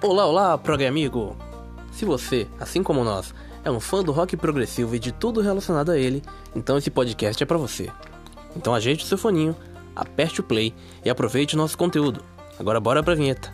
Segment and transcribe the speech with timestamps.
[0.00, 1.36] Olá, olá, prog amigo!
[1.90, 5.90] Se você, assim como nós, é um fã do rock progressivo e de tudo relacionado
[5.90, 6.22] a ele,
[6.54, 7.90] então esse podcast é para você.
[8.54, 9.56] Então ajeite o seu foninho,
[9.96, 10.72] aperte o play
[11.04, 12.22] e aproveite o nosso conteúdo.
[12.60, 13.52] Agora bora pra vinheta.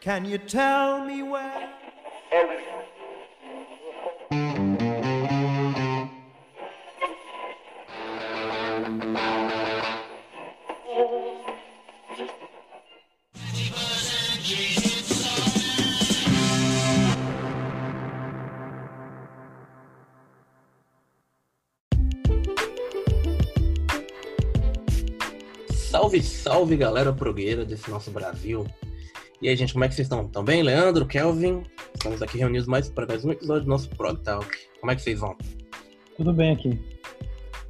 [0.00, 1.68] Can you tell me where?
[26.48, 28.66] Salve, galera progueira desse nosso Brasil.
[29.42, 30.24] E aí, gente, como é que vocês estão?
[30.24, 30.62] Estão bem?
[30.62, 31.62] Leandro, Kelvin?
[31.94, 34.48] Estamos aqui reunidos mais para mais um episódio do nosso Prog Talk.
[34.80, 35.36] Como é que vocês vão?
[36.16, 36.80] Tudo bem aqui.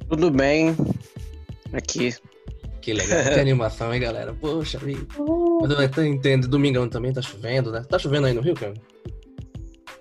[0.07, 0.77] Tudo bem
[1.73, 2.15] aqui.
[2.81, 4.33] Que legal, que animação, hein, galera?
[4.33, 5.05] Poxa vida.
[5.61, 7.83] Mas eu até entendo, domingão também tá chovendo, né?
[7.83, 8.79] Tá chovendo aí no Rio, Kelvin?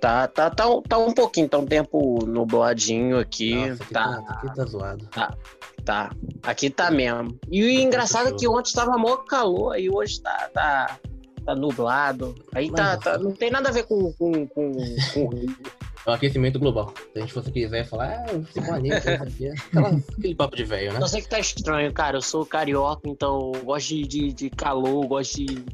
[0.00, 3.54] Tá, tá, tá, um- tá um pouquinho, tá um tempo nubladinho aqui.
[3.54, 5.08] Nossa, aqui tá, tá, aqui tá zoado.
[5.84, 6.10] tá.
[6.42, 7.38] Aqui tá mesmo.
[7.50, 10.98] E o engraçado é que ontem tava mó calor e hoje tá, tá,
[11.44, 12.34] tá nublado.
[12.54, 14.72] Aí tá, Mas- tá- não tem nada a ver com, com, com,
[15.14, 15.56] com o Rio.
[16.06, 16.92] É o aquecimento global.
[17.12, 18.60] Se a gente fosse quiser falar, ah, eu fico.
[18.60, 21.00] Aquela, aquele papo de velho, né?
[21.02, 22.16] Eu sei que tá estranho, cara.
[22.18, 25.64] Eu sou carioca, então gosto de, de, calor, gosto de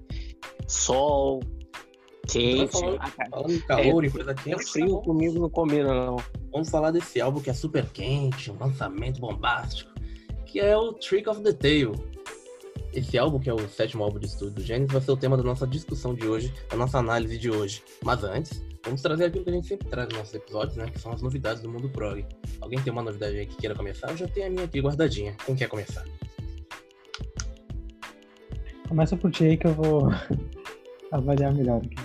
[0.66, 1.40] sol,
[2.26, 2.72] quente.
[2.72, 4.54] falando- Ah, cara, Falando em calor, em coisa quente.
[4.62, 6.16] É frio comigo não combina, não.
[6.52, 9.92] Vamos falar desse álbum que é super quente, um lançamento bombástico,
[10.46, 11.92] que é o Trick of the Tail.
[12.92, 15.36] Esse álbum, que é o sétimo álbum de estúdio do Genesis, vai ser o tema
[15.36, 17.82] da nossa discussão de hoje, da nossa análise de hoje.
[18.04, 20.88] Mas antes, vamos trazer aquilo que a gente sempre traz nos nossos episódios, né?
[20.88, 22.24] Que são as novidades do mundo prog.
[22.60, 24.10] Alguém tem uma novidade aí que queira começar?
[24.10, 25.34] Eu já tenho a minha aqui guardadinha.
[25.44, 26.04] Quem quer começar?
[28.88, 30.08] Começa por ti aí que eu vou
[31.10, 31.96] avaliar melhor aqui.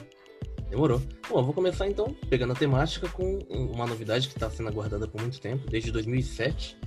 [0.69, 1.01] Demorou.
[1.27, 5.07] Bom, eu vou começar então pegando a temática com uma novidade que está sendo aguardada
[5.07, 6.77] por muito tempo, desde 2007,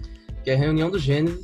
[0.44, 1.41] que é a reunião do Gênesis,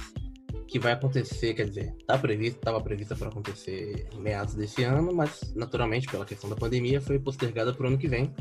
[0.69, 5.53] que vai acontecer, quer dizer, tá estava prevista para acontecer em meados desse ano, mas
[5.57, 8.33] naturalmente pela questão da pandemia foi postergada para o ano que vem,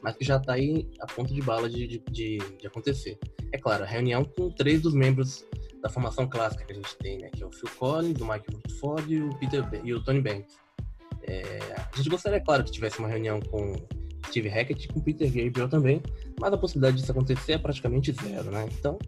[0.00, 3.18] mas que já está aí a ponto de bala de, de, de, de acontecer.
[3.52, 5.44] É claro, a reunião com três dos membros
[5.82, 8.46] da formação clássica que a gente tem, né, que é o Phil Collins, o Mike
[8.52, 10.63] Rutherford e o Peter e o Tony Banks.
[11.26, 13.74] É, a gente gostaria, claro, que tivesse uma reunião com
[14.28, 16.02] Steve Hackett e com Peter Gabriel também,
[16.40, 18.66] mas a possibilidade disso acontecer é praticamente zero, né?
[18.78, 18.98] Então,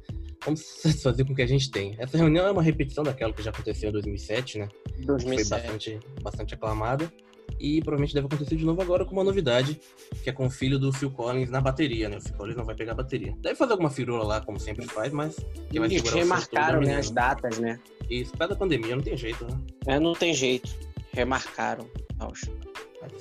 [0.44, 1.94] vamos satisfazer com o que a gente tem.
[1.99, 4.69] Essa reunião é uma repetição daquela que já aconteceu em 2007, né?
[4.97, 5.50] Foi 2007.
[5.50, 7.12] bastante, bastante aclamada.
[7.60, 9.81] E provavelmente deve acontecer de novo agora com uma novidade,
[10.22, 12.19] que é com o filho do Phil Collins na bateria, né?
[12.19, 13.34] O Phil Collins não vai pegar a bateria.
[13.41, 15.37] Deve fazer alguma firula lá, como sempre faz, mas
[15.71, 17.78] quem vai Eles remarcaram né, as datas, né?
[18.10, 19.59] Isso, por causa da pandemia, não tem jeito, né?
[19.87, 20.75] É, não tem jeito.
[21.12, 21.88] Remarcaram.
[22.19, 22.47] Acho.
[22.50, 22.75] Mas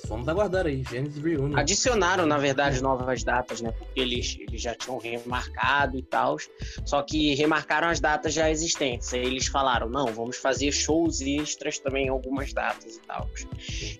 [0.08, 1.58] vamos aguardar aí, Genesis Reunion.
[1.58, 3.72] Adicionaram, na verdade, novas datas, né?
[3.72, 6.38] Porque eles, eles já tinham remarcado e tal.
[6.86, 9.14] Só que remarcaram as datas já existentes.
[9.14, 13.30] Aí eles falaram, não, vamos fazer shows extras também em algumas datas e tal.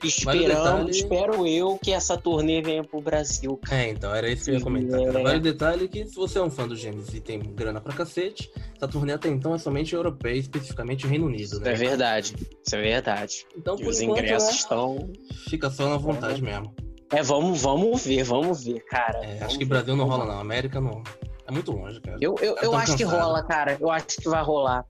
[0.04, 3.60] Esperando, espero eu que essa turnê venha pro Brasil.
[3.70, 5.00] É, então, era isso que eu ia comentar.
[5.00, 5.06] É.
[5.06, 5.24] Cara.
[5.24, 7.94] Vale o detalhe que se você é um fã do Gênesis e tem grana pra
[7.94, 11.72] cacete, essa turnê até então é somente europeia, especificamente o Reino Unido, Isso né?
[11.72, 12.36] é verdade.
[12.66, 13.46] Isso é verdade.
[13.58, 15.10] Então, E por os enquanto, ingressos né, estão.
[15.50, 16.74] fica só na vontade mesmo.
[17.12, 19.20] É, vamos, vamos ver, vamos ver, cara.
[19.24, 19.66] É, acho que.
[19.66, 20.40] Brasil não rola, não.
[20.40, 21.04] América não.
[21.48, 22.18] É muito longe, cara.
[22.20, 23.22] Eu, eu, Eu eu acho que cansado.
[23.22, 23.78] rola, cara.
[23.80, 24.84] Eu acho que vai rolar.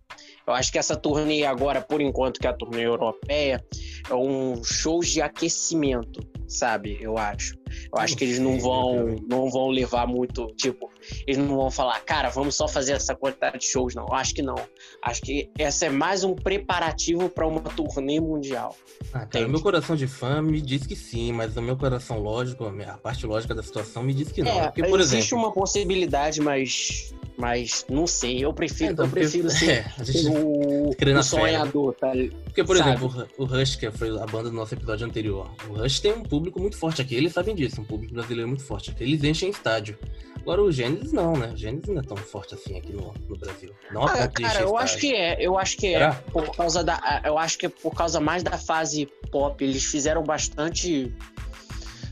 [0.48, 3.64] Eu acho que essa turnê agora, por enquanto, que é a turnê europeia,
[4.10, 6.98] é um show de aquecimento, sabe?
[7.02, 7.56] Eu acho.
[7.92, 10.90] Eu acho que eles sei, não vão, não vão levar muito, tipo,
[11.26, 14.12] eles não vão falar, cara, vamos só fazer essa quantidade de shows, não.
[14.14, 14.56] Acho que não.
[15.02, 18.76] Acho que essa é mais um preparativo para uma turnê mundial.
[19.14, 22.66] Ah, cara, meu coração de fã me diz que sim, mas o meu coração lógico,
[22.66, 24.52] a parte lógica da situação me diz que não.
[24.52, 25.46] é, Porque, por existe exemplo.
[25.46, 28.44] uma possibilidade, mas, mas não sei.
[28.44, 31.22] Eu É, prefiro, então, eu prefiro porque- ser é, a gente o, o né?
[31.24, 32.12] sonhador, tá?
[32.46, 32.90] Porque, por Sabe?
[32.90, 36.00] exemplo, o Ru- o Rush, que foi a banda do nosso episódio anterior, o Rush
[36.00, 38.96] tem um público muito forte aqui, eles sabem disso, um público brasileiro muito forte.
[39.00, 39.98] Eles enchem estádio.
[40.46, 41.48] Agora o Gênesis não, né?
[41.54, 43.74] O Gênesis não é tão forte assim aqui no, no Brasil.
[43.92, 45.38] Não Ah, cara, eu acho que é.
[45.40, 47.22] Eu acho que é por causa da.
[47.26, 49.64] Eu acho que é por causa mais da fase pop.
[49.64, 51.12] Eles fizeram bastante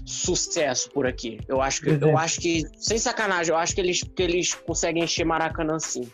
[0.03, 1.39] sucesso por aqui.
[1.47, 2.18] Eu acho que, eu Exemplo.
[2.18, 6.09] acho que sem sacanagem, eu acho que eles, que eles conseguem encher Maracanã sim.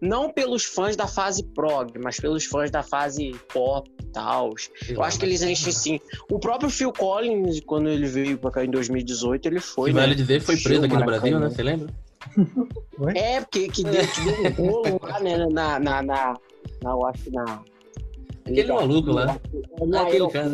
[0.00, 4.52] Não pelos fãs da fase prog, mas pelos fãs da fase pop e tal.
[4.88, 6.00] Eu acho que eles enchem sim.
[6.30, 9.90] O próprio Phil Collins, quando ele veio pra cá em 2018, ele foi.
[9.90, 10.02] Que né?
[10.02, 11.48] vale dizer, foi preso aqui no Brasil, né?
[11.48, 11.88] Você lembra?
[13.14, 15.36] É, porque que deu, que deu um rolo lá, né?
[15.50, 16.36] Na, na, na,
[16.82, 17.60] na, eu acho que na.
[18.46, 19.38] Aquele maluco lá.
[19.78, 20.50] No Aquele cara.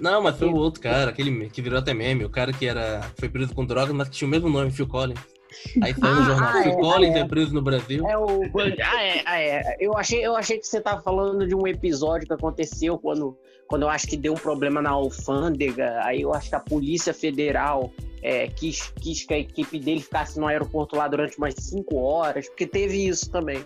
[0.00, 3.02] Não, mas foi o outro cara, aquele que virou até meme, o cara que era,
[3.18, 5.20] foi preso com drogas, mas que tinha o mesmo nome, Phil Collins.
[5.82, 7.18] Aí saiu no Ah, jornal, ah, Phil é, Collins é.
[7.18, 8.08] é preso no Brasil.
[8.08, 8.42] É o.
[8.82, 9.76] Ah, é, ah, é.
[9.80, 13.36] Eu achei, eu achei que você tava falando de um episódio que aconteceu quando,
[13.66, 16.00] quando eu acho que deu um problema na alfândega.
[16.04, 17.92] Aí eu acho que a Polícia Federal
[18.22, 22.48] é, quis, quis que a equipe dele ficasse no aeroporto lá durante umas cinco horas,
[22.48, 23.62] porque teve isso também.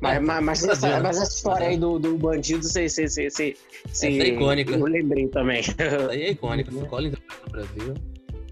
[0.00, 1.00] Mas, É, mas, mas, essa, né?
[1.00, 3.54] mas essa história aí do, do bandido, você, você, você, você,
[3.88, 4.72] Essa é icônica.
[4.72, 5.60] Eu lembrei também.
[5.60, 5.74] Isso
[6.10, 8.09] aí é icônico, Phil Collins é preso no Brasil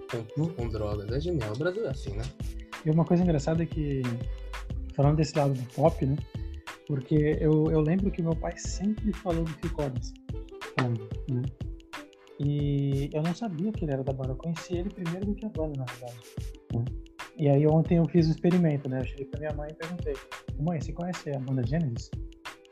[0.09, 1.11] com, drogas.
[1.11, 2.25] É genial, o Brasil é assim, né?
[2.85, 4.03] E uma coisa engraçada é que,
[4.95, 6.17] falando desse lado do pop, né?
[6.87, 10.15] Porque eu, eu lembro que meu pai sempre falou do Phil Collins.
[11.31, 11.43] Né?
[12.41, 14.31] E eu não sabia que ele era da banda.
[14.31, 16.17] Eu conheci ele primeiro do que a banda, na verdade.
[16.75, 16.85] né?
[17.37, 19.01] E aí ontem eu fiz um experimento, né?
[19.01, 20.15] Eu cheguei pra minha mãe e perguntei,
[20.59, 22.11] mãe, você conhece a banda Genesis?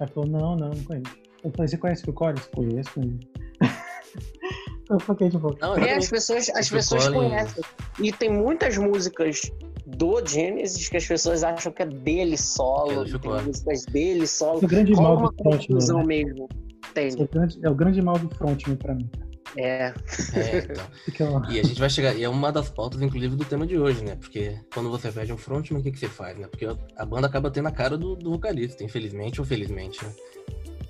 [0.01, 1.17] Ela falou, não, não, não conheço.
[1.45, 2.47] Eu falei, você conhece o Phil Collins?
[2.47, 3.19] Conheço, conheço.
[4.91, 7.23] eu fiquei tipo, Não, É, as pessoas, as Phil pessoas Collins.
[7.31, 7.65] conhecem.
[8.01, 9.41] E tem muitas músicas
[9.87, 13.07] do Genesis que as pessoas acham que é dele É solo.
[13.07, 14.59] Phil tem músicas dele solo.
[14.65, 16.05] o grande Rola mal uma do frontman, né?
[16.05, 16.49] mesmo.
[16.91, 17.21] Entende?
[17.21, 19.11] É o grande, é o grande mal do frontman pra mim.
[19.57, 19.93] É.
[20.35, 20.67] É,
[21.09, 21.43] então.
[21.51, 24.05] E a gente vai chegar, e é uma das pautas, inclusive, do tema de hoje,
[24.05, 24.17] né?
[24.17, 26.47] Porque quando você perde um frontman, o que, que você faz, né?
[26.47, 26.67] Porque
[26.97, 30.13] a banda acaba tendo a cara do, do vocalista, infelizmente ou felizmente, né?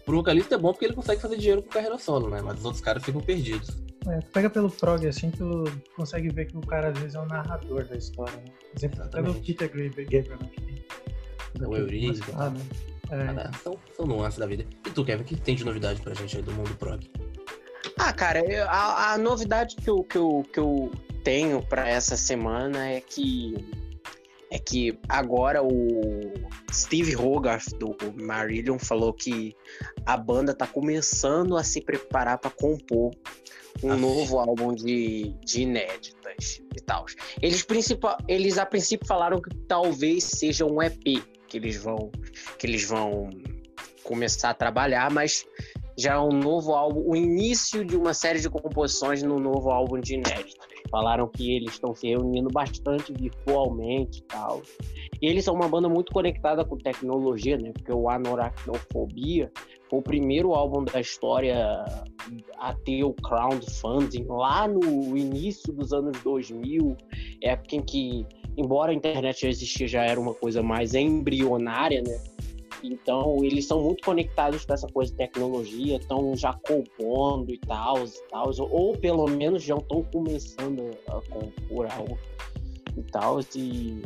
[0.06, 2.40] Pro vocalista é bom porque ele consegue fazer dinheiro com carreira solo, né?
[2.40, 3.70] Mas os outros caras ficam perdidos.
[4.06, 5.64] É, tu pega pelo prog assim, tu
[5.96, 8.44] consegue ver que o cara às vezes é o narrador da história, né?
[8.70, 9.52] Por exemplo, até do Exatamente.
[9.54, 10.50] Peter Gabriel, né?
[11.58, 12.50] o e lá, tal.
[12.52, 12.60] né?
[13.10, 13.50] Ah, É, né?
[13.64, 14.64] São, são nuances da vida.
[14.86, 17.10] E tu, Kevin, o que tem de novidade pra gente aí do mundo prog?
[17.98, 20.92] Ah, cara, eu- a, a novidade que eu, que, eu, que eu
[21.24, 23.54] tenho pra essa semana é que
[24.50, 25.70] é que agora o
[26.72, 29.56] Steve Hogarth do Marillion falou que
[30.04, 33.10] a banda tá começando a se preparar pra compor
[33.82, 37.04] um novo álbum de, de inéditas e tal.
[37.42, 42.10] Eles, principal, eles a princípio falaram que talvez seja um EP que eles vão
[42.58, 43.30] que eles vão
[44.02, 45.44] começar a trabalhar, mas
[45.98, 49.98] já é um novo álbum, o início de uma série de composições no novo álbum
[49.98, 50.55] de inéditas.
[50.90, 54.62] Falaram que eles estão se reunindo bastante virtualmente e tal.
[55.20, 57.72] E eles são uma banda muito conectada com tecnologia, né?
[57.72, 59.50] Porque o Anoracnofobia
[59.88, 61.84] foi o primeiro álbum da história
[62.58, 66.96] a ter o crowdfunding lá no início dos anos 2000,
[67.42, 72.18] época em que, embora a internet já existia, já era uma coisa mais embrionária, né?
[72.82, 78.04] Então, eles são muito conectados com essa coisa de tecnologia, estão já compondo e tal,
[78.04, 82.18] e tal, ou pelo menos já estão começando a compor algo
[82.96, 84.02] e tal, e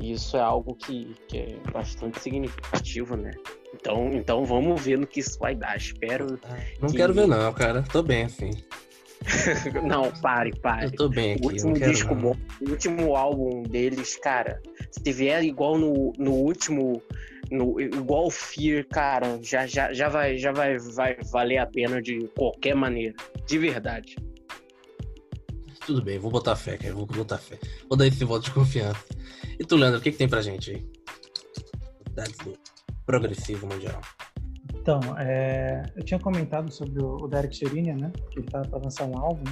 [0.00, 3.30] isso é algo que, que é bastante significativo, né?
[3.74, 5.76] Então, então vamos ver no que isso vai dar.
[5.76, 6.38] Espero.
[6.80, 7.82] Não Que- quero ver não, cara.
[7.82, 8.50] Tô bem assim.
[9.88, 10.84] Não, pare, pare.
[10.86, 12.20] Eu tô bem O aqui, último não quero disco não.
[12.20, 14.60] bom, o último álbum deles, cara,
[14.90, 17.00] se vier igual no, no último,
[17.54, 22.02] no, igual o Fear, cara, já, já, já, vai, já vai, vai valer a pena
[22.02, 23.14] de qualquer maneira.
[23.46, 24.16] De verdade.
[25.86, 26.94] Tudo bem, vou botar fé, cara.
[26.94, 27.58] Vou botar fé.
[27.88, 29.04] Vou dar esse voto de confiança.
[29.58, 30.94] E tu, Leandro, o que, que tem pra gente aí?
[32.44, 32.54] Do
[33.04, 34.00] progressivo mundial.
[34.74, 38.12] Então, é, eu tinha comentado sobre o, o Derek Sherinian, né?
[38.30, 39.44] Que ele tá para lançar um álbum.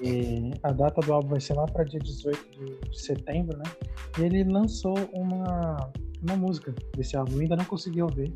[0.00, 3.64] E a data do álbum vai ser lá para dia 18 de, de setembro, né?
[4.18, 5.90] E ele lançou uma,
[6.22, 7.34] uma música desse álbum.
[7.36, 8.32] Eu ainda não consegui ouvir,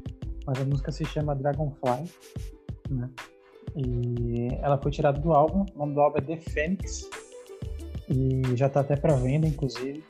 [0.46, 2.10] mas a música se chama Dragonfly,
[2.90, 3.10] né?
[3.76, 5.64] E ela foi tirada do álbum.
[5.74, 7.08] O nome do álbum é The Phoenix.
[8.08, 10.02] E já tá até para venda, inclusive.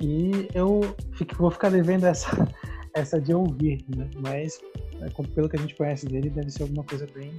[0.00, 0.80] E eu
[1.12, 2.28] fico- vou ficar devendo essa,
[2.94, 4.08] essa de ouvir, né?
[4.20, 4.58] Mas
[5.00, 7.34] é, pelo que a gente conhece dele, deve ser alguma coisa bem,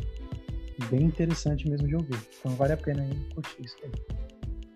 [0.92, 2.20] bem interessante mesmo de ouvir.
[2.40, 3.92] Então vale a pena curtir isso aí.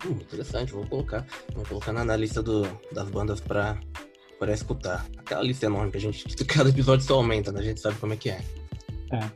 [0.04, 1.24] Hum, interessante, vou colocar.
[1.54, 3.78] Vou colocar na, na lista do, das bandas pra,
[4.42, 5.06] pra escutar.
[5.18, 6.24] Aquela lista enorme que a gente.
[6.46, 7.60] Cada episódio só aumenta, né?
[7.60, 8.40] A gente sabe como é que é.
[9.12, 9.30] É.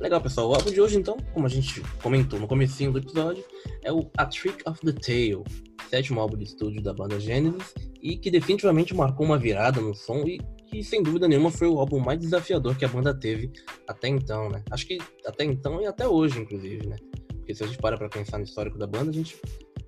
[0.00, 0.50] Legal, pessoal.
[0.50, 3.44] O álbum de hoje, então, como a gente comentou no comecinho do episódio,
[3.84, 5.44] é o A Trick of the Tail,
[5.88, 7.72] sétimo álbum de estúdio da banda Genesis,
[8.02, 11.78] e que definitivamente marcou uma virada no som e que, sem dúvida nenhuma, foi o
[11.78, 13.52] álbum mais desafiador que a banda teve
[13.86, 14.64] até então, né?
[14.72, 16.96] Acho que até então e até hoje, inclusive, né?
[17.28, 19.36] Porque se a gente para pra pensar no histórico da banda, a gente,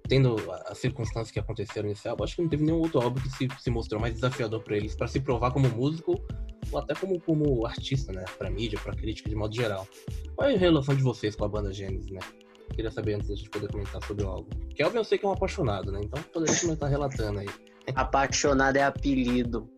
[0.09, 3.31] tendo as circunstâncias que aconteceram nesse álbum, acho que não teve nenhum outro álbum que
[3.31, 6.15] se, se mostrou mais desafiador pra eles, pra se provar como músico
[6.71, 8.25] ou até como, como artista, né?
[8.39, 9.87] Pra mídia, pra crítica de modo geral.
[10.37, 12.21] Qual é a relação de vocês com a banda Genesis, né?
[12.75, 14.51] Queria saber antes gente poder comentar sobre o álbum.
[14.75, 16.01] Kelvin eu sei que é um apaixonado, né?
[16.03, 17.49] Então poderia começar relatando aí
[17.95, 19.69] Apaixonado é apelido.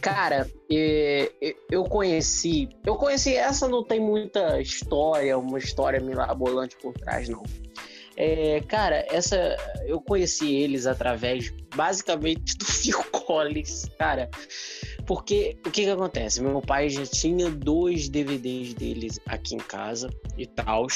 [0.00, 2.68] Cara, eu conheci.
[2.84, 3.34] Eu conheci.
[3.34, 7.42] Essa não tem muita história, uma história mirabolante por trás, não.
[8.16, 14.28] É, cara, essa eu conheci eles através basicamente do Phil Collins, cara.
[15.06, 16.42] Porque o que que acontece?
[16.42, 20.86] Meu pai já tinha dois DVDs deles aqui em casa e tal.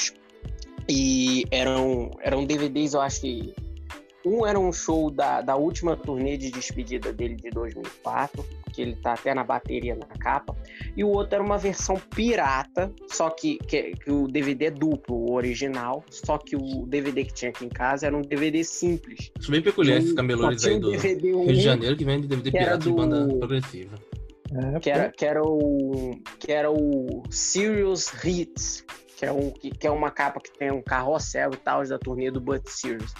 [0.89, 3.53] E eram, eram DVDs, eu acho que
[4.27, 8.95] um era um show da, da última turnê de despedida dele de 2004, que ele
[8.95, 10.55] tá até na bateria na capa,
[10.95, 15.15] e o outro era uma versão pirata, só que, que, que, o DVD é duplo,
[15.15, 19.31] o original, só que o DVD que tinha aqui em casa era um DVD simples.
[19.39, 22.77] Acho bem peculiar esses camelores aí do DVD Rio de Janeiro que vende DVD pirata
[22.77, 22.89] do...
[22.89, 23.95] de banda progressiva.
[24.51, 28.85] É, que, era, que, era o, que era o Serious Hits,
[29.17, 32.29] que é, um, que é uma capa que tem um carrossel e tal, da turnê
[32.29, 33.13] do Butt Series.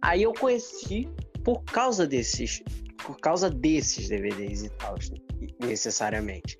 [0.00, 1.08] Aí eu conheci
[1.44, 2.62] por causa desses,
[3.04, 4.96] por causa desses DVDs e tal,
[5.60, 6.58] necessariamente.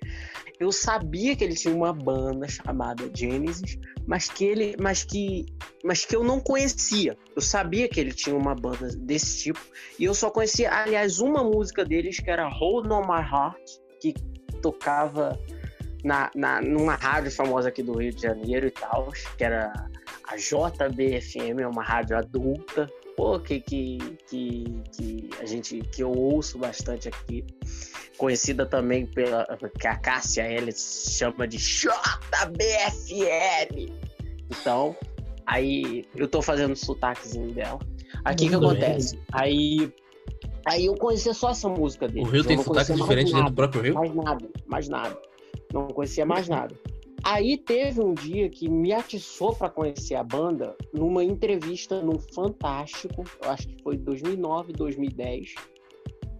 [0.59, 5.45] Eu sabia que ele tinha uma banda chamada Genesis, mas que ele, mas que,
[5.83, 7.17] mas que eu não conhecia.
[7.33, 9.59] Eu sabia que ele tinha uma banda desse tipo
[9.97, 13.61] e eu só conhecia, aliás, uma música deles que era Hold on My Heart,
[14.01, 14.13] que
[14.61, 15.39] tocava
[16.03, 19.71] na, na, numa rádio famosa aqui do Rio de Janeiro e tal, que era
[20.27, 22.89] a JBFM, é uma rádio adulta,
[23.19, 23.97] pô, que, que,
[24.29, 27.43] que, que a gente que eu ouço bastante aqui,
[28.17, 29.45] conhecida também pela
[29.77, 31.91] que a Cássia Ellis chama de JBFM.
[34.49, 34.95] Então,
[35.45, 37.79] aí eu tô fazendo o sotaquezinho dela.
[38.23, 39.15] Aqui que acontece?
[39.15, 39.25] Bem.
[39.33, 39.93] Aí
[40.65, 42.25] Aí eu conhecia só essa música dele.
[42.25, 43.95] O Rio tem sotaque diferente dentro do próprio Rio?
[43.95, 45.17] Mais nada, mais nada
[45.73, 46.75] não conhecia mais nada.
[47.23, 53.23] Aí teve um dia que me atiçou para conhecer a banda numa entrevista no Fantástico,
[53.43, 55.55] eu acho que foi 2009, 2010,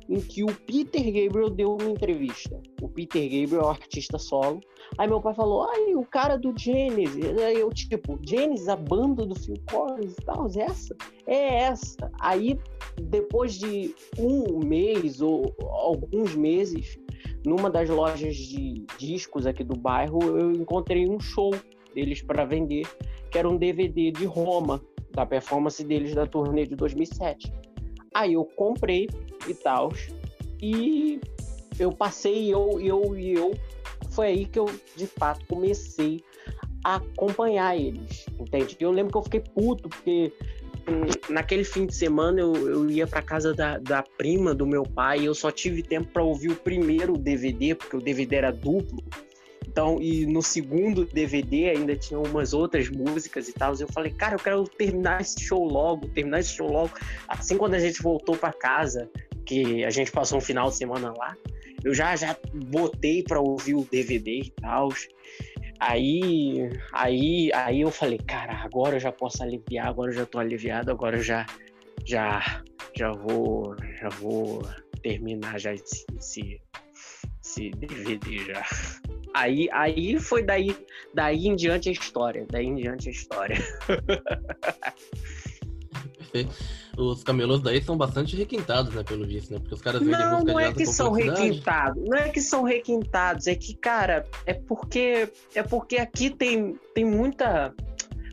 [0.09, 2.59] em que o Peter Gabriel deu uma entrevista.
[2.81, 4.59] O Peter Gabriel é um artista solo.
[4.97, 7.23] Aí meu pai falou: ai, o cara do Genesis.
[7.37, 10.95] Aí eu, tipo, Genesis, a banda do Phil Collins e tal, essa?
[11.27, 12.11] É essa.
[12.19, 12.59] Aí,
[12.99, 16.97] depois de um mês ou alguns meses,
[17.45, 21.51] numa das lojas de discos aqui do bairro, eu encontrei um show
[21.93, 22.87] deles para vender,
[23.29, 27.51] que era um DVD de Roma, da performance deles da turnê de 2007.
[28.13, 29.07] Aí eu comprei
[29.47, 29.91] e tal,
[30.61, 31.19] e
[31.79, 33.51] eu passei, eu, eu e eu,
[34.11, 36.23] foi aí que eu de fato comecei
[36.83, 38.75] a acompanhar eles, entende?
[38.79, 40.33] Eu lembro que eu fiquei puto, porque
[41.29, 45.21] naquele fim de semana eu, eu ia para casa da, da prima do meu pai
[45.21, 49.03] e eu só tive tempo para ouvir o primeiro DVD, porque o DVD era duplo.
[49.79, 53.73] Então, e no segundo DVD ainda tinha umas outras músicas e tal.
[53.79, 56.91] Eu falei, cara, eu quero terminar esse show logo, terminar esse show logo.
[57.29, 59.09] Assim, quando a gente voltou para casa,
[59.45, 61.33] que a gente passou um final de semana lá,
[61.81, 64.89] eu já já botei para ouvir o DVD e tal.
[65.79, 70.39] Aí, aí, aí eu falei, cara, agora eu já posso aliviar, agora eu já tô
[70.39, 71.45] aliviado, agora eu já,
[72.05, 72.61] já,
[72.93, 74.61] já vou, já vou
[75.01, 76.61] terminar já esse, esse,
[77.49, 78.63] esse DVD já.
[79.33, 80.75] Aí, aí foi daí,
[81.13, 83.57] daí em diante a história, daí em diante a história.
[86.97, 89.59] Os camelôs daí são bastante requintados, né, pelo visto, né?
[89.59, 93.47] Porque os caras vendem não, não é que são requintados, não é que são requintados,
[93.47, 97.73] é que, cara, é porque é porque aqui tem, tem muita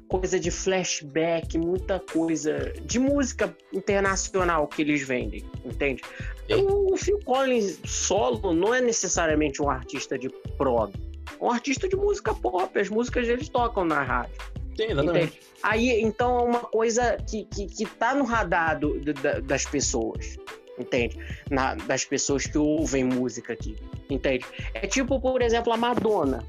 [0.08, 6.02] coisa de flashback, muita coisa de música internacional que eles vendem, entende?
[6.50, 10.92] O, o Phil Collins solo não é necessariamente um artista de prog,
[11.40, 14.34] é um artista de música pop, as músicas eles tocam na rádio.
[14.76, 15.40] Sim, exatamente.
[15.62, 20.36] Aí, então, é uma coisa que, que, que tá no radar do, da, das pessoas,
[20.78, 21.18] entende?
[21.50, 23.76] Na, das pessoas que ouvem música aqui,
[24.10, 24.44] entende?
[24.74, 26.44] É tipo, por exemplo, a Madonna.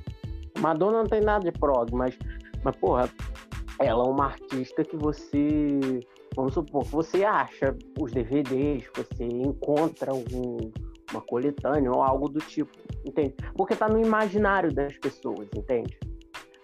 [0.59, 2.17] Madonna não tem nada de prog, mas,
[2.67, 3.09] mas porra,
[3.79, 5.79] ela é uma artista que você,
[6.35, 10.69] vamos supor, você acha os DVDs, você encontra algum,
[11.09, 12.69] uma coletânea ou algo do tipo,
[13.05, 13.35] entende?
[13.55, 15.97] Porque tá no imaginário das pessoas, entende?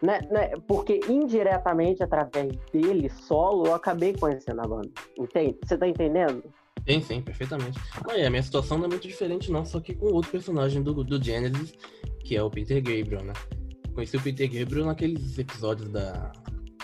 [0.02, 4.90] Né, né, porque indiretamente, através dele, solo, eu acabei conhecendo a banda.
[5.18, 5.58] Entende?
[5.64, 6.44] Você tá entendendo?
[6.86, 7.80] Sim, sim, perfeitamente.
[8.06, 10.84] Não, e a minha situação não é muito diferente, não, só que com outro personagem
[10.84, 11.74] do, do Genesis,
[12.26, 13.32] que é o Peter Gabriel, né?
[13.94, 16.32] Conheci o Peter Gabriel naqueles episódios da.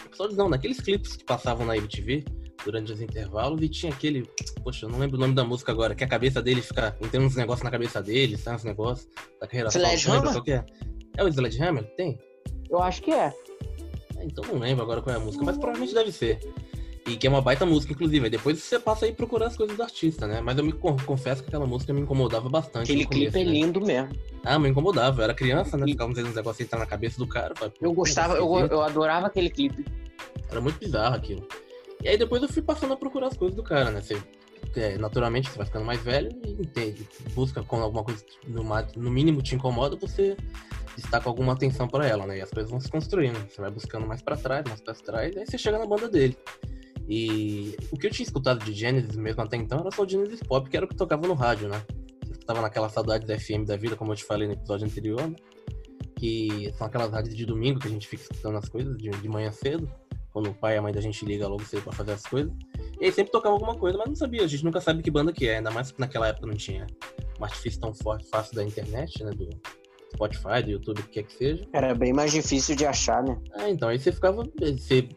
[0.06, 2.24] Episódios não, naqueles clipes que passavam na MTV
[2.64, 4.30] durante os intervalos e tinha aquele.
[4.64, 6.92] Poxa, eu não lembro o nome da música agora, que a cabeça dele fica.
[7.12, 9.70] Tem uns negócios na cabeça dele, sai uns negócios da carreira.
[9.70, 10.44] Sledgehammer?
[10.48, 10.66] É?
[11.18, 11.84] é o Sledgehammer?
[11.96, 12.20] Tem?
[12.70, 13.34] Eu acho que é.
[14.22, 16.40] Então não lembro agora qual é a música, mas provavelmente deve ser.
[17.10, 18.26] E que é uma baita música, inclusive.
[18.26, 20.42] Aí depois você passa aí procurar as coisas do artista, né?
[20.42, 22.84] Mas eu me con- confesso que aquela música me incomodava bastante.
[22.92, 23.52] Aquele começo, clipe é né?
[23.52, 24.10] lindo mesmo.
[24.44, 25.20] Ah, me incomodava.
[25.20, 25.86] Eu era criança, né?
[25.88, 27.54] Ficava uns negócios entrar na cabeça do cara.
[27.56, 29.84] falei, Eu gostava, eu, eu adorava aquele clipe.
[30.50, 31.48] Era muito bizarro aquilo.
[32.04, 34.02] E aí depois eu fui passando a procurar as coisas do cara, né?
[34.02, 34.22] Você,
[34.76, 37.08] é, naturalmente você vai ficando mais velho e entende.
[37.34, 38.64] Busca quando alguma coisa no,
[38.96, 40.38] no mínimo te incomoda, você
[40.96, 42.38] destaca alguma atenção pra ela, né?
[42.38, 43.38] E as coisas vão se construindo.
[43.50, 46.08] Você vai buscando mais pra trás, mais pra trás, e aí você chega na banda
[46.10, 46.38] dele.
[47.10, 50.44] E o que eu tinha escutado de Genesis mesmo até então era só o Genesis
[50.44, 51.84] Pop, que era o que tocava no rádio, né?
[52.24, 55.28] Você escutava naquela saudade da FM da vida, como eu te falei no episódio anterior,
[55.28, 55.36] né?
[56.16, 59.28] Que são aquelas rádios de domingo que a gente fica escutando as coisas de, de
[59.28, 59.92] manhã cedo,
[60.32, 62.54] quando o pai e a mãe da gente liga logo cedo pra fazer as coisas.
[63.02, 65.34] E aí sempre tocava alguma coisa, mas não sabia, a gente nunca sabe que banda
[65.34, 66.86] que é, ainda mais que naquela época não tinha
[67.40, 69.32] um artifício tão forte, fácil da internet, né?
[69.32, 69.50] Do
[70.14, 71.68] Spotify, do YouTube, o que quer que seja.
[71.72, 73.38] Era bem mais difícil de achar, né?
[73.54, 75.08] Ah, então, aí você ficava, você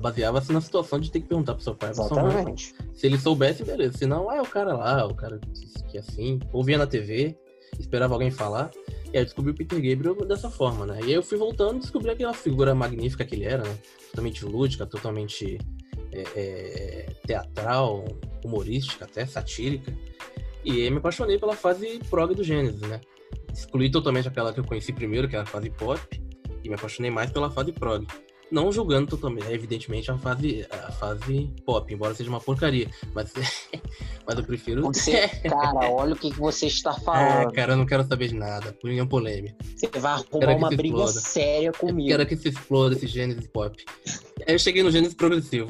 [0.00, 2.74] baseava-se na situação de ter que perguntar pro seu pai, sua mãe, Exatamente.
[2.94, 3.98] se ele soubesse, beleza.
[3.98, 6.38] Se não, ah, é o cara lá, o cara que, que é assim.
[6.52, 7.36] Ouvia na TV,
[7.78, 8.70] esperava alguém falar.
[9.12, 10.98] E aí eu descobri o Peter Gabriel dessa forma, né?
[11.02, 13.78] E aí eu fui voltando e descobri aquela figura magnífica que ele era, né?
[14.10, 15.58] Totalmente lúdica, totalmente
[16.12, 18.04] é, é, teatral,
[18.44, 19.92] humorística, até satírica.
[20.64, 23.00] E aí me apaixonei pela fase prog do Gênesis, né?
[23.56, 26.00] Excluí totalmente aquela que eu conheci primeiro, que era a fase pop,
[26.62, 28.06] e me apaixonei mais pela fase prog.
[28.48, 32.88] Não julgando totalmente, evidentemente, a fase, a fase pop, embora seja uma porcaria.
[33.12, 33.32] Mas,
[34.24, 34.82] mas eu prefiro.
[34.82, 37.52] Você, cara, olha o que, que você está Ah, falando.
[37.52, 38.70] cara, eu não quero saber de nada.
[38.70, 39.56] Opinião polêmica.
[39.74, 41.12] Você vai arrumar uma briga exploda.
[41.20, 42.08] séria Eu comigo.
[42.08, 43.84] quero que se exploda esse Gênesis pop.
[44.46, 45.68] Aí eu cheguei no Gênesis progressivo.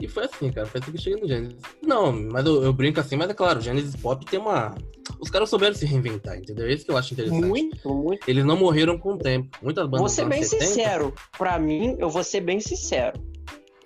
[0.00, 0.66] E foi assim, cara.
[0.66, 1.56] Foi assim que eu cheguei no Gênesis.
[1.82, 4.74] Não, mas eu, eu brinco assim, mas é claro, o Gênesis pop tem uma.
[5.18, 6.66] Os caras souberam se reinventar, entendeu?
[6.66, 7.44] É isso que eu acho interessante.
[7.44, 8.28] Muito, muito.
[8.28, 9.48] Eles não morreram com o tempo.
[9.62, 10.00] Muitas bandas.
[10.00, 11.14] Vou ser bem anos 70, sincero.
[11.36, 13.18] Pra mim, eu vou ser bem sincero.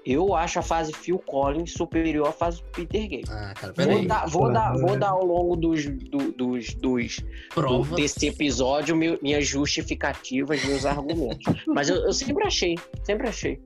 [0.04, 3.22] Eu acho a fase Phil Collins superior à fase Peter Gabriel.
[3.30, 4.06] Ah, cara, Vou peraí.
[4.06, 7.94] dar, vou, dar, vou dar ao longo dos, do- dos, dos, do- Prova.
[7.94, 11.44] desse episódio minhas justificativas, meus argumentos.
[11.68, 13.60] Mas eu, eu sempre achei, sempre achei.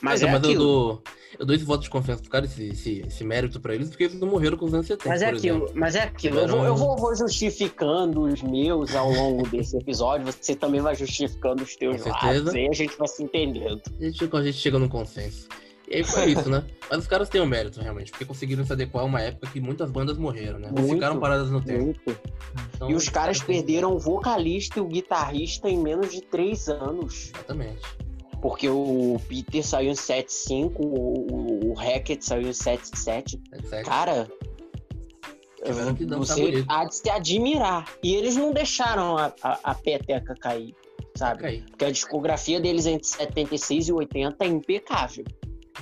[0.00, 0.64] Mas, Mas, é mas eu aquilo.
[0.64, 1.02] dou.
[1.38, 4.04] Eu dou esse voto de confiança pro cara, esse, esse, esse mérito pra eles, porque
[4.04, 5.08] eles não morreram com os anos 70.
[5.08, 5.64] Mas é por exemplo.
[5.64, 6.38] aquilo, mas é aquilo.
[6.38, 10.26] Eu vou, eu vou, justificando os meus ao longo desse episódio.
[10.26, 12.54] Você também vai justificando os teus Com lados.
[12.54, 13.80] Aí a gente vai se entendendo.
[14.00, 15.48] A gente, a gente chega num consenso.
[15.90, 16.64] E aí foi isso, né?
[16.90, 19.60] Mas os caras têm um mérito, realmente, porque conseguiram se adequar a uma época que
[19.60, 20.70] muitas bandas morreram, né?
[20.70, 21.98] Muito, ficaram paradas no tempo.
[22.74, 27.30] Então, E os caras perderam o vocalista e o guitarrista em menos de três anos.
[27.34, 28.07] Exatamente.
[28.40, 33.40] Porque o Peter saiu em 7.5, o, o Hackett saiu em 7.7.
[33.52, 33.86] É certo.
[33.86, 34.28] Cara,
[35.94, 36.66] que dançar você bonito.
[36.68, 37.84] há de se admirar.
[38.02, 40.74] E eles não deixaram a, a, a peteca cair,
[41.16, 41.46] sabe?
[41.46, 41.62] Aí.
[41.62, 45.24] Porque a discografia deles entre 76 e 80 é impecável.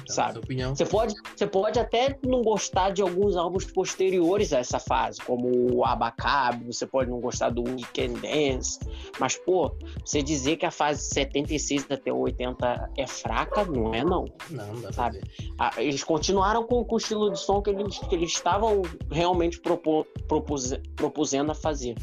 [0.07, 0.41] Então, Sabe?
[0.77, 5.49] Você pode, você pode até não gostar de alguns álbuns posteriores a essa fase, como
[5.75, 8.79] o Abacab, você pode não gostar do Weekend Dance,
[9.19, 14.27] mas, pô, você dizer que a fase 76 até 80 é fraca, não é não.
[14.51, 15.21] Não, dá pra Sabe?
[15.59, 19.61] Ah, Eles continuaram com, com o estilo de som que eles, que eles estavam realmente
[19.61, 21.97] propo, propuse- propusendo a fazer.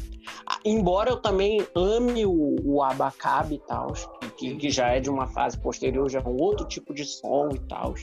[0.64, 3.92] Embora eu também ame o, o Abacab e tal,
[4.36, 7.48] que, que já é de uma fase posterior, já é um outro tipo de som
[7.54, 7.94] e tal.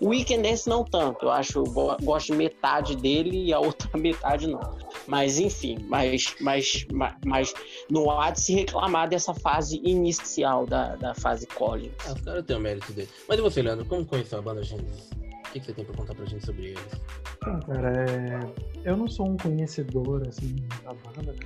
[0.00, 3.58] O Weekend Dance não tanto, eu acho, eu go- gosto de metade dele e a
[3.60, 4.60] outra metade não.
[5.06, 7.54] Mas enfim, mas, mas, mas, mas
[7.88, 11.92] não há de se reclamar dessa fase inicial da, da fase Collins.
[12.06, 13.08] Ah, os caras têm o mérito dele.
[13.28, 13.84] Mas e você, Leandro?
[13.86, 15.10] Como conheceu a banda Gênesis?
[15.10, 17.00] O que, que você tem pra contar pra gente sobre eles?
[17.36, 18.90] Então, cara, é...
[18.90, 21.38] eu não sou um conhecedor, assim, da banda, né?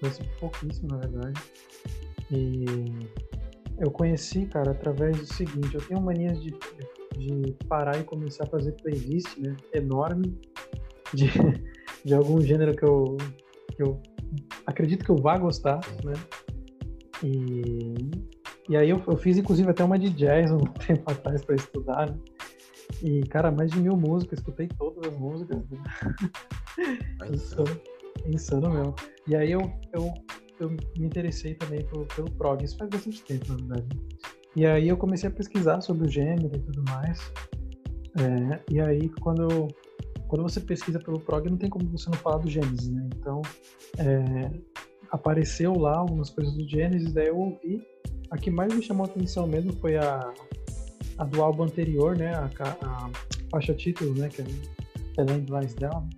[0.00, 1.40] Conheço pouquíssimo, na verdade.
[2.30, 2.64] E
[3.78, 6.50] eu conheci, cara, através do seguinte, eu tenho manias de,
[7.16, 9.56] de parar e começar a fazer playlist, né?
[9.72, 10.38] Enorme
[11.14, 11.26] de,
[12.04, 13.16] de algum gênero que eu,
[13.74, 14.00] que eu
[14.66, 16.12] acredito que eu vá gostar, né?
[17.22, 17.94] E,
[18.68, 22.10] e aí eu, eu fiz, inclusive, até uma de jazz um tempo atrás para estudar,
[22.10, 22.18] né?
[23.02, 25.58] E, cara, mais de mil músicas, escutei todas as músicas.
[25.70, 25.78] Né?
[27.32, 27.80] Insano,
[28.26, 28.94] insano mesmo.
[29.26, 29.60] E aí eu,
[29.92, 30.12] eu,
[30.60, 33.86] eu me interessei também pelo, pelo prog, isso faz bastante tempo, na verdade.
[34.56, 37.20] E aí eu comecei a pesquisar sobre o gênero e tudo mais.
[38.18, 39.68] É, e aí quando,
[40.26, 43.08] quando você pesquisa pelo prog, não tem como você não falar do Gênesis, né?
[43.16, 43.40] Então
[43.98, 44.50] é,
[45.10, 47.86] apareceu lá algumas coisas do Gênesis, daí eu ouvi.
[48.30, 50.34] A que mais me chamou a atenção mesmo foi a,
[51.18, 52.34] a do álbum anterior, né?
[52.34, 52.50] A,
[52.82, 53.10] a
[53.50, 54.28] faixa título, né?
[54.28, 54.44] Que é
[55.16, 56.08] The Land Lies Down,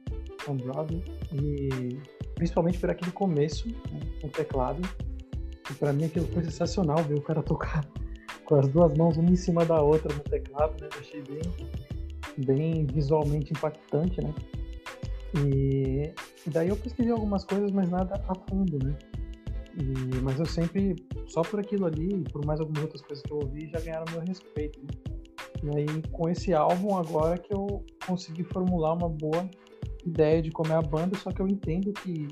[0.48, 1.04] on Broadway.
[1.32, 1.98] E
[2.40, 4.80] principalmente por aquele começo, né, com o teclado.
[5.70, 7.86] E pra mim aquilo foi sensacional ver o cara tocar
[8.46, 10.88] com as duas mãos uma em cima da outra no teclado, né?
[10.98, 11.42] Achei bem,
[12.38, 14.34] bem visualmente impactante, né?
[15.36, 16.14] E,
[16.46, 18.96] e daí eu pesquisei algumas coisas, mas nada a fundo, né?
[19.76, 23.36] E, mas eu sempre, só por aquilo ali, por mais algumas outras coisas que eu
[23.36, 24.80] ouvi, já ganharam meu respeito.
[24.80, 25.72] Né?
[25.74, 29.46] E aí, com esse álbum agora que eu consegui formular uma boa
[30.04, 32.28] ideia de como é a banda, só que eu entendo que,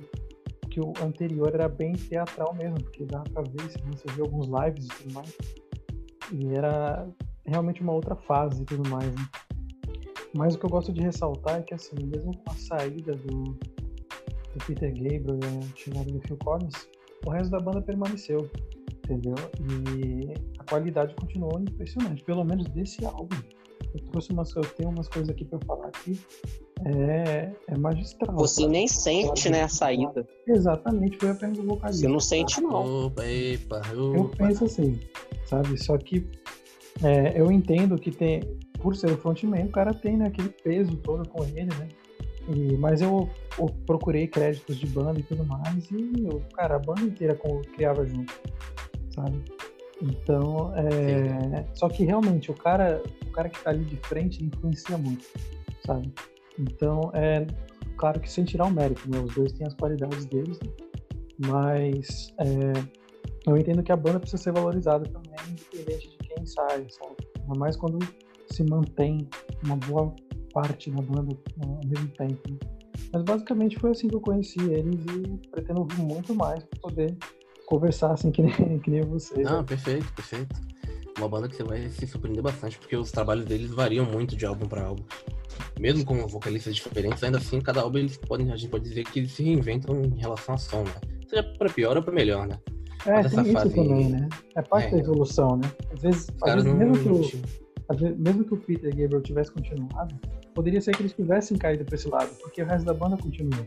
[0.71, 4.47] que o anterior era bem teatral mesmo, porque dá pra ver, se você vê alguns
[4.47, 5.37] lives e tudo mais.
[6.33, 7.09] E era
[7.45, 9.29] realmente uma outra fase e tudo mais, né?
[10.35, 13.45] Mas o que eu gosto de ressaltar é que, assim, mesmo com a saída do,
[13.45, 16.89] do Peter Gabriel e a chegada do Phil Collins,
[17.27, 18.49] o resto da banda permaneceu,
[19.05, 19.35] entendeu?
[19.61, 23.37] E a qualidade continuou impressionante, pelo menos desse álbum.
[23.95, 26.21] Eu trouxe umas, eu tenho umas coisas aqui para falar aqui.
[26.85, 28.35] É, é magistral.
[28.37, 30.27] Você nem sente, né, a saída.
[30.47, 32.03] Exatamente, foi apenas o vocalista.
[32.03, 33.07] Você não sente, não.
[33.07, 33.93] Opa, epa, opa.
[33.95, 34.99] Eu penso assim,
[35.45, 35.77] sabe?
[35.83, 36.27] Só que
[37.03, 38.41] é, eu entendo que tem,
[38.81, 41.89] por ser o frontman, o cara tem né, aquele peso todo com ele, né?
[42.49, 46.79] E, mas eu, eu, procurei créditos de banda e tudo mais, e eu, cara, a
[46.79, 47.39] banda inteira
[47.75, 48.33] criava junto,
[49.15, 49.43] sabe?
[50.01, 54.97] Então, é, só que realmente o cara, o cara que tá ali de frente influencia
[54.97, 55.27] muito,
[55.85, 56.13] sabe?
[56.59, 57.47] Então, é
[57.97, 59.19] claro que sem tirar o mérito, né?
[59.19, 60.73] Os dois têm as qualidades deles, né?
[61.47, 62.73] mas é,
[63.47, 67.17] eu entendo que a banda precisa ser valorizada também, independente de quem sai, sabe?
[67.41, 67.99] Ainda mais quando
[68.47, 69.29] se mantém
[69.65, 70.15] uma boa
[70.53, 72.41] parte da banda ao mesmo tempo.
[72.51, 72.59] Né?
[73.13, 77.17] Mas basicamente foi assim que eu conheci eles e pretendo ouvir muito mais para poder
[77.67, 79.47] conversar assim que nem, que nem vocês.
[79.47, 80.57] Ah, perfeito, perfeito.
[81.17, 84.47] Uma banda que você vai se surpreender bastante, porque os trabalhos deles variam muito de
[84.47, 85.03] álbum para álbum.
[85.79, 89.21] Mesmo com vocalistas diferentes, ainda assim, cada álbum eles podem, a gente pode dizer que
[89.21, 90.95] eles se reinventam em relação a som, né?
[91.29, 92.59] Seja para pior ou para melhor, né?
[93.07, 93.75] É, Mas tem isso fase...
[93.75, 94.29] também, né?
[94.57, 95.71] É parte é, da evolução, né?
[95.93, 97.23] Às vezes, às vezes mesmo, não...
[97.23, 97.37] que
[98.05, 100.15] o, mesmo que o Peter Gabriel tivesse continuado,
[100.55, 103.67] poderia ser que eles tivessem caído para esse lado, porque o resto da banda continuou.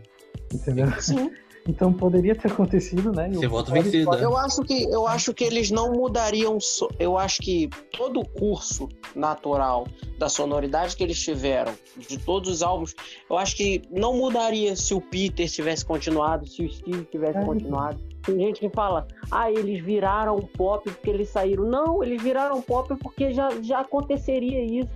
[0.54, 0.88] Entendeu?
[0.99, 1.32] Sim.
[1.67, 3.30] Então poderia ter acontecido, né?
[3.30, 4.10] Você volta vencido.
[4.12, 4.24] Né?
[4.24, 6.60] Eu acho que eu acho que eles não mudariam.
[6.60, 6.89] So...
[6.97, 9.86] Eu acho que todo o curso natural
[10.17, 12.95] da sonoridade que eles tiveram de todos os álbuns,
[13.30, 17.45] eu acho que não mudaria se o Peter tivesse continuado, se o Steve tivesse é.
[17.45, 18.00] continuado.
[18.24, 21.65] Tem gente que fala, ah, eles viraram pop porque eles saíram.
[21.65, 24.89] Não, eles viraram pop porque já, já aconteceria isso.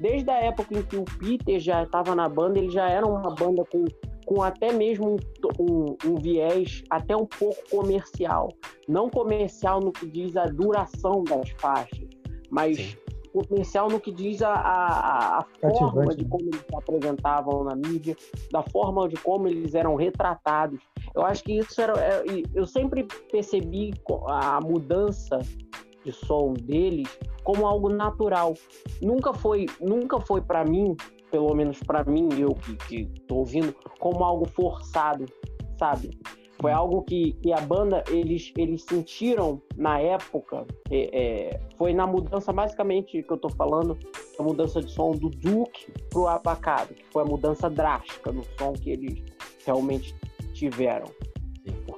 [0.00, 3.32] Desde a época em que o Peter já estava na banda, ele já era uma
[3.34, 3.84] banda com
[4.26, 5.16] com até mesmo um,
[5.58, 8.48] um, um, viés até um pouco comercial.
[8.88, 12.08] Não comercial no que diz a duração das faixas,
[12.50, 12.96] mas Sim.
[13.32, 16.30] comercial no que diz a, a, a forma de né?
[16.30, 18.16] como eles se apresentavam na mídia,
[18.50, 20.80] da forma de como eles eram retratados.
[21.14, 21.94] Eu acho que isso era.
[21.98, 22.22] É,
[22.54, 23.92] eu sempre percebi
[24.28, 25.38] a mudança
[26.04, 27.08] de som deles
[27.44, 28.54] como algo natural.
[29.00, 30.96] Nunca foi, nunca foi para mim
[31.32, 35.24] pelo menos para mim, eu que, que tô ouvindo, como algo forçado,
[35.78, 36.10] sabe?
[36.60, 42.06] Foi algo que, que a banda, eles, eles sentiram na época, é, é, foi na
[42.06, 43.98] mudança, basicamente, que eu tô falando,
[44.38, 48.74] a mudança de som do Duke pro Abacado, que foi a mudança drástica no som
[48.74, 49.24] que eles
[49.66, 50.14] realmente
[50.52, 51.06] tiveram.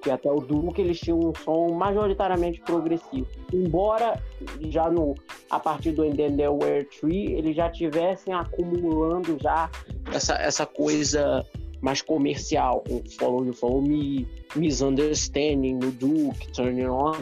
[0.04, 3.26] Porque até o Duke eles tinham um som majoritariamente progressivo.
[3.50, 4.22] Embora
[4.68, 5.14] já no
[5.48, 9.70] a partir do Enderware Tree eles já tivessem acumulando já
[10.12, 11.42] essa, essa coisa
[11.80, 17.12] mais comercial, com Follow You Follow Me, Misunderstanding no Duke, Turning On,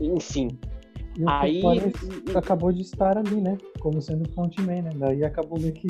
[0.00, 0.56] enfim.
[1.18, 1.62] E Aí
[2.36, 3.58] acabou de estar ali, né?
[3.80, 4.90] Como sendo frontman, né?
[4.94, 5.88] Daí acabou meio que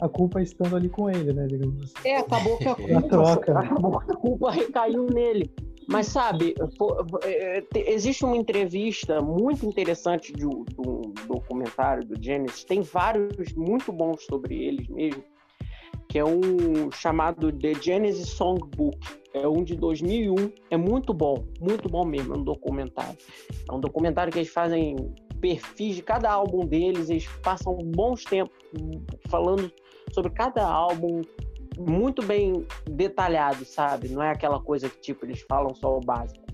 [0.00, 1.46] a culpa estando ali com ele, né?
[1.46, 2.08] Digamos assim.
[2.08, 3.58] É, acabou que a culpa, troca.
[3.58, 5.50] Acabou que a culpa recaiu nele.
[5.88, 6.54] Mas sabe,
[7.22, 7.62] é,
[7.92, 10.64] existe uma entrevista muito interessante de um
[11.28, 15.22] documentário do Genesis, tem vários muito bons sobre eles mesmo,
[16.08, 18.98] que é um chamado The Genesis Songbook.
[19.32, 20.34] É um de 2001,
[20.70, 23.18] é muito bom, muito bom mesmo, é um documentário.
[23.70, 24.96] É um documentário que eles fazem
[25.40, 28.56] perfis de cada álbum deles, eles passam bons tempos
[29.28, 29.70] falando
[30.12, 31.22] sobre cada álbum
[31.78, 34.08] muito bem detalhado, sabe?
[34.08, 36.44] Não é aquela coisa que tipo eles falam só o básico.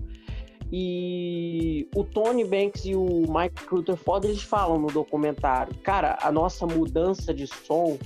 [0.71, 6.65] E o Tony Banks e o Mike Rutherford eles falam no documentário, cara, a nossa
[6.65, 7.97] mudança de som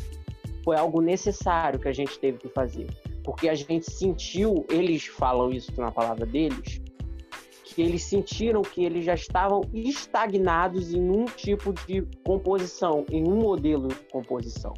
[0.63, 2.87] foi algo necessário que a gente teve que fazer,
[3.23, 6.81] porque a gente sentiu, eles falam isso na palavra deles,
[7.77, 13.35] que eles sentiram que eles já estavam estagnados em um tipo de composição, em um
[13.35, 14.73] modelo de composição.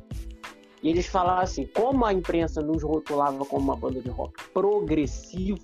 [0.84, 5.58] E eles falaram assim: como a imprensa nos rotulava como uma banda de rock progressivo,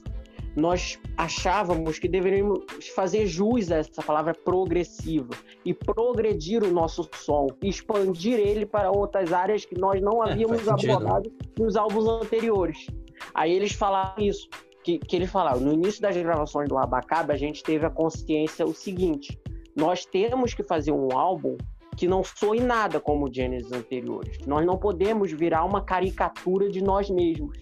[0.55, 2.63] nós achávamos que deveríamos
[2.95, 9.33] fazer jus a essa palavra progressiva e progredir o nosso som, expandir ele para outras
[9.33, 10.91] áreas que nós não É, havíamos sentido.
[10.93, 12.87] abordado nos álbuns anteriores.
[13.33, 14.47] Aí eles falaram isso,
[14.85, 18.63] que, que eles falaram, no início das gravações do Abacabe, a gente teve a consciência
[18.63, 19.39] o seguinte,
[19.75, 21.57] nós temos que fazer um álbum
[21.97, 24.37] que não soe nada como Genesis anteriores.
[24.45, 27.57] Nós não podemos virar uma caricatura de nós mesmos.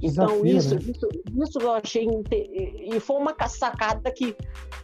[0.00, 0.80] Então, Desafio, isso, né?
[0.82, 1.08] isso,
[1.42, 2.06] isso eu achei.
[2.30, 4.36] E foi uma sacada que,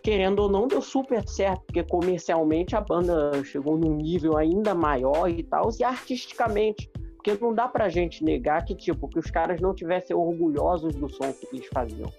[0.02, 5.28] querendo ou não, deu super certo, porque comercialmente a banda chegou num nível ainda maior
[5.28, 6.90] e tal, e artisticamente.
[7.22, 11.06] Porque não dá pra gente negar que, tipo, que os caras não tivessem orgulhosos do
[11.06, 12.10] som que eles faziam.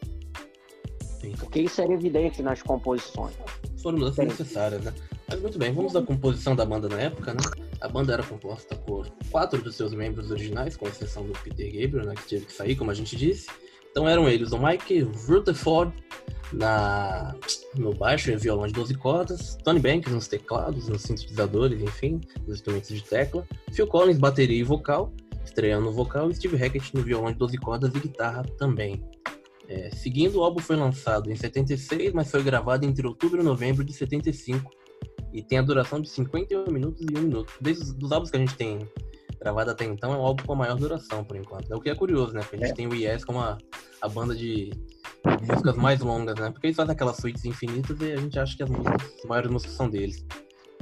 [1.19, 1.31] Sim.
[1.39, 3.33] Porque isso era evidente nas composições.
[3.81, 4.93] Foram mudanças necessárias, né?
[5.27, 7.39] Mas muito bem, vamos à composição da banda na época, né?
[7.81, 12.05] A banda era composta por quatro dos seus membros originais, com exceção do Peter Gabriel,
[12.05, 12.13] né?
[12.13, 13.49] Que teve que sair, como a gente disse.
[13.91, 15.93] Então eram eles o Mike Rutherford
[16.53, 17.35] na,
[17.75, 22.57] no baixo e violão de 12 cordas, Tony Banks nos teclados, nos sintetizadores, enfim, nos
[22.57, 27.01] instrumentos de tecla, Phil Collins bateria e vocal, estreando no vocal, e Steve Hackett no
[27.01, 29.03] violão de 12 cordas e guitarra também.
[29.67, 33.85] É, seguindo, o álbum foi lançado em 76, mas foi gravado entre outubro e novembro
[33.85, 34.69] de 75
[35.33, 37.53] e tem a duração de 51 minutos e 1 minuto.
[37.61, 38.79] Desde os álbuns que a gente tem
[39.41, 41.71] gravado até então, é o álbum com a maior duração, por enquanto.
[41.71, 42.41] É o que é curioso, né?
[42.41, 42.75] Porque a gente É.
[42.75, 43.57] tem o Yes como a,
[44.01, 44.71] a banda de
[45.49, 46.51] músicas mais longas, né?
[46.51, 49.51] Porque eles fazem aquelas suítes infinitas e a gente acha que as, músicas, as maiores
[49.51, 50.23] músicas são deles.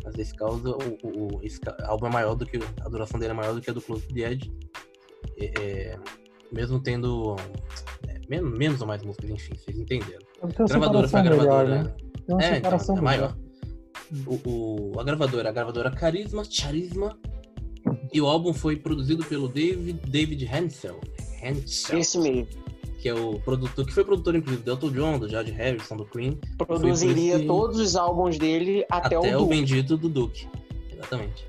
[0.04, 2.58] Mas nesse caso, o, o- esse álbum é maior do que.
[2.82, 4.52] A duração dele é maior do que a do Close to the Edge.
[5.38, 5.98] É,
[6.52, 7.36] mesmo tendo
[8.08, 10.20] é, menos, menos ou mais músicas, enfim, vocês entenderam.
[10.68, 11.84] Gravadora foi a separação melhor, gravadora.
[11.84, 12.46] né?
[12.46, 13.38] É, então, é maior.
[14.26, 14.50] O,
[14.96, 17.18] o- a gravadora, a gravadora Carisma, Charisma.
[18.12, 21.00] E o álbum foi produzido pelo David, David Hensel.
[21.44, 22.48] Hensel Esse mesmo.
[23.00, 26.06] que é o produtor, que foi produtor, inclusive, do Elton John, do George Harrison, do
[26.06, 30.48] Queen, Produziria esse- todos os álbuns dele até, até, o o bendito do Duke.
[30.92, 31.46] Exatamente.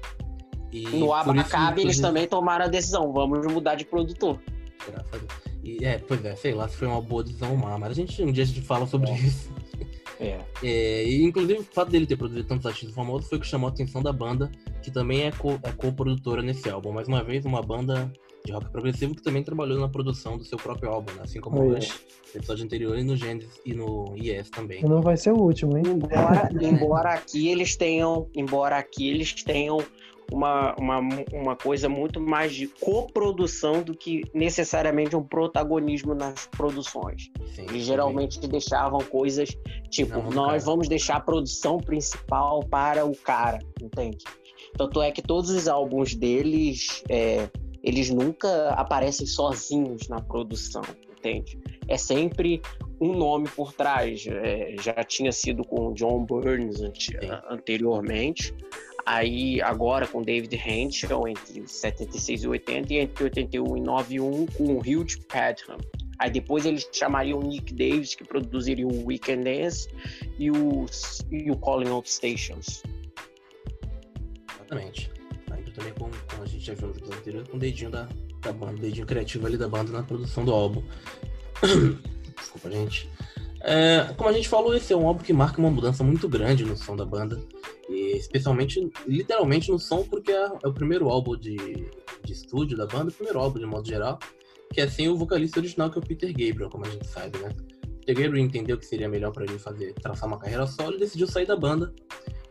[0.72, 4.38] E No Abacabe, eles também tomaram a decisão, vamos mudar de produtor.
[4.86, 5.32] graças a Deus.
[5.64, 7.94] E, é, pois é, sei lá se foi uma boa decisão ou má, mas a
[7.94, 9.14] gente, um dia a gente fala sobre É.
[9.18, 9.50] isso.
[10.20, 10.38] É.
[10.62, 13.68] É, e inclusive o fato dele ter produzido tantos artistas famosos foi o que chamou
[13.68, 14.50] a atenção da banda,
[14.82, 16.92] que também é co- é co-produtora nesse álbum.
[16.92, 18.12] Mais uma vez, uma banda
[18.44, 21.22] de rock progressivo que também trabalhou na produção do seu próprio álbum, né?
[21.24, 21.74] assim como o Oi.
[21.76, 22.00] Rush,
[22.34, 24.82] no episódio anterior, e no Genesis e no Yes também.
[24.82, 25.84] Não vai ser o último, hein?
[25.86, 29.78] Embora, embora aqui eles tenham, embora aqui eles tenham
[30.32, 31.00] uma, uma,
[31.32, 37.30] uma coisa muito mais de coprodução do que necessariamente um protagonismo nas produções.
[37.54, 39.50] Sim, Eles geralmente deixavam coisas
[39.90, 40.64] tipo, do nós cara.
[40.64, 44.24] vamos deixar a produção principal para o cara, entende?
[44.76, 47.48] Tanto é que todos os álbuns deles, é,
[47.82, 50.82] eles nunca aparecem sozinhos na produção,
[51.18, 51.58] entende?
[51.88, 52.62] É sempre
[53.00, 54.24] um nome por trás.
[54.28, 57.16] É, já tinha sido com o John Burns ante-
[57.48, 58.54] anteriormente.
[59.06, 64.78] Aí agora com David Hentschel entre 76 e 80 e entre 81 e 91 com
[64.78, 65.78] Hugh Padgham.
[66.18, 69.88] Aí depois eles chamariam Nick Davis, que produziria o Weekend Dance,
[70.38, 70.84] e o,
[71.30, 72.82] e o Calling Out Stations.
[74.54, 75.10] Exatamente.
[75.74, 78.06] Também, como, como a gente já viu no episódio anterior, com o dedinho da,
[78.42, 80.82] da banda, o dedinho criativo ali da banda na produção do álbum.
[82.36, 83.08] Desculpa, gente.
[83.62, 86.64] É, como a gente falou, esse é um álbum que marca uma mudança muito grande
[86.64, 87.40] no som da banda.
[87.88, 91.56] E especialmente, literalmente no som, porque é, é o primeiro álbum de,
[92.24, 94.18] de estúdio da banda, o primeiro álbum de modo geral,
[94.72, 97.38] que é sem o vocalista original, que é o Peter Gabriel, como a gente sabe,
[97.38, 97.54] né?
[98.00, 101.26] Peter Gabriel entendeu que seria melhor para ele fazer, traçar uma carreira solo e decidiu
[101.26, 101.92] sair da banda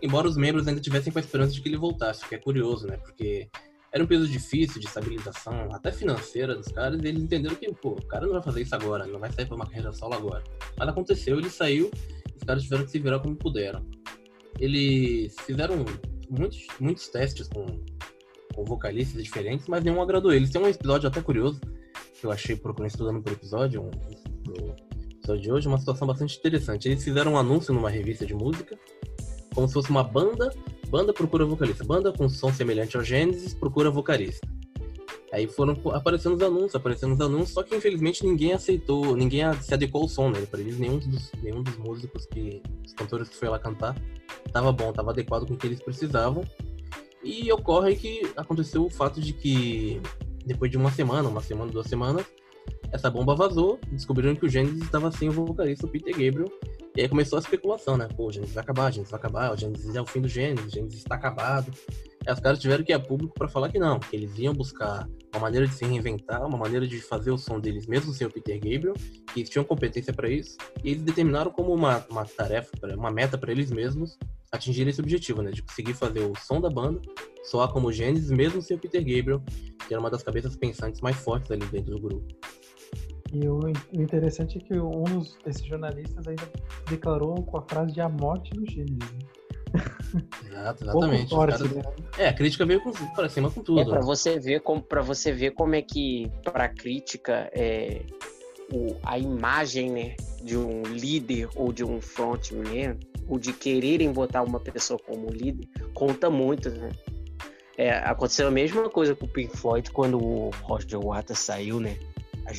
[0.02, 2.38] embora os membros ainda tivessem com a esperança de que ele voltasse, o que é
[2.38, 2.98] curioso, né?
[2.98, 3.50] Porque
[3.91, 7.91] era um período difícil de estabilização, até financeira dos caras, e eles entenderam que, pô,
[7.91, 10.43] o cara não vai fazer isso agora, não vai sair pra uma carreira solo agora.
[10.78, 11.89] Mas aconteceu, ele saiu,
[12.36, 13.84] os caras tiveram que se virar como puderam.
[14.60, 15.86] Eles fizeram
[16.30, 17.65] muitos, muitos testes com,
[18.54, 20.52] com vocalistas diferentes, mas nenhum agradou eles.
[20.52, 21.60] Tem um episódio até curioso,
[22.19, 24.75] que eu achei procurando estudando por episódio, um, pro
[25.12, 26.88] episódio de hoje, uma situação bastante interessante.
[26.88, 28.78] Eles fizeram um anúncio numa revista de música,
[29.54, 30.54] como se fosse uma banda,
[30.89, 34.47] banda procura vocalista, banda com som semelhante ao Gênesis procura vocalista.
[35.32, 39.73] Aí foram aparecendo os anúncios, aparecendo os anúncios, só que infelizmente ninguém aceitou, ninguém se
[39.73, 40.43] adequou ao som né?
[40.49, 43.95] Para eles, nenhum dos, nenhum dos músicos que, os cantores que foi lá cantar,
[44.52, 46.43] tava bom, tava adequado com o que eles precisavam.
[47.23, 50.02] E ocorre que aconteceu o fato de que
[50.45, 52.25] depois de uma semana, uma semana, duas semanas,
[52.91, 56.52] essa bomba vazou, descobriram que o Gênesis estava sem o vocalista, o Peter Gabriel,
[56.95, 58.08] e aí começou a especulação, né?
[58.15, 60.28] Pô, o Gênesis vai acabar, o Gênesis vai acabar, o Gênesis é o fim do
[60.28, 61.71] Gênesis, o Gênesis está acabado.
[62.25, 64.54] Aí os caras tiveram que ir a público para falar que não, que eles iam
[64.54, 68.28] buscar uma maneira de se reinventar, uma maneira de fazer o som deles mesmo sem
[68.28, 68.93] o Peter Gabriel,
[69.34, 73.38] que eles tinham competência para isso, e eles determinaram como uma, uma tarefa, uma meta
[73.38, 74.17] para eles mesmos
[74.52, 76.99] atingir esse objetivo, né, de conseguir fazer o som da banda
[77.43, 79.41] soar como Genesis mesmo sem o Peter Gabriel,
[79.88, 82.28] que era uma das cabeças pensantes mais fortes ali dentro do grupo.
[83.32, 85.04] E o, o interessante é que um
[85.46, 86.50] desses jornalistas ainda
[86.89, 88.98] declarou com a frase de a morte do Gênesis.
[88.98, 89.20] Né?
[90.48, 91.30] Exato, exatamente.
[91.30, 91.72] Forte, caras...
[91.72, 91.82] né?
[92.18, 93.82] É, a crítica veio com, pra cima com tudo.
[93.82, 98.02] É, pra, você ver como, pra você ver como é que, pra crítica, é,
[98.74, 104.42] o, a imagem né, de um líder ou de um frontman, ou de quererem botar
[104.42, 106.89] uma pessoa como líder, conta muito, né?
[107.78, 111.98] É, aconteceu a mesma coisa com o Pink Floyd quando o Roger Waters saiu, né?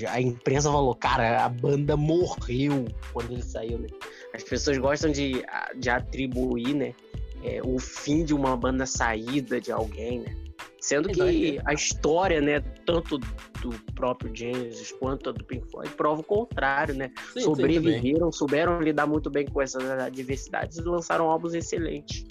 [0.09, 3.89] A, imprensa falou, cara, a banda morreu quando ele saiu, né?
[4.35, 5.43] As pessoas gostam de,
[5.77, 6.95] de atribuir, né?
[7.43, 10.37] É, o fim de uma banda saída de alguém, né?
[10.81, 16.25] Sendo que a história, né, tanto do próprio James quanto do Pink Floyd, prova o
[16.25, 17.11] contrário, né?
[17.35, 22.25] Sim, Sobreviveram, souberam lidar muito bem com essas adversidades e lançaram álbuns excelentes.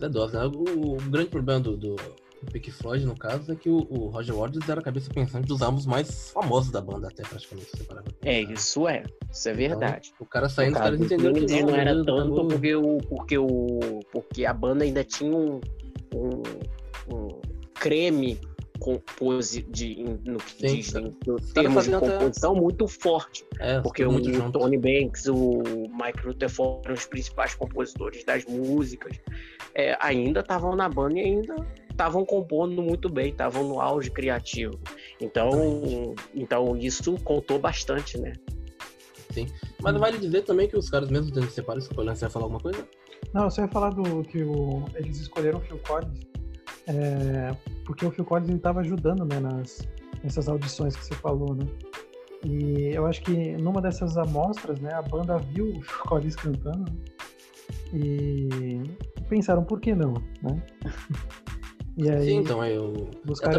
[0.00, 0.44] É dose, né?
[0.44, 1.96] o, o, grande problema do, do,
[2.42, 5.46] o Pink Floyd, no caso, é que o, o, Roger Waters era a cabeça pensante
[5.46, 7.68] dos álbuns mais famosos da banda, até praticamente.
[8.24, 9.04] É, isso é.
[9.30, 10.12] Isso é verdade.
[10.14, 13.38] Então, o cara saindo, os caras entenderam que não, não era tanto porque, o, porque,
[13.38, 15.60] o, porque a banda ainda tinha um,
[16.14, 16.42] um,
[17.14, 17.28] um
[17.74, 18.38] creme
[18.82, 21.12] compose de, no que Sim, diz, em
[21.54, 22.60] termos de composição, até...
[22.60, 23.44] muito forte.
[23.60, 24.58] É, porque o junto.
[24.58, 29.16] Tony Banks, o Mike Rutherford foram os principais compositores das músicas.
[29.74, 31.54] É, ainda estavam na banda e ainda
[31.92, 34.78] estavam compondo muito bem, estavam no auge criativo.
[35.20, 38.32] Então, então isso contou bastante, né?
[39.30, 39.46] Sim.
[39.80, 42.60] Mas vale dizer também que os caras mesmo tendo se separar, você vai falar alguma
[42.60, 42.86] coisa?
[43.32, 46.20] Não, você ia falar do que o, eles escolheram o Phil Collins,
[46.86, 49.88] é, porque o Phil Collins estava ajudando né, nas,
[50.22, 51.66] nessas audições que você falou, né?
[52.44, 56.92] E eu acho que numa dessas amostras, né, a banda viu o Phil Collins cantando
[57.94, 58.82] e
[59.28, 60.62] pensaram, por que não, né?
[61.96, 63.10] E aí, Sim, então eu.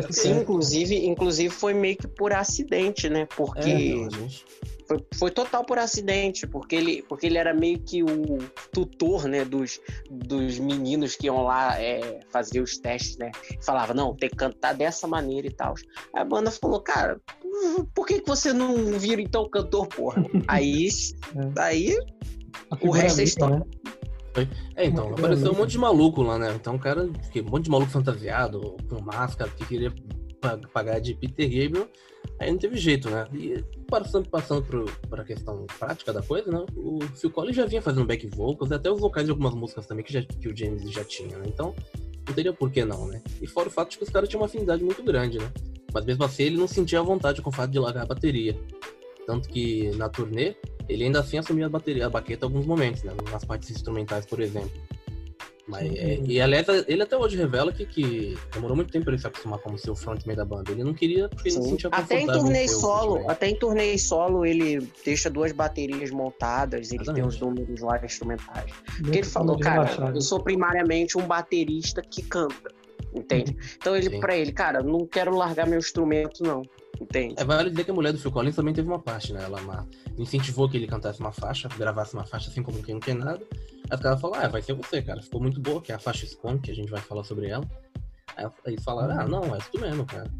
[0.09, 3.27] Sim, inclusive, inclusive foi meio que por acidente, né?
[3.35, 3.69] Porque.
[3.69, 8.39] É, foi, foi total por acidente, porque ele, porque ele era meio que o
[8.71, 13.31] tutor, né, dos, dos meninos que iam lá é, fazer os testes, né?
[13.61, 15.75] Falava, não, tem que cantar dessa maneira e tal.
[16.13, 17.19] Aí a banda falou, cara,
[17.93, 20.23] por que, que você não vira então cantor, porra?
[20.47, 21.61] aí, é.
[21.61, 21.97] aí
[22.81, 23.59] o resto é história.
[23.59, 23.65] Né?
[24.75, 26.53] É, então, apareceu um monte de maluco lá, né?
[26.55, 29.93] Então, um cara, um monte de maluco fantasiado, com máscara, que queria
[30.73, 31.87] pagar de Peter Gabriel,
[32.39, 33.27] aí não teve jeito, né?
[33.33, 36.65] E passando, passando pro, pra questão prática da coisa, né?
[36.75, 40.03] O Phil Collins já vinha fazendo back vocals, até os vocais de algumas músicas também
[40.03, 41.45] que, já, que o James já tinha, né?
[41.47, 41.73] Então,
[42.27, 43.21] não teria por que não, né?
[43.41, 45.51] E fora o fato de que os caras tinham uma afinidade muito grande, né?
[45.93, 48.57] Mas mesmo assim, ele não sentia a vontade com o fato de largar a bateria.
[49.25, 50.55] Tanto que na turnê,
[50.87, 53.13] ele ainda assim assumia a bateria, a baqueta em alguns momentos, né?
[53.31, 54.71] Nas partes instrumentais, por exemplo.
[55.65, 59.21] Mas, é, e aliás, ele até hoje revela que, que demorou muito tempo para ele
[59.21, 60.69] se acostumar como seu frontman da banda.
[60.71, 61.59] Ele não queria porque Sim.
[61.59, 66.91] ele sentia Até em turnê solo, até em turnê solo ele deixa duas baterias montadas,
[66.91, 67.15] ele Exatamente.
[67.15, 68.71] tem os números lá instrumentais.
[69.01, 72.73] Porque ele falou, cara, eu sou primariamente um baterista que canta.
[73.15, 73.55] Entende?
[73.77, 76.63] Então ele, para ele, cara, não quero largar meu instrumento, não.
[76.99, 77.35] Entende?
[77.37, 79.43] É, vale dizer que a mulher do Phil Collins também teve uma parte, né?
[79.43, 83.01] Ela uma, incentivou que ele cantasse uma faixa, gravasse uma faixa assim como quem não
[83.01, 83.41] quer nada.
[83.89, 85.21] Aí ela falou, ah, vai ser você, cara.
[85.21, 87.67] Ficou muito boa, que é a faixa Spawn, que a gente vai falar sobre ela.
[88.37, 90.31] Aí eles falaram, ah, não, é isso mesmo, cara.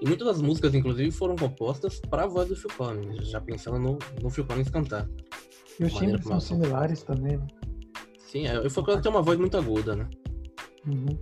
[0.00, 3.78] E muitas das músicas, inclusive, foram compostas para a voz do Phil Collins, já pensando
[3.78, 5.08] no, no Phil Collins cantar.
[5.78, 7.46] E os timbres são similares também, né?
[8.18, 10.08] Sim, é, o Phil Collins tem uma voz muito aguda, né?
[10.86, 11.18] Uhum.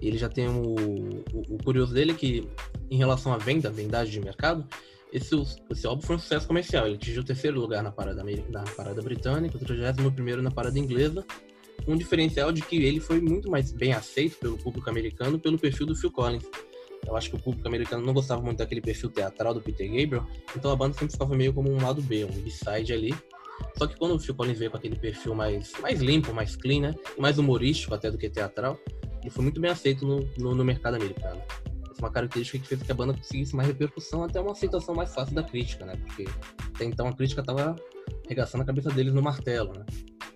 [0.00, 2.48] Ele já tem o, o, o curioso dele é que
[2.90, 4.66] em relação à venda, vendagem de mercado,
[5.14, 5.32] esse,
[5.70, 6.86] esse álbum foi um sucesso comercial.
[6.86, 11.24] Ele atingiu o terceiro lugar na parada, na parada britânica, o 31 na parada inglesa,
[11.86, 15.86] um diferencial de que ele foi muito mais bem aceito pelo público americano pelo perfil
[15.86, 16.44] do Phil Collins.
[17.06, 20.26] Eu acho que o público americano não gostava muito daquele perfil teatral do Peter Gabriel,
[20.56, 23.14] então a banda sempre ficava meio como um lado B, um B-side ali.
[23.78, 26.80] Só que quando o Phil Collins veio com aquele perfil mais, mais limpo, mais clean,
[26.80, 26.94] né?
[27.16, 28.80] Mais humorístico até do que teatral,
[29.20, 31.40] ele foi muito bem aceito no, no, no mercado americano
[32.04, 35.34] uma característica que fez que a banda conseguisse mais repercussão, até uma aceitação mais fácil
[35.34, 35.96] da crítica, né?
[35.96, 36.24] Porque
[36.74, 37.74] até então a crítica tava
[38.26, 39.84] arregaçando a cabeça deles no martelo, né?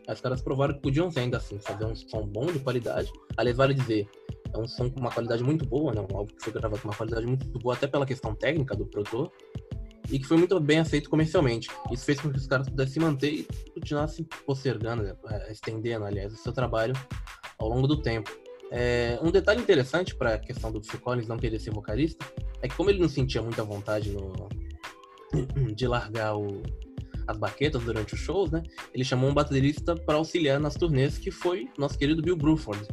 [0.07, 3.13] Aí os caras provaram que podiam ainda assim fazer um som bom de qualidade.
[3.37, 4.09] Aliás, vale dizer,
[4.53, 6.01] é um som com uma qualidade muito boa, né?
[6.01, 8.87] Um álbum que foi gravado com uma qualidade muito boa, até pela questão técnica do
[8.87, 9.31] produtor,
[10.11, 11.69] e que foi muito bem aceito comercialmente.
[11.93, 15.15] Isso fez com que os caras pudessem se manter e continuassem postergando, né?
[15.51, 16.95] estendendo, aliás, o seu trabalho
[17.59, 18.31] ao longo do tempo.
[18.71, 22.25] É, um detalhe interessante para a questão do Phil Collins não querer ser vocalista
[22.61, 24.49] é que como ele não sentia muita vontade no,
[25.75, 26.63] de largar o,
[27.27, 28.63] as baquetas durante os shows, né?
[28.93, 32.87] Ele chamou um baterista para auxiliar nas turnês, que foi nosso querido Bill Bruford,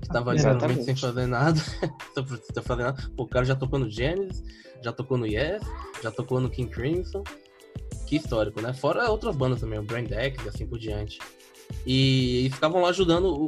[0.00, 0.84] que estava ali Exatamente.
[0.84, 1.60] sem fazer nada,
[2.52, 3.10] sem fazer nada.
[3.14, 4.42] Pô, o cara já tocou no Genesis,
[4.82, 5.62] já tocou no Yes,
[6.02, 7.22] já tocou no King Crimson.
[8.06, 8.74] Que histórico, né?
[8.74, 11.18] Fora outras bandas também, o Brain Deck e assim por diante.
[11.86, 13.46] E, e ficavam lá ajudando o,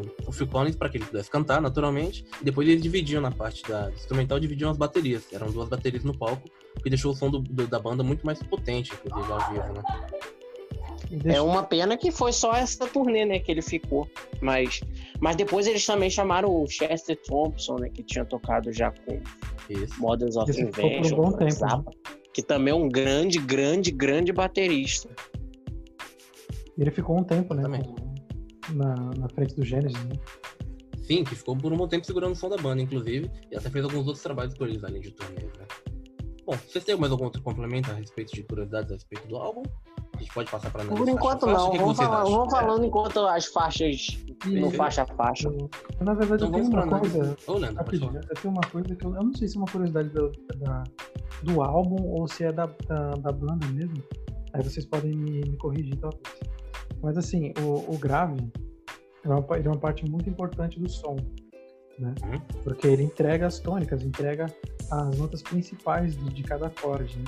[0.00, 2.24] o, o Phil Collins para que ele pudesse cantar, naturalmente.
[2.40, 5.24] E depois eles dividiam na parte da instrumental, dividiam as baterias.
[5.32, 8.24] Eram duas baterias no palco, o que deixou o som do- do- da banda muito
[8.26, 9.82] mais potente, inclusive, ao vivo, né?
[11.24, 14.08] É uma pena que foi só essa turnê, né, que ele ficou.
[14.40, 14.80] Mas,
[15.18, 19.20] mas depois eles também chamaram o Chester Thompson, né, que tinha tocado já com
[19.68, 20.00] Isso.
[20.00, 21.90] Models of ficou por um Invention, bom com tempo, Zappa,
[22.32, 25.08] que também é um grande, grande, grande baterista.
[26.78, 27.62] Ele ficou um tempo, né?
[27.62, 27.88] Exatamente.
[28.02, 30.12] com- Na, na frente do Gênesis, né?
[30.98, 33.68] Sim, que ficou por um bom tempo segurando o som da banda, inclusive, e até
[33.68, 35.64] fez alguns outros trabalhos por eles, além de turnês, né?
[36.46, 39.62] Bom, vocês têm mais algum outro complemento a respeito de curiosidades a respeito do álbum?
[40.16, 42.84] A gente pode passar para Por enquanto não, O que que vamos, falar- vamos falando
[42.84, 45.48] enquanto as faixas no faixa a faixa.
[45.48, 45.70] Eu,
[46.04, 47.36] na verdade, Então eu tenho uma coisa.
[47.46, 50.08] Ô, Leandro, eu tenho uma coisa que eu, eu não sei se é uma curiosidade
[50.10, 50.84] do, da-
[51.42, 54.02] do álbum ou se é da, da, da banda mesmo.
[54.52, 56.22] Aí vocês podem me, me corrigir talvez.
[57.02, 58.50] Mas assim, o, o grave
[59.24, 61.16] é uma, é uma parte muito importante do som.
[61.98, 62.14] Né?
[62.24, 62.62] Uhum.
[62.64, 64.46] Porque ele entrega as tônicas, entrega
[64.90, 67.18] as notas principais de, de cada acorde.
[67.18, 67.24] Né?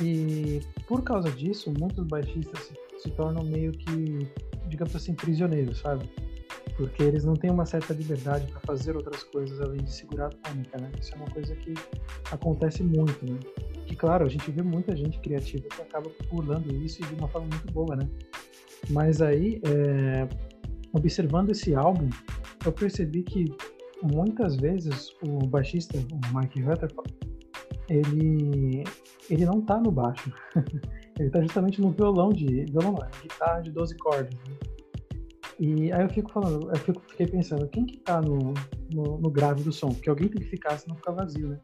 [0.00, 4.28] E por causa disso, muitos baixistas se, se tornam meio que,
[4.68, 6.08] digamos assim, prisioneiros, sabe?
[6.76, 10.30] Porque eles não têm uma certa liberdade para fazer outras coisas além de segurar a
[10.30, 10.90] tônica, né?
[11.00, 11.74] Isso é uma coisa que
[12.30, 13.38] acontece muito, né?
[13.86, 17.48] Que claro, a gente vê muita gente criativa que acaba pulando isso de uma forma
[17.48, 18.08] muito boa, né?
[18.90, 20.28] Mas aí, é,
[20.92, 22.10] observando esse álbum,
[22.64, 23.46] eu percebi que
[24.02, 27.14] muitas vezes o baixista, o Mike Rutherford,
[27.88, 28.84] ele
[29.30, 30.30] ele não tá no baixo.
[31.18, 34.34] ele tá justamente no violão de violão, é guitarra de 12 cordas.
[34.34, 34.75] Né?
[35.58, 38.52] E aí eu fico falando, eu fico, fiquei pensando, quem que tá no,
[38.92, 39.88] no, no grave do som?
[39.88, 41.58] Porque alguém tem que ficar, senão fica vazio, né?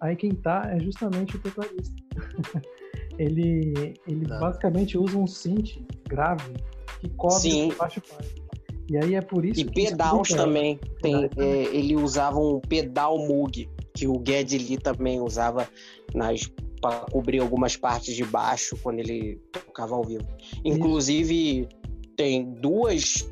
[0.00, 1.94] Aí quem tá é justamente o tecladista.
[3.18, 5.78] ele ele basicamente usa um synth
[6.08, 6.52] grave
[7.00, 7.72] que cobre Sim.
[7.72, 8.34] o baixo parte.
[8.88, 10.78] E aí é por isso E que pedais explica- também.
[11.02, 15.68] Tem, é, ele usava um pedal Moog, que o Geddy Lee também usava
[16.14, 16.48] nas
[16.80, 20.24] para cobrir algumas partes de baixo quando ele tocava ao vivo.
[20.64, 21.66] Inclusive,
[22.16, 23.28] tem duas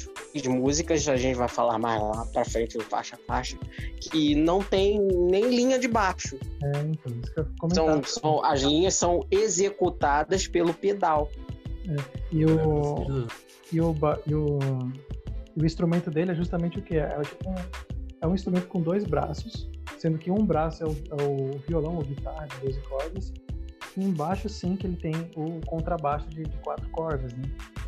[0.46, 3.56] músicas, a gente vai falar mais lá pra frente, do faixa a faixa,
[4.00, 6.36] que não tem nem linha de baixo.
[6.62, 7.46] É, então, isso que eu.
[7.72, 11.30] São, são- as linhas são executadas pelo pedal.
[12.32, 12.48] E o,
[13.72, 13.94] e o,
[14.26, 14.58] e o,
[15.56, 16.96] e o instrumento dele é justamente o que?
[16.96, 17.54] É, tipo um,
[18.22, 19.68] é um instrumento com dois braços,
[19.98, 23.32] sendo que um braço é o, é o violão ou guitarra de 12 cordas,
[23.96, 27.42] e embaixo sim que ele tem o contrabaixo de, de quatro cordas, né?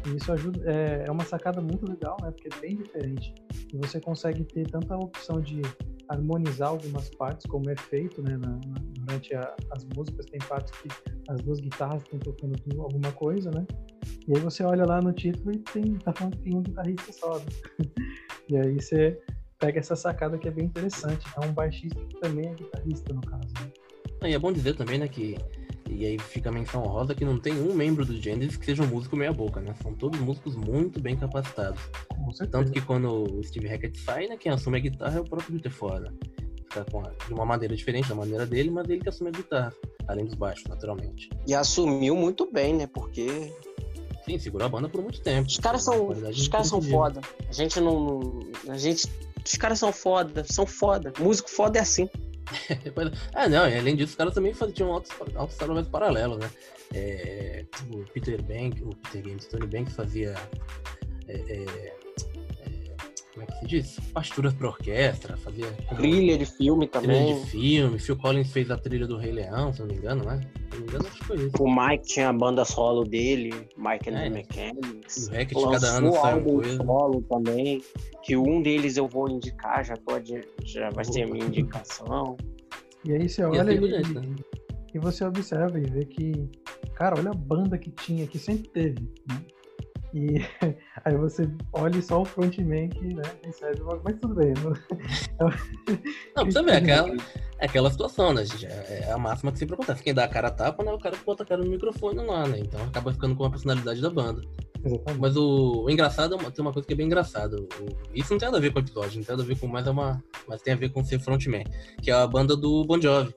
[0.06, 2.30] E isso ajuda, é, é uma sacada muito legal, né?
[2.30, 3.34] Porque é bem diferente.
[3.72, 5.62] E você consegue ter tanta opção de
[6.08, 8.36] harmonizar algumas partes, como é feito, né?
[8.36, 10.88] na- na- durante a- as músicas, tem partes que
[11.28, 13.66] as duas guitarras estão tocando alguma coisa, né?
[14.28, 17.12] E aí você olha lá no título e tem, tá falando que tem um guitarrista
[17.12, 17.38] só.
[17.38, 17.44] Né?
[18.48, 19.20] e aí você
[19.58, 21.24] pega essa sacada que é bem interessante.
[21.40, 23.52] É um baixista que também é guitarrista, no caso.
[24.22, 24.30] Né?
[24.30, 25.36] E é bom dizer também, né, que.
[25.96, 28.82] E aí fica a menção rosa que não tem um membro do Genesis que seja
[28.82, 29.74] um músico meia boca, né?
[29.82, 31.80] São todos músicos muito bem capacitados.
[32.50, 35.52] Tanto que quando o Steve Hackett sai, né, quem assume a guitarra é o próprio
[35.54, 36.12] Peter Fora.
[36.68, 39.32] Fica com a- de uma maneira diferente da maneira dele, mas ele que assume a
[39.32, 39.72] guitarra.
[40.06, 41.30] Além dos baixos, naturalmente.
[41.46, 42.86] E assumiu muito bem, né?
[42.86, 43.52] Porque
[44.26, 45.46] Sim, segurou a banda por muito tempo.
[45.46, 47.20] Os caras são, os caras são foda.
[47.48, 48.00] A gente não,
[48.64, 49.06] não- a gente,
[49.44, 51.12] os caras são foda, são foda.
[51.20, 52.10] Músico foda é assim.
[53.34, 56.50] Ah, não, além disso, os caras também faziam altos, altos trabalhos paralelos, né?
[56.94, 60.34] É, o Peter Banks, o Peter Games, Tony Banks fazia.
[61.28, 61.95] é, é,
[63.36, 64.00] como é que se diz?
[64.14, 65.66] Partituras para orquestra, fazia.
[65.94, 67.34] Trilha de filme trilha também.
[67.34, 67.98] de filme.
[67.98, 70.40] Phil Collins fez a trilha do Rei Leão, se não me engano, né?
[70.40, 71.62] Se não me engano, acho que foi isso.
[71.62, 74.22] O Mike tinha a banda solo dele, Mike and É.
[74.22, 75.26] the Mechanics.
[75.26, 76.76] E o Hackett, cada ano sai uma coisa.
[76.78, 77.82] solo também.
[78.24, 82.36] Que um deles eu vou indicar, já pode, já vai ser a minha indicação.
[83.04, 84.22] E aí você E olha assim e, diante, né?
[84.94, 86.50] e você observa e vê que,
[86.94, 89.42] cara, olha a banda que tinha, que sempre teve, né?
[90.16, 90.38] E
[91.04, 94.54] aí você olha só o frontman que né, recebe, uma- mas tudo bem.
[95.38, 95.50] Não,
[96.34, 97.08] Não, você é aquela,
[97.58, 98.64] é aquela situação, né, gente?
[98.66, 100.02] É é a máxima que sempre acontece.
[100.02, 100.90] Quem dá a cara a tapa, né?
[100.92, 102.60] O cara que bota a cara no microfone lá, né?
[102.60, 104.40] Então acaba ficando com a personalidade da banda.
[104.82, 105.20] Exatamente.
[105.20, 107.68] Mas o, o engraçado é tem uma coisa que é bem engraçado.
[107.80, 109.58] O- isso não tem nada a ver com o episódio, não tem nada a ver
[109.60, 110.22] com mais é uma.
[110.48, 111.64] Mas tem a ver com ser frontman,
[112.02, 113.34] que é a banda do Bon Jovi.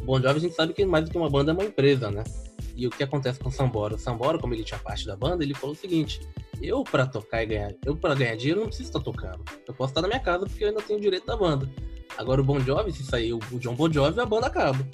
[0.00, 2.10] O Bon Jovi a gente sabe que mais do que uma banda é uma empresa,
[2.10, 2.22] né?
[2.76, 3.94] E o que acontece com o Sambora?
[3.94, 6.20] O Sambora, como ele tinha parte da banda, ele falou o seguinte:
[6.62, 9.42] eu pra tocar e ganhar, eu para ganhar dinheiro não preciso estar tocando.
[9.66, 11.68] Eu posso estar na minha casa porque eu ainda tenho direito da banda.
[12.18, 14.86] Agora o Bon Jovi, se sair o o John Bon Jovi, a banda acaba.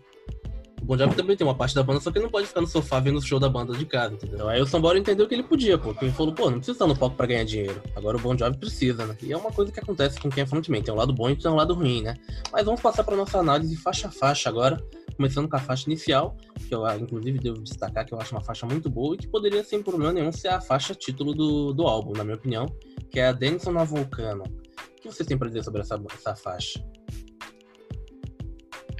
[0.80, 2.60] O Bon Jovi também tem uma parte da banda, só que ele não pode ficar
[2.60, 4.48] no sofá vendo o show da banda de casa, entendeu?
[4.48, 5.90] Aí o Sambora entendeu que ele podia, pô.
[5.90, 7.80] Porque ele falou, pô, não precisa estar no palco pra ganhar dinheiro.
[7.94, 9.16] Agora o Bon Jovi precisa, né?
[9.22, 10.82] E é uma coisa que acontece com quem é frontman.
[10.82, 12.16] Tem um lado bom e tem um lado ruim, né?
[12.52, 14.82] Mas vamos passar pra nossa análise faixa a faixa agora.
[15.22, 18.66] Começando com a faixa inicial, que eu inclusive devo destacar que eu acho uma faixa
[18.66, 22.10] muito boa e que poderia, sem problema nenhum, ser a faixa título do, do álbum,
[22.10, 22.66] na minha opinião,
[23.08, 24.42] que é a Denison na Vulcano.
[24.42, 26.84] O que vocês têm pra dizer sobre essa, essa faixa?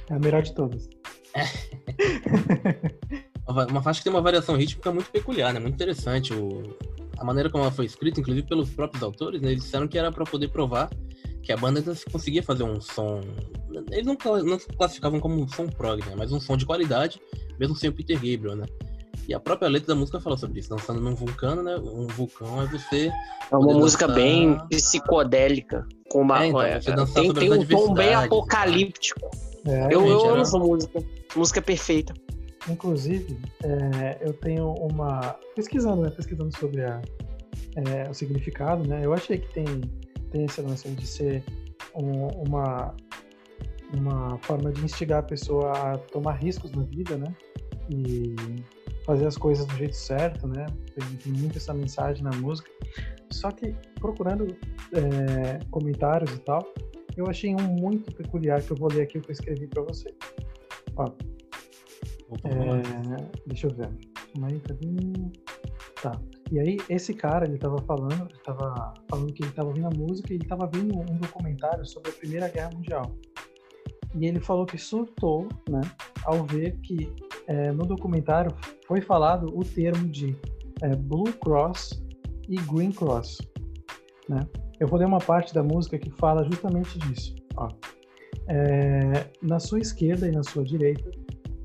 [0.09, 0.87] É a melhor de todas.
[3.45, 5.59] Uma uma faixa que tem uma variação rítmica muito peculiar, né?
[5.59, 6.33] Muito interessante.
[6.33, 6.77] O...
[7.17, 9.51] A maneira como ela foi escrita, inclusive pelos próprios autores, né?
[9.51, 10.89] Eles disseram que era para poder provar
[11.43, 13.21] que a banda conseguia fazer um som.
[13.91, 16.15] Eles não, não classificavam como um som prog, né?
[16.17, 17.21] Mas um som de qualidade,
[17.59, 18.65] mesmo sem o Peter Gabriel, né?
[19.27, 20.69] E a própria letra da música fala sobre isso.
[20.69, 21.75] Dançando num vulcano, né?
[21.77, 23.11] Um vulcão é você.
[23.51, 24.21] É uma música dançar.
[24.21, 25.87] bem psicodélica.
[26.09, 29.29] Com uma, É, então, é, tem, tem um tom bem apocalíptico.
[29.65, 31.03] É, eu amo era- essa música.
[31.35, 32.13] Música perfeita.
[32.69, 35.35] Inclusive, é, eu tenho uma.
[35.55, 36.09] Pesquisando, né?
[36.09, 37.01] Pesquisando sobre a,
[37.75, 39.01] é, o significado, né?
[39.03, 39.65] Eu achei que tem,
[40.61, 41.43] lance aí de ser
[41.95, 42.95] um- uma,
[43.93, 47.33] uma forma de instigar a pessoa a tomar riscos na vida, né?
[47.89, 48.35] E
[49.05, 50.65] fazer as coisas do jeito certo, né?
[50.95, 52.69] Tem, tem muito essa mensagem na música.
[53.31, 54.55] Só que procurando
[54.93, 56.73] é, comentários e tal,
[57.17, 59.81] eu achei um muito peculiar que eu vou ler aqui o que eu escrevi para
[59.83, 60.13] você.
[60.95, 61.05] Ó,
[62.45, 63.89] é, deixa eu ver.
[64.41, 64.87] Aí, cadê?
[66.03, 66.19] Tá.
[66.51, 69.89] E aí, esse cara, ele tava falando, ele tava falando que ele tava ouvindo a
[69.89, 73.15] música e ele tava vendo um documentário sobre a Primeira Guerra Mundial.
[74.13, 75.79] E ele falou que surtou, né,
[76.25, 77.09] ao ver que
[77.47, 78.53] é, no documentário
[78.85, 80.35] foi falado o termo de
[80.81, 82.03] é, Blue Cross
[82.49, 83.37] e Green Cross,
[84.27, 84.45] né?
[84.81, 87.33] Eu vou ler uma parte da música que fala justamente disso.
[87.55, 87.69] Ó.
[88.49, 91.09] É, na sua esquerda e na sua direita,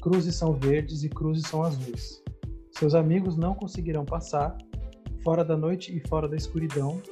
[0.01, 2.22] cruzes são verdes e cruzes são azuis.
[2.79, 4.57] Seus amigos não conseguirão passar,
[5.24, 7.03] fora da noite e fora da escuridão,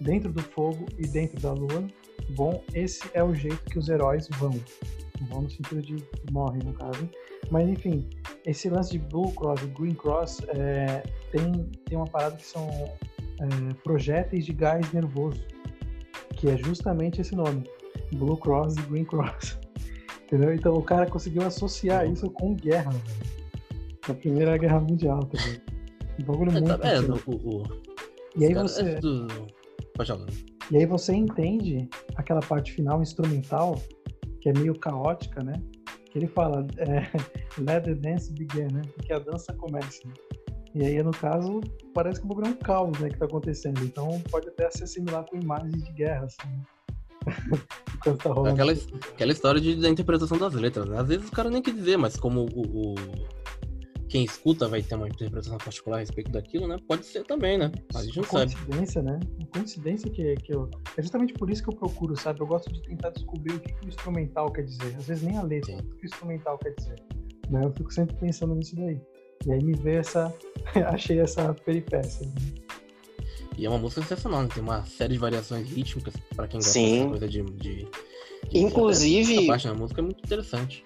[0.00, 1.86] dentro do fogo e dentro da lua.
[2.30, 4.50] Bom, esse é o jeito que os heróis vão.
[5.30, 7.08] Vão no sentido de morrem, no caso.
[7.48, 8.10] Mas enfim,
[8.44, 12.68] esse lance de Blue Cross e Green Cross é, tem, tem uma parada que são
[12.68, 15.40] é, projéteis de gás nervoso,
[16.36, 17.62] que é justamente esse nome,
[18.16, 19.60] Blue Cross e Green Cross.
[20.26, 20.52] Entendeu?
[20.52, 22.90] Então o cara conseguiu associar isso com guerra.
[24.08, 25.62] A Primeira Guerra Mundial, tá ligado?
[26.20, 27.12] Um bagulho É, muito tá vendo?
[27.14, 27.30] antigo.
[27.44, 27.62] O, o,
[28.36, 28.82] E aí você.
[28.82, 29.26] é do-.
[30.70, 33.80] E aí você entende aquela parte final instrumental,
[34.40, 35.52] que é meio caótica, né?
[36.10, 37.10] Que ele fala, é,
[37.60, 38.82] let the dance begin, né?
[39.04, 40.06] Que a dança comece.
[40.06, 40.12] né?
[40.74, 41.60] E aí, no caso,
[41.94, 43.08] parece que o bagulho é um caos, né?
[43.08, 43.82] Que tá acontecendo.
[43.84, 46.48] Então pode até se assimilar com imagens de guerra, assim.
[46.48, 46.62] né?
[48.04, 48.50] Tá.
[48.50, 48.72] Aquela,
[49.14, 50.98] aquela história de, da interpretação das letras, né?
[51.00, 52.94] Às vezes o cara nem quer dizer, mas como o, o-
[54.14, 56.76] quem escuta vai ter uma interpretação particular a respeito daquilo, né?
[56.86, 57.72] Pode ser também, né?
[57.96, 58.54] A gente não sabe.
[58.54, 59.18] coincidência, né?
[59.40, 60.70] Uma coincidência que, que eu.
[60.96, 62.40] É justamente por isso que eu procuro, sabe?
[62.40, 64.94] Eu gosto de tentar descobrir o que, que o instrumental quer dizer.
[64.96, 65.78] Às vezes nem a letra, Sim.
[65.82, 66.94] mas o que o instrumental quer dizer.
[67.50, 67.64] Né?
[67.64, 69.00] Eu fico sempre pensando nisso daí.
[69.48, 70.32] E aí me vê essa.
[70.94, 72.24] Achei essa peripécia.
[72.24, 72.34] né?
[73.58, 74.48] E é uma música sensacional, né?
[74.54, 76.98] Tem uma série de variações rítmicas pra quem gosta Sim.
[76.98, 77.42] dessa coisa de.
[77.42, 77.88] de,
[78.48, 80.84] de Inclusive- Essa parte da música é muito interessante.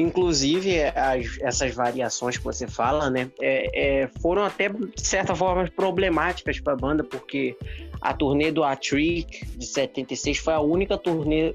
[0.00, 5.68] Inclusive, as- essas variações que você fala, né, é- é, foram até, de certa forma,
[5.74, 7.56] problemáticas para a banda, porque
[8.00, 11.52] a turnê do A Trick, de 76, foi a única turnê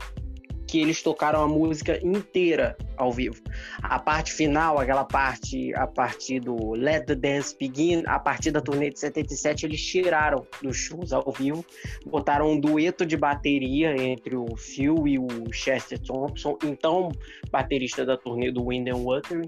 [0.68, 3.42] que eles tocaram a música inteira ao vivo.
[3.82, 8.62] A parte final, aquela parte, a partir do Let the Dance Begin, a partir da
[8.62, 11.64] turnê de 77, eles tiraram dos shows ao vivo,
[12.06, 17.12] botaram um dueto de bateria entre o Phil e o Chester Thompson, então
[17.52, 19.42] baterista da turnê do Wind and Water,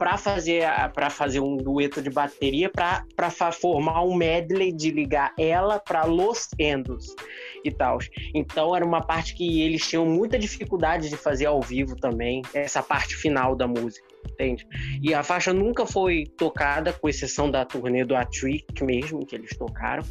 [0.00, 5.78] para fazer para fazer um dueto de bateria para formar um medley de ligar ela
[5.78, 7.14] para Los Angeles
[7.62, 7.98] e tal.
[8.34, 12.82] Então era uma parte que eles tinham muita dificuldade de fazer ao vivo também, essa
[12.82, 14.66] parte final da música, entende?
[15.02, 19.34] E a faixa nunca foi tocada, com exceção da turnê do A Trick mesmo, que
[19.36, 20.02] eles tocaram.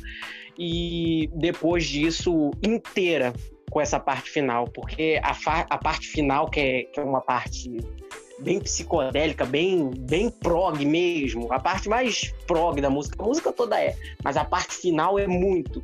[0.55, 3.33] E depois disso, inteira
[3.71, 5.35] com essa parte final, porque a,
[5.67, 7.71] a parte final, que é, que é uma parte
[8.41, 11.51] bem psicodélica, bem, bem prog mesmo.
[11.51, 15.27] A parte mais prog da música, a música toda é, mas a parte final é
[15.27, 15.83] muito.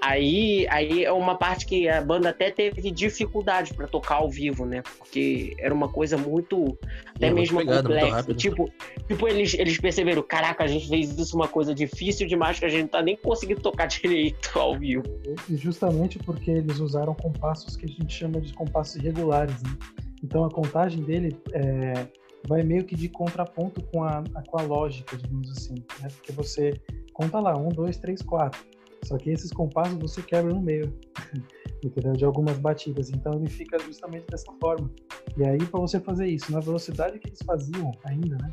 [0.00, 4.64] Aí, aí é uma parte que a banda até teve dificuldade para tocar ao vivo,
[4.64, 4.82] né?
[4.98, 6.78] Porque era uma coisa muito,
[7.14, 8.16] até É, mesmo pegada, complexa.
[8.16, 8.36] rápido.
[8.36, 8.72] Tipo,
[9.06, 12.68] tipo eles, eles perceberam, caraca, a gente fez isso uma coisa difícil demais que a
[12.68, 15.04] gente não tá nem conseguindo tocar direito ao vivo.
[15.48, 19.62] E justamente porque eles usaram compassos que a gente chama de compassos irregulares.
[19.62, 19.70] Né?
[20.22, 22.06] Então a contagem dele é,
[22.46, 25.74] vai meio que de contraponto com a, com a lógica, digamos assim.
[26.00, 26.08] Né?
[26.16, 26.80] Porque você
[27.12, 28.60] conta lá, um, dois, três, quatro.
[29.04, 30.94] Só que esses compassos você quebra no meio,
[31.84, 32.12] entendeu?
[32.12, 33.10] De algumas batidas.
[33.10, 34.90] Então ele fica justamente dessa forma.
[35.36, 38.52] E aí, para você fazer isso na velocidade que eles faziam ainda, né?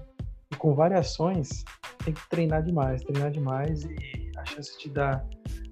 [0.52, 1.66] E com variações,
[2.04, 5.28] tem que treinar demais, treinar demais e a chance de dar,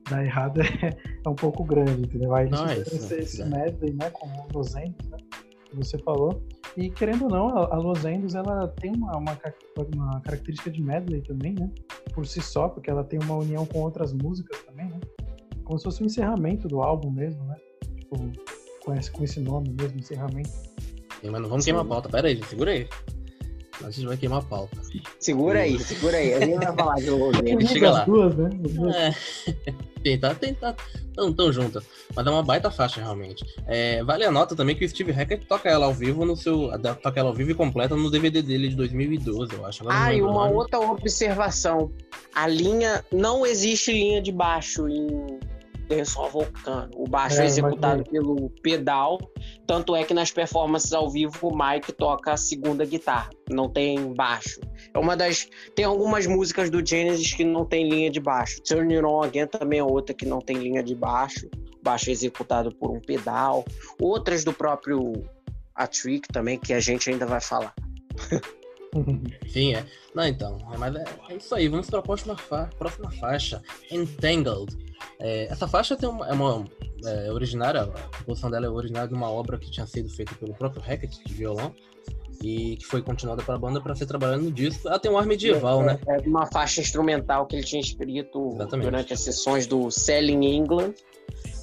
[0.10, 2.36] dar errado é, é um pouco grande, entendeu?
[2.36, 3.46] Aí eles Não, é isso, esse, esse é.
[3.46, 5.18] medley, né, com o Los Angeles, né,
[5.76, 6.41] que você falou.
[6.78, 9.38] E querendo ou não, a, Los Angeles, ela tem uma, uma,
[9.93, 11.69] uma característica de medley também, né?
[12.13, 14.99] Por si só, porque ela tem uma união com outras músicas também, né?
[15.63, 17.55] Como se fosse um encerramento do álbum mesmo, né?
[17.99, 18.32] Tipo,
[18.84, 20.49] com esse, com esse nome mesmo, encerramento.
[21.23, 22.09] Mas não vamos queimar a pauta.
[22.09, 22.88] Pera aí, segura aí.
[23.84, 24.78] A gente vai queimar a pauta.
[25.19, 26.34] Segura aí, segura aí.
[26.34, 27.49] A gente vai falar de?
[27.49, 28.05] Ele chega lá.
[28.05, 28.49] duas, né?
[28.95, 29.76] É.
[30.05, 30.76] Tentar, tentar.
[31.15, 31.84] Tão, tão juntas.
[32.15, 33.43] Mas é uma baita faixa, realmente.
[33.65, 36.69] É, vale a nota também que o Steve Hackett toca ela ao vivo no seu.
[37.01, 39.82] Toca ela ao vivo e completa no DVD dele de 2012, eu acho.
[39.82, 41.91] Agora não Ah, e uma outra observação.
[42.36, 43.03] A linha.
[43.11, 45.39] Não existe linha de baixo em
[45.88, 46.91] Denson Vulcano.
[46.95, 49.19] O baixo É, é executado pelo pedal.
[49.65, 53.29] Tanto é que nas performances ao vivo o Mike toca a segunda guitarra.
[53.49, 54.59] Não tem baixo.
[54.93, 55.47] É uma das.
[55.75, 58.61] Tem algumas músicas do Genesis que não tem linha de baixo.
[58.63, 61.49] Turn It On Again também é outra que não tem linha de baixo.
[61.81, 63.63] Baixo é executado por um pedal.
[63.99, 65.13] Outras do próprio
[65.73, 67.73] A Trick também, que a gente ainda vai falar.
[69.48, 69.86] Sim, é.
[70.14, 70.58] Não, então.
[70.74, 71.68] é, Mas é, é isso aí.
[71.68, 73.62] Vamos para a próxima, fa próxima faixa.
[73.91, 74.76] Entangled.
[75.20, 76.66] É, essa faixa tem uma, é uma
[77.06, 80.54] é, originária, a composição dela é originária de uma obra que tinha sido feita pelo
[80.54, 81.74] próprio Hackett de violão
[82.41, 84.88] e que foi continuada para a banda para ser trabalhada no disco.
[84.88, 86.00] Ela tem um ar medieval, né?
[86.08, 88.86] É uma faixa instrumental que ele tinha escrito Exatamente.
[88.86, 90.93] durante as sessões do Selling England.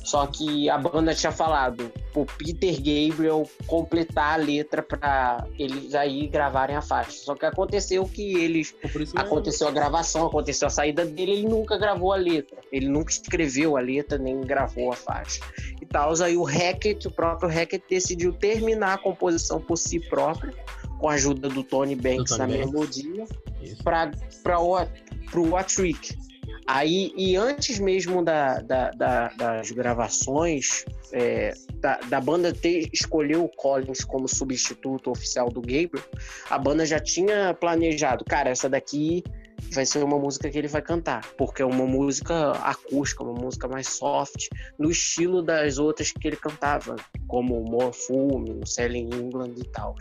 [0.05, 6.27] Só que a banda tinha falado pro Peter Gabriel completar a letra para eles aí
[6.27, 7.13] gravarem a faixa.
[7.13, 8.75] Só que aconteceu que eles
[9.15, 12.59] aconteceu a gravação, aconteceu a saída dele, ele nunca gravou a letra.
[12.73, 15.41] Ele nunca escreveu a letra, nem gravou a faixa.
[15.81, 20.53] E tal, aí o Hackett, o próprio Hackett decidiu terminar a composição por si próprio,
[20.99, 22.73] com a ajuda do Tony Banks Tony na Banks.
[22.73, 23.25] melodia
[23.63, 23.83] Isso.
[23.83, 26.32] para o What Trick.
[26.67, 33.45] Aí, e antes mesmo da, da- da- das gravações, é, da, da banda ter escolheu
[33.45, 36.05] o Collins como substituto oficial do Gabriel,
[36.49, 39.25] a banda já tinha planejado, cara, essa daqui
[39.73, 43.67] vai ser uma música que ele vai cantar, porque é uma música acústica, uma música
[43.67, 44.49] mais soft,
[44.79, 46.97] no estilo das outras que ele cantava,
[47.27, 49.97] como More Fume, Selling England e tal.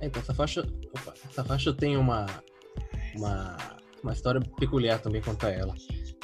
[0.00, 2.26] Então, essa faixa, opa, essa faixa tem uma,
[3.14, 3.56] uma,
[4.02, 5.74] uma história peculiar também quanto a ela.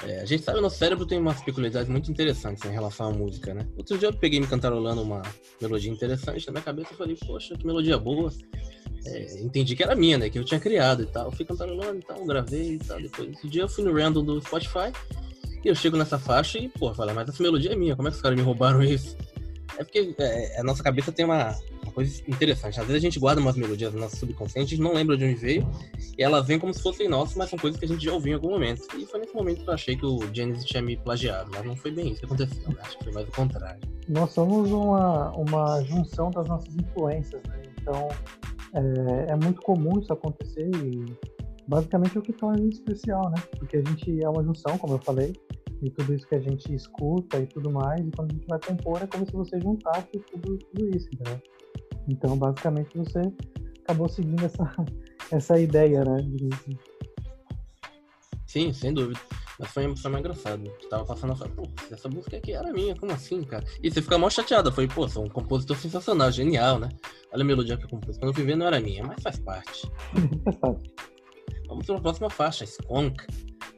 [0.04, 3.12] É, a gente sabe, o nosso cérebro tem umas peculiaridades muito interessantes em relação à
[3.12, 3.66] música, né?
[3.76, 5.22] Outro dia eu peguei me cantarolando uma
[5.60, 8.30] melodia interessante na minha cabeça e falei, poxa, que melodia boa.
[9.06, 10.30] É, entendi que era minha, né?
[10.30, 11.26] Que eu tinha criado e tal.
[11.26, 13.00] Eu fui cantarolando e tal, gravei e tal.
[13.00, 14.92] Depois desse dia eu fui no random do Spotify
[15.64, 18.10] e eu chego nessa faixa e, pô, falei, mas essa melodia é minha, como é
[18.10, 19.16] que os caras me roubaram isso?
[19.78, 22.80] É porque é, a nossa cabeça tem uma, uma coisa interessante.
[22.80, 25.24] Às vezes a gente guarda umas melodias no nosso subconsciente, a gente não lembra de
[25.24, 25.68] onde veio,
[26.18, 28.32] e elas vêm como se fossem nossas, mas são coisas que a gente já ouviu
[28.32, 28.82] em algum momento.
[28.96, 31.76] E foi nesse momento que eu achei que o Genesis tinha me plagiado, mas não
[31.76, 32.76] foi bem isso que aconteceu, né?
[32.80, 33.80] Acho que foi mais o contrário.
[34.08, 37.62] Nós somos uma, uma junção das nossas influências, né?
[37.80, 38.08] Então
[38.74, 41.16] é, é muito comum isso acontecer e
[41.68, 43.36] basicamente é o que torna a gente especial, né?
[43.56, 45.32] Porque a gente é uma junção, como eu falei,
[45.82, 48.60] de tudo isso que a gente escuta e tudo mais, e quando a gente vai
[48.60, 51.40] compor é como se você juntasse tudo, tudo isso, entendeu?
[52.08, 53.20] Então basicamente você
[53.84, 54.64] acabou seguindo essa,
[55.30, 56.16] essa ideia, né?
[56.22, 56.78] de-
[58.46, 59.20] Sim, sem dúvida.
[59.58, 60.64] Mas foi, foi mais engraçado.
[60.64, 63.64] Eu tava passando, falei, pô, essa música aqui era minha, como assim, cara?
[63.82, 64.68] E você fica mal chateado.
[64.68, 66.88] Eu falei, pô, sou um compositor sensacional, genial, né?
[67.32, 68.16] Olha a melodia que eu compus.
[68.16, 69.86] Quando eu fui ver, não era minha, mas faz parte.
[70.64, 70.98] É.
[71.68, 73.26] Vamos para a próxima faixa, Skunk.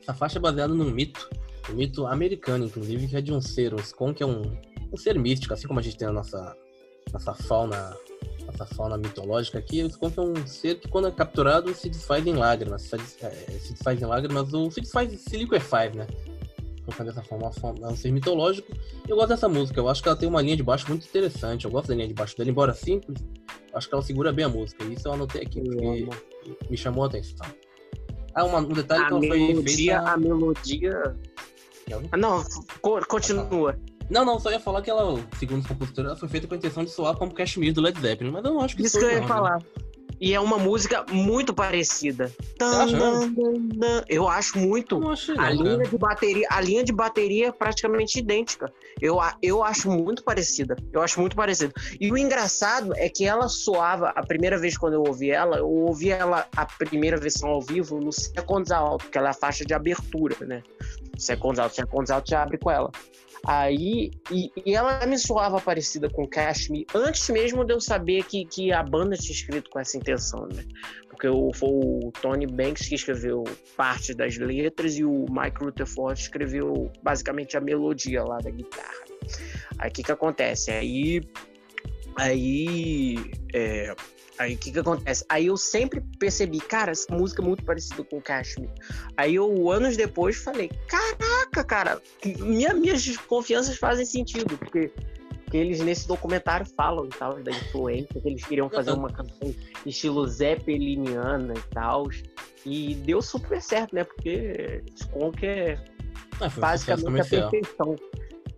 [0.01, 1.29] Essa faixa é baseada num mito,
[1.69, 3.75] um mito americano, inclusive, que é de um ser.
[3.75, 4.43] O Skunk é um,
[4.93, 6.57] um ser místico, assim como a gente tem a nossa,
[7.13, 7.97] nossa fauna
[8.47, 9.83] nossa fauna mitológica aqui.
[9.83, 12.83] O Skunk é um ser que, quando é capturado, se desfaz em lágrimas.
[12.83, 13.31] Se, é,
[13.61, 16.07] se desfaz em lágrimas ou se desfaz, se liquefaz, né?
[16.85, 17.51] Colocando dessa forma,
[17.83, 18.73] é um ser mitológico.
[19.07, 21.65] Eu gosto dessa música, eu acho que ela tem uma linha de baixo muito interessante.
[21.67, 23.19] Eu gosto da linha de baixo dela, embora simples.
[23.73, 24.83] Acho que ela segura bem a música.
[24.85, 26.09] Isso eu anotei aqui, porque
[26.69, 27.47] me chamou a atenção.
[28.35, 30.11] Ah, uma- um detalhe que A ela foi melodia, feita.
[30.11, 31.17] a melodia.
[32.13, 32.45] Ah, não,
[32.81, 33.79] co- continua.
[34.09, 36.57] Não, não, só ia falar que ela, segundo os compositores, ela foi feita com a
[36.57, 39.05] intenção de soar como Kashmir do Led Zeppelin, mas eu não acho que Isso que
[39.05, 39.63] soe, eu ia não, falar.
[40.21, 42.31] E é uma música muito parecida.
[44.09, 45.01] Eu acho muito.
[45.01, 48.71] não achei, não, A linha de bateria, a linha de bateria é praticamente idêntica.
[49.01, 50.77] Eu, eu acho muito parecida.
[50.93, 51.73] Eu acho muito parecida.
[51.99, 55.69] E o engraçado é que ela soava, a primeira vez quando eu ouvi ela, eu
[55.69, 59.65] ouvi ela a primeira versão ao vivo no Seconds Out, que ela é a faixa
[59.65, 60.63] de abertura, né?
[61.17, 62.91] Seconds Out, Seconds Out já abre com ela.
[63.47, 68.45] Aí, e, e ela me soava parecida com Cashmere antes mesmo de eu saber que,
[68.45, 70.65] que a banda tinha escrito com essa intenção, né?
[71.09, 73.45] Porque o, foi o Tony Banks que escreveu
[73.77, 79.05] parte das letras e o Mike Rutherford escreveu basicamente a melodia lá da guitarra.
[79.79, 80.71] Aí o que que acontece?
[80.71, 81.23] Aí,
[82.17, 83.17] aí,
[83.55, 83.95] é,
[84.41, 85.25] aí o que que acontece?
[85.29, 88.73] Aí eu sempre percebi, cara, essa música é muito parecida com Cashmere.
[89.17, 94.91] Aí eu, anos depois, falei, caraca, cara, minha, minhas desconfianças fazem sentido, porque,
[95.45, 99.55] porque eles nesse documentário falam e tal, da influência, que eles queriam fazer uma canção
[99.85, 102.09] estilo zeppeliniana e tal.
[102.65, 104.05] E deu super certo, né?
[104.05, 105.79] Porque Skunk é
[106.41, 107.97] Ah, basicamente a perfeição.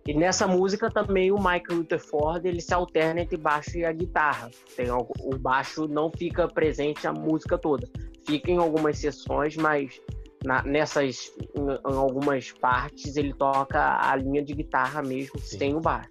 [0.05, 4.51] E nessa música também o Michael Rutherford ele se alterna entre baixo e a guitarra.
[4.75, 7.87] Tem algo- o baixo não fica presente a música toda.
[8.25, 10.01] Fica em algumas sessões, mas
[10.43, 15.57] na- nessas em, em algumas partes ele toca a linha de guitarra mesmo Sim.
[15.57, 16.09] sem o baixo.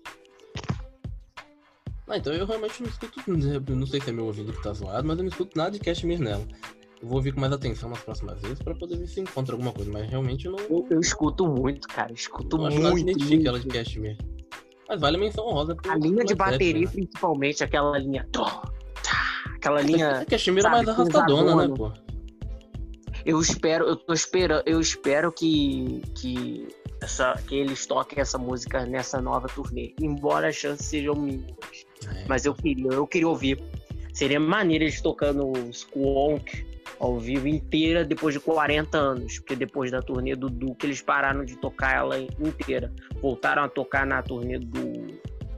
[2.09, 5.07] Ah, então eu realmente não escuto, não sei se é meu ouvido que tá zoado,
[5.07, 6.47] mas eu não escuto nada de Kashmir nela.
[7.03, 9.73] Eu vou ouvir com mais atenção nas próximas vezes pra poder ver se encontra alguma
[9.73, 12.13] coisa, mas realmente eu não, Eu, eu escuto muito, cara.
[12.13, 12.99] Escuto acho que muito.
[13.01, 13.49] identifique muito.
[13.49, 14.17] ela de Kashmir.
[14.89, 16.93] Mas vale a menção honrosa pro A linha de bateria, né?
[16.93, 18.29] principalmente, aquela linha.
[18.31, 18.63] Tá,
[19.57, 20.21] Aquela linha.
[20.21, 21.93] A Kashmir é mais arrastadona, né, pô?
[23.27, 26.69] Eu espero, eu tô esperando, eu espero que, que,
[27.01, 29.93] essa, que eles toquem essa música nessa nova turnê.
[30.01, 31.57] Embora as chances sejam mínimas.
[32.07, 32.25] É.
[32.29, 33.61] Mas eu queria, eu queria ouvir.
[34.13, 36.72] Seria maneiro eles tocando Squonk
[37.03, 39.39] ao vivo inteira depois de 40 anos.
[39.41, 42.93] Porque depois da turnê do Duke, eles pararam de tocar ela inteira.
[43.21, 45.09] Voltaram a tocar na turnê do,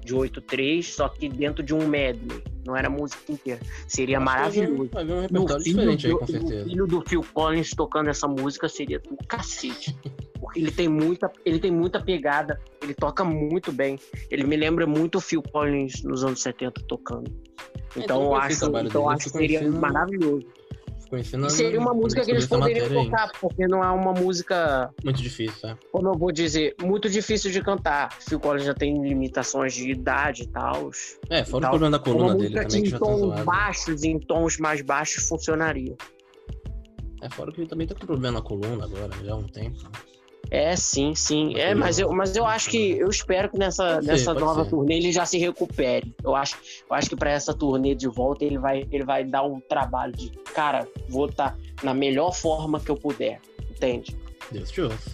[0.03, 2.43] de 8-3, só que dentro de um medley.
[2.67, 3.61] Não era música inteira.
[3.87, 4.89] Seria vir- maravilhoso.
[4.91, 6.65] Vai vir um repertório filho, diferente aí, do, com certeza.
[6.65, 9.95] filho do Phil Collins tocando essa música seria do cacete.
[10.41, 13.99] Porque ele tem muita, ele tem muita pegada, ele toca muito bem.
[14.31, 17.31] Ele me lembra muito o Phil Collins nos anos 70 tocando.
[17.97, 20.47] então Então eu eu o acho, então acho que seria maravilhoso.
[21.09, 25.69] Conhecendo seria uma música que eles poderiam tocar, porque não é uma música, Muito difícil,
[25.69, 25.77] é.
[25.93, 28.13] como eu vou dizer, muito difícil de cantar.
[28.21, 30.91] Phil Collins já tem limitações de idade e tal.
[31.31, 33.45] É, fora o problema da coluna dele também, que em tá tons zoado.
[33.45, 35.95] baixos em tons mais baixos funcionaria.
[37.23, 39.79] É, fora que ele também tá com problema na coluna agora, já há um tempo.
[40.51, 41.57] É, sim, sim.
[41.57, 44.71] É, mas eu, mas eu acho que eu espero que nessa, Pode nessa nova ser.
[44.71, 46.15] turnê ele já se recupere.
[46.23, 46.57] Eu acho,
[46.89, 50.13] eu acho que para essa turnê de volta ele vai, ele vai dar um trabalho
[50.13, 53.41] de, cara, vou estar na melhor forma que eu puder,
[53.71, 54.17] entende?
[54.53, 55.11] Deus te ouça.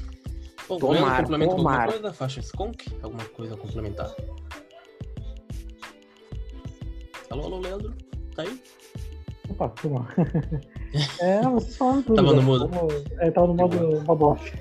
[0.69, 1.93] Bom, Tomara, Leandro, complementa com alguma tomara.
[1.93, 2.87] coisa da faixa Skunk?
[3.03, 4.15] Alguma coisa a complementar?
[7.31, 7.95] Alô, alô, Leandro?
[8.35, 8.61] Tá aí?
[9.51, 10.05] Opa, bom.
[11.21, 12.17] É, vocês falaram tudo.
[12.17, 12.43] Tava no né?
[12.43, 12.69] mudo.
[12.69, 14.53] Vamos- É, tava no modo, modo off.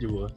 [0.00, 0.28] De boa.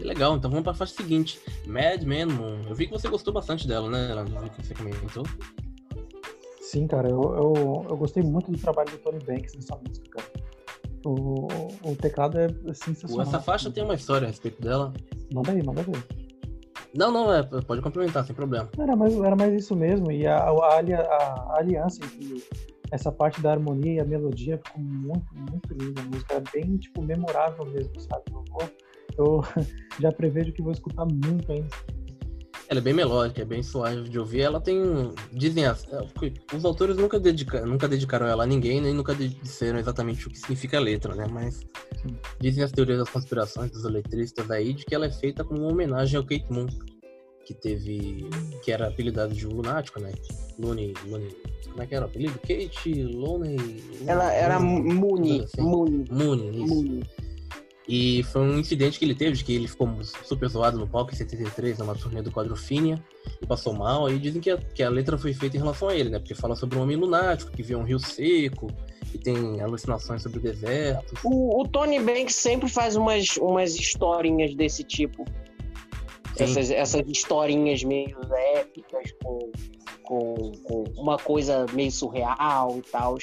[0.00, 1.38] Legal, então vamos pra faixa seguinte.
[1.66, 2.64] Mad Men Moon.
[2.68, 4.34] Eu vi que você gostou bastante dela, né, Leandro?
[4.34, 5.24] Eu vi que você comentou.
[6.60, 10.26] Sim, cara, eu, eu, eu gostei muito do trabalho do Tony Banks nessa música, cara.
[11.04, 11.46] O,
[11.82, 13.26] o teclado é sensacional.
[13.26, 14.92] Essa faixa tem uma história a respeito dela.
[15.32, 16.02] Manda aí, manda ver.
[16.94, 18.68] Não, não, é, pode complementar, sem problema.
[18.78, 22.42] Era mais, era mais isso mesmo, e a, a, a- a aliança entre
[22.90, 26.00] essa parte da harmonia e a melodia ficou muito, muito linda.
[26.00, 28.22] A música é bem, tipo, memorável mesmo, sabe?
[28.32, 28.70] Eu, vou-
[29.18, 29.40] eu
[30.00, 31.68] já prevejo que vou escutar muito ainda.
[32.70, 34.42] Ela é bem melódica, é bem suave de ouvir.
[34.42, 34.80] Ela tem.
[34.80, 35.84] um- Dizem as.
[35.92, 35.98] é,
[36.56, 40.38] Os autores nunca, dedica, nunca dedicaram ela a ninguém, nem nunca disseram exatamente o que
[40.38, 41.26] significa a letra, né?
[41.28, 41.66] Mas
[42.00, 42.16] Sim.
[42.40, 45.72] dizem as teorias das conspirações dos letristas aí de que ela é feita como uma
[45.72, 46.66] homenagem ao Kate Moon,
[47.44, 48.28] que teve.
[48.62, 50.12] que era apelidado de lunático, né?
[50.56, 50.94] Looney.
[51.08, 51.36] Looney
[51.70, 52.38] como é que era o apelido?
[52.38, 53.82] Kate Looney.
[54.06, 55.60] Ela era Looney, Muni, assim.
[55.60, 57.00] Muni, Mooney, isso.
[57.92, 59.88] E foi um incidente que ele teve, de que ele ficou
[60.22, 63.02] super zoado no palco em 73, numa turnê do Quadrofinia,
[63.42, 64.06] e passou mal.
[64.06, 66.20] Aí dizem que a, que a letra foi feita em relação a ele, né?
[66.20, 68.68] Porque fala sobre um homem lunático que vê um rio seco
[69.12, 71.14] e tem alucinações sobre o deserto.
[71.24, 75.24] O, o Tony Banks sempre faz umas, umas historinhas desse tipo.
[76.38, 78.16] Essas, essas historinhas meio
[78.54, 79.50] épicas com,
[80.10, 83.16] com, com uma coisa meio surreal e tal,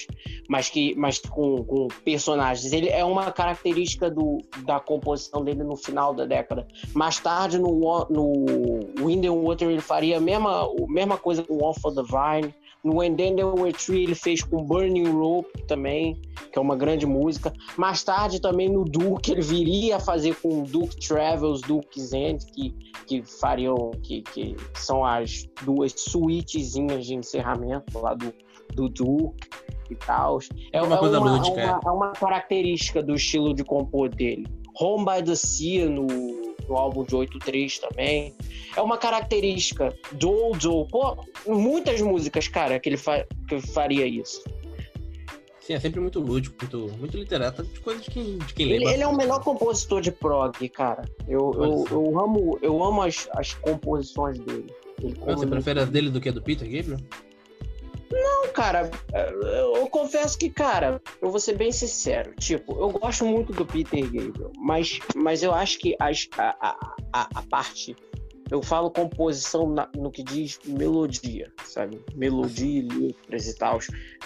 [0.47, 2.71] mas que mas com, com personagens.
[2.71, 6.65] Ele é uma característica do, da composição dele no final da década.
[6.93, 11.61] Mais tarde, no, no Wind and Water, ele faria a mesma, a mesma coisa com
[11.61, 12.55] One for the Vine.
[12.83, 16.21] No And Then There Were Three ele fez com Burning Rope também,
[16.51, 17.51] que é uma grande música.
[17.77, 22.71] Mais tarde também no Duke ele viria a fazer com Duke Travels, Duke End, que,
[23.05, 28.33] que fariam, que, que são as duas suítezinhas de encerramento lá do,
[28.73, 29.47] do Duke
[29.89, 30.39] e tal.
[30.71, 34.09] É Uma é coisa uma, lúdica, é uma, é uma característica do estilo de compor
[34.09, 34.45] dele.
[34.79, 36.07] Home by the Sea no,
[36.67, 38.35] no álbum de 8.3 também.
[38.75, 44.43] É uma característica do do Pô, muitas músicas, cara, que ele, fa que faria isso.
[45.67, 48.85] Sim, é sempre muito lúdico, muito, muito literato, de coisa de quem, de quem Ele,
[48.87, 51.03] ele é o melhor compositor de prog, cara.
[51.27, 54.73] Eu, eu, eu amo, eu amo as, as composições dele.
[55.01, 56.99] Ele Você prefere as dele do que a do Peter Gabriel?
[58.57, 58.89] Cara,
[59.75, 62.33] eu, confesso que, cara, eu vou ser bem sincero.
[62.39, 66.95] Tipo, eu gosto muito do Peter Gabriel, mas, mas eu acho que as, a, a,
[67.13, 67.95] a, a parte.
[68.49, 72.03] Eu falo composição na- no que diz melodia, sabe?
[72.15, 73.77] Melodia, letras e tal,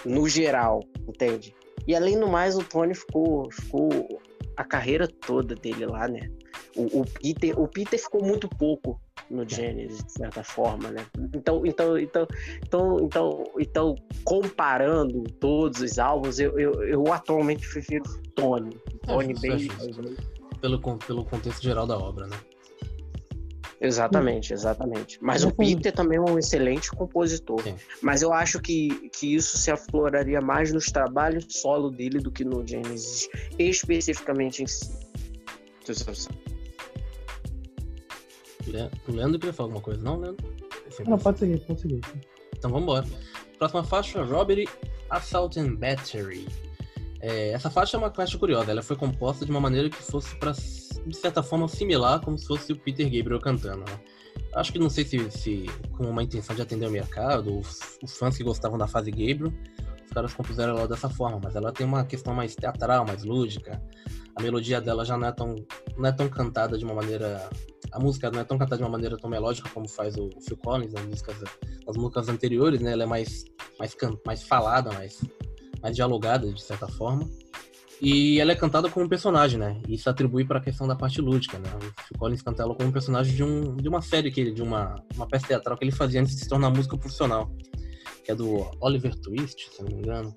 [0.02, 1.54] no geral, entende?
[1.86, 4.18] E além do mais, o Tony ficou, ficou
[4.56, 6.30] a carreira toda dele lá, né?
[6.76, 9.00] O, o Peter, o Peter ficou muito pouco
[9.30, 11.06] no Genesis, de certa forma, né?
[11.34, 12.26] Então, então, então,
[12.62, 13.94] então, então, então
[14.24, 18.04] comparando todos os álbuns, eu, eu, eu atualmente prefiro
[18.34, 18.76] Tony.
[19.06, 19.52] Tony justo, bem.
[19.52, 20.32] é justo.
[20.60, 22.36] Pelo, pelo contexto geral da obra, né?
[23.82, 25.18] Exatamente, exatamente.
[25.20, 27.60] Mas o Peter também é um excelente compositor.
[27.64, 27.74] Sim.
[28.00, 32.44] Mas eu acho que, que isso se afloraria mais nos trabalhos solo dele do que
[32.44, 34.88] no Genesis, especificamente em si.
[38.70, 40.54] Le- O Leandro queria falar alguma coisa, não, Leandro?
[41.06, 42.00] Não, pode seguir, pode seguir.
[42.56, 43.06] Então vamos embora.
[43.58, 44.68] Próxima faixa, Robbery,
[45.10, 46.46] Assault and Battery.
[47.20, 48.70] É, essa faixa é uma faixa curiosa.
[48.70, 52.46] Ela foi composta de uma maneira que fosse, para de certa forma, similar como se
[52.46, 53.80] fosse o Peter Gabriel cantando.
[53.80, 54.00] Né?
[54.54, 58.16] Acho que não sei se, se com uma intenção de atender o mercado, os, os
[58.16, 59.52] fãs que gostavam da fase Gabriel,
[60.04, 61.40] os caras compuseram ela dessa forma.
[61.42, 63.82] Mas ela tem uma questão mais teatral, mais lúdica.
[64.36, 65.54] A melodia dela já não é tão,
[65.96, 67.48] não é tão cantada de uma maneira...
[67.92, 70.56] A música não é tão cantada de uma maneira tão melódica como faz o Phil
[70.56, 71.36] Collins nas músicas
[71.86, 72.92] as músicas anteriores, né?
[72.92, 73.44] Ela é mais,
[73.78, 75.20] mais, mais falada, mais,
[75.80, 77.28] mais dialogada, de certa forma.
[78.00, 79.80] E ela é cantada como personagem, né?
[79.88, 81.68] Isso atribui para a questão da parte lúdica, né?
[81.76, 84.52] O Phil Collins canta ela como um personagem de, um, de uma série, que ele,
[84.52, 87.50] de uma, uma peça teatral que ele fazia antes de se tornar músico profissional.
[88.24, 90.34] Que é do Oliver Twist, se não me engano.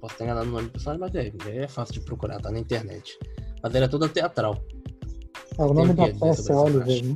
[0.00, 1.14] Posso ter enganado no nome do personagem, mas
[1.46, 3.16] é, é fácil de procurar, tá na internet.
[3.62, 4.64] Mas ela é toda teatral.
[5.60, 7.14] Ah, o nome da peça é Oliver, né?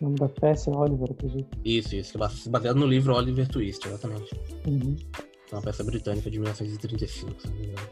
[0.00, 1.58] O nome da peça é Oliver, acredito.
[1.64, 2.16] Isso, isso.
[2.16, 4.40] Baseado no livro Oliver Twist, exatamente.
[4.68, 4.96] Uhum.
[5.50, 7.88] É uma peça britânica de 1935, se não me engano.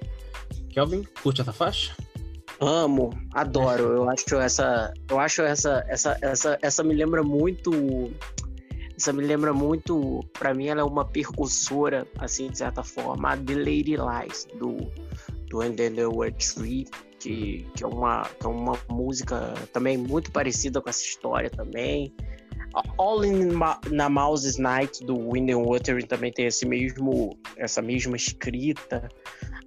[0.71, 1.93] Kelvin, curte essa faixa?
[2.61, 3.83] Amo, adoro.
[3.83, 8.13] Eu acho essa, eu acho essa, essa, essa, essa me lembra muito,
[8.97, 10.25] essa me lembra muito.
[10.39, 14.89] Pra mim, ela é uma percussora, assim de certa forma, a The Lady Lies do
[15.49, 16.87] do Then There Were Three,
[17.19, 22.15] que, que é uma que é uma música também muito parecida com essa história também.
[22.99, 28.17] All in Ma na Mouse's Night do Wind and também tem esse mesmo essa mesma
[28.17, 29.09] escrita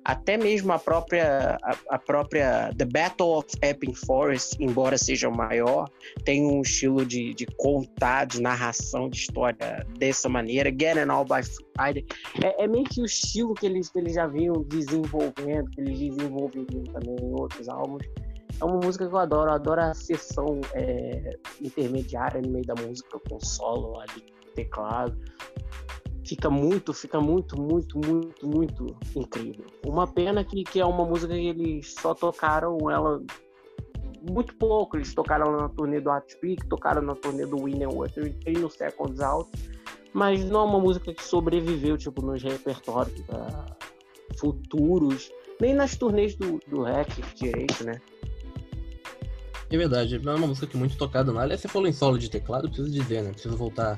[0.04, 5.90] até mesmo a própria a, a própria The Battle of Epping Forest, embora seja maior,
[6.26, 10.70] tem um estilo de, de contar, de narração de história dessa maneira.
[10.70, 11.44] Getting All by
[11.78, 12.06] Friday
[12.44, 16.00] é, é meio que o estilo que eles, que eles já vinham desenvolvendo, que eles
[16.00, 18.04] desenvolveriam também em outros álbuns.
[18.62, 22.76] É uma música que eu adoro, eu adoro a sessão é, intermediária no meio da
[22.76, 24.24] música, com solo ali,
[24.56, 25.18] teclado
[26.32, 29.66] fica muito, fica muito, muito, muito, muito incrível.
[29.86, 33.22] Uma pena que, que é uma música que eles só tocaram ela
[34.30, 34.96] muito pouco.
[34.96, 38.70] Eles tocaram na turnê do Hot Freak, tocaram na turnê do Winner Water e no
[38.70, 39.50] Seconds Out,
[40.14, 43.22] mas não é uma música que sobreviveu tipo nos repertórios
[44.38, 48.00] futuros, nem nas turnês do, do Hack direito, né?
[49.72, 51.42] É verdade, é uma música que é muito tocada na.
[51.42, 53.32] Aliás, você falou em solo de teclado, preciso dizer, né?
[53.32, 53.98] Preciso voltar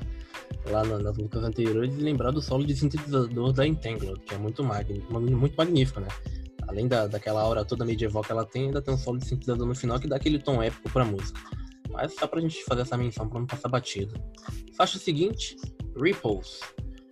[0.70, 4.38] lá na- nas músicas anteriores e lembrar do solo de sintetizador da Entangled, que é
[4.38, 6.08] muito, magni- muito magnífico, né?
[6.68, 9.66] Além da, daquela aura toda medieval que ela tem, ainda tem um solo de sintetizador
[9.66, 11.40] no final que dá aquele tom épico pra música.
[11.90, 14.14] Mas só pra gente fazer essa menção pra não passar batido.
[14.76, 15.56] Faixa seguinte,
[15.96, 16.60] Ripples.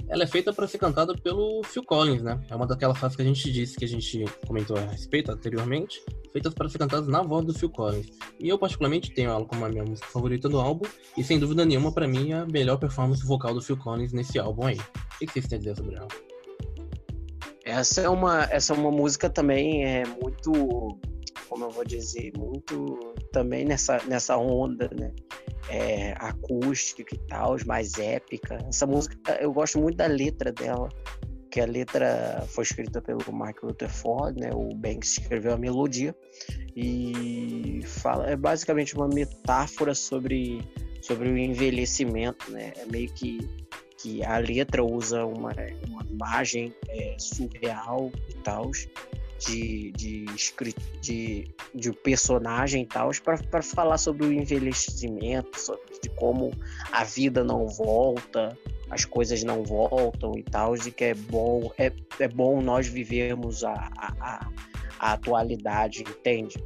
[0.08, 2.40] Ela é feita para ser cantada pelo Phil Collins, né?
[2.50, 6.02] É uma daquelas faixas que a gente disse que a gente comentou a respeito anteriormente.
[6.32, 8.06] feitas para ser cantadas na voz do Phil Collins.
[8.38, 10.86] E eu, particularmente, tenho ela como a minha música favorita do álbum,
[11.16, 14.38] e sem dúvida nenhuma, para mim, é a melhor performance vocal do Phil Collins nesse
[14.38, 14.78] álbum aí.
[14.78, 16.08] O que vocês têm a dizer sobre ela?
[17.64, 20.98] Essa é uma, essa é uma música também é muito,
[21.52, 25.12] como eu vou dizer, muito também nessa, nessa onda, né?
[25.68, 28.56] É, acústica e tal, mais épica.
[28.66, 30.88] Essa música, eu gosto muito da letra dela
[31.50, 34.50] que a letra foi escrita pelo Mark Rutherford, né?
[34.54, 36.16] O Banks escreveu a melodia
[36.74, 40.66] e fala é basicamente uma metáfora sobre
[41.02, 42.72] sobre o envelhecimento, né?
[42.78, 43.46] É meio que
[43.98, 45.52] que a letra usa uma,
[45.86, 48.70] uma imagem é, surreal e tal
[49.46, 50.26] de, de,
[51.00, 56.52] de, de personagem e tal para falar sobre o envelhecimento, sobre de como
[56.90, 58.56] a vida não volta,
[58.90, 63.64] as coisas não voltam e tal, de que é bom, é, é bom nós vivermos
[63.64, 64.48] a, a,
[64.98, 66.62] a atualidade, entende?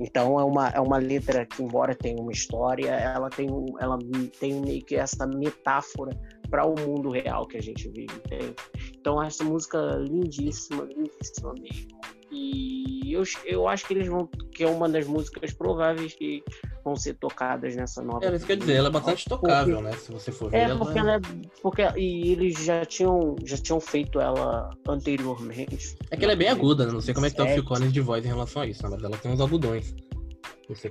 [0.00, 3.48] Então é uma, é uma letra que, embora tenha uma história, ela tem,
[3.80, 3.98] ela
[4.38, 6.18] tem meio que essa metáfora
[6.50, 8.54] para o mundo real que a gente vive, entende?
[8.98, 11.88] Então essa música lindíssima, lindíssima mesmo.
[12.34, 14.28] E eu, eu acho que eles vão.
[14.52, 16.42] que é uma das músicas prováveis que
[16.84, 18.24] vão ser tocadas nessa nova.
[18.24, 19.96] É, isso quer dizer, ela é bastante tocável, porque, né?
[19.96, 20.56] Se você for ver.
[20.56, 21.20] É, porque ela, é.
[21.62, 25.96] Porque, e eles já tinham, já tinham feito ela anteriormente.
[26.10, 26.92] É que ela é bem aguda, né?
[26.92, 28.82] Não sei como é que tá o Phil Collins de voz em relação a isso,
[28.82, 28.90] né?
[28.92, 29.94] mas ela tem uns algodões.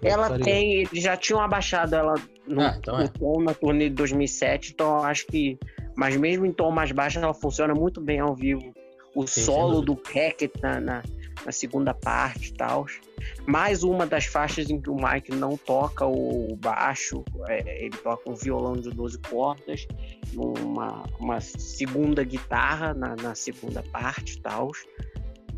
[0.03, 2.13] É ela tem, eles já tinham abaixado ela
[2.47, 3.07] no, ah, então é.
[3.07, 5.57] tom na turnê de 2007, então eu acho que.
[5.95, 8.73] Mas mesmo em tom mais baixo, ela funciona muito bem ao vivo.
[9.15, 11.03] O Sim, solo do Hackett na, na
[11.45, 12.85] na segunda parte e tal.
[13.45, 18.29] Mais uma das faixas em que o Mike não toca o baixo, é, ele toca
[18.29, 19.87] um violão de 12 cordas,
[20.35, 24.71] uma, uma segunda guitarra na, na segunda parte e tal.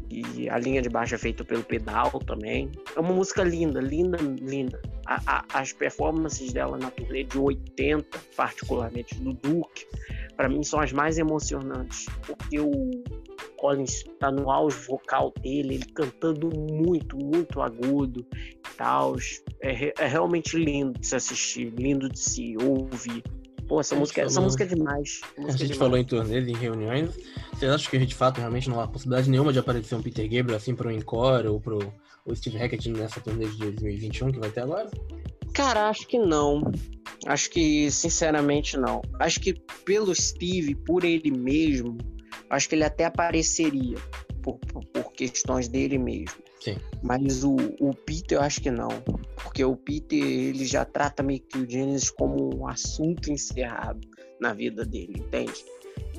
[0.09, 2.71] E a linha de baixo é feita pelo pedal também.
[2.95, 4.79] É uma música linda, linda, linda.
[5.05, 9.85] A, a, as performances dela na turnê de 80, particularmente do Duke,
[10.35, 12.05] para mim são as mais emocionantes.
[12.25, 12.91] Porque o,
[13.57, 19.15] Collins tá no auge vocal dele, ele cantando muito, muito agudo e tal.
[19.61, 23.23] É, é, realmente lindo de se assistir, lindo de se ouvir.
[23.67, 24.31] Pô, essa, música, falou...
[24.31, 25.21] essa música é demais.
[25.37, 25.77] Música a gente demais.
[25.77, 27.09] falou em turnês, em reuniões.
[27.53, 30.25] Vocês acham que a de fato, realmente não há possibilidade nenhuma de aparecer um Peter
[30.25, 31.79] Gabriel assim pro Encore ou pro
[32.25, 34.89] o Steve Hackett nessa turnê de 2021 que vai ter agora?
[35.53, 36.61] Cara, acho que não.
[37.27, 39.01] Acho que, sinceramente, não.
[39.19, 39.53] Acho que
[39.85, 41.97] pelo Steve, por ele mesmo,
[42.49, 43.97] acho que ele até apareceria
[44.41, 46.44] por, por, por questões dele mesmo.
[46.65, 46.77] Sim.
[47.03, 48.89] Mas o, o Peter eu acho que não.
[49.35, 54.01] Porque o Peter ele já trata meio que o Genesis como um assunto encerrado
[54.41, 55.63] na vida dele, entende?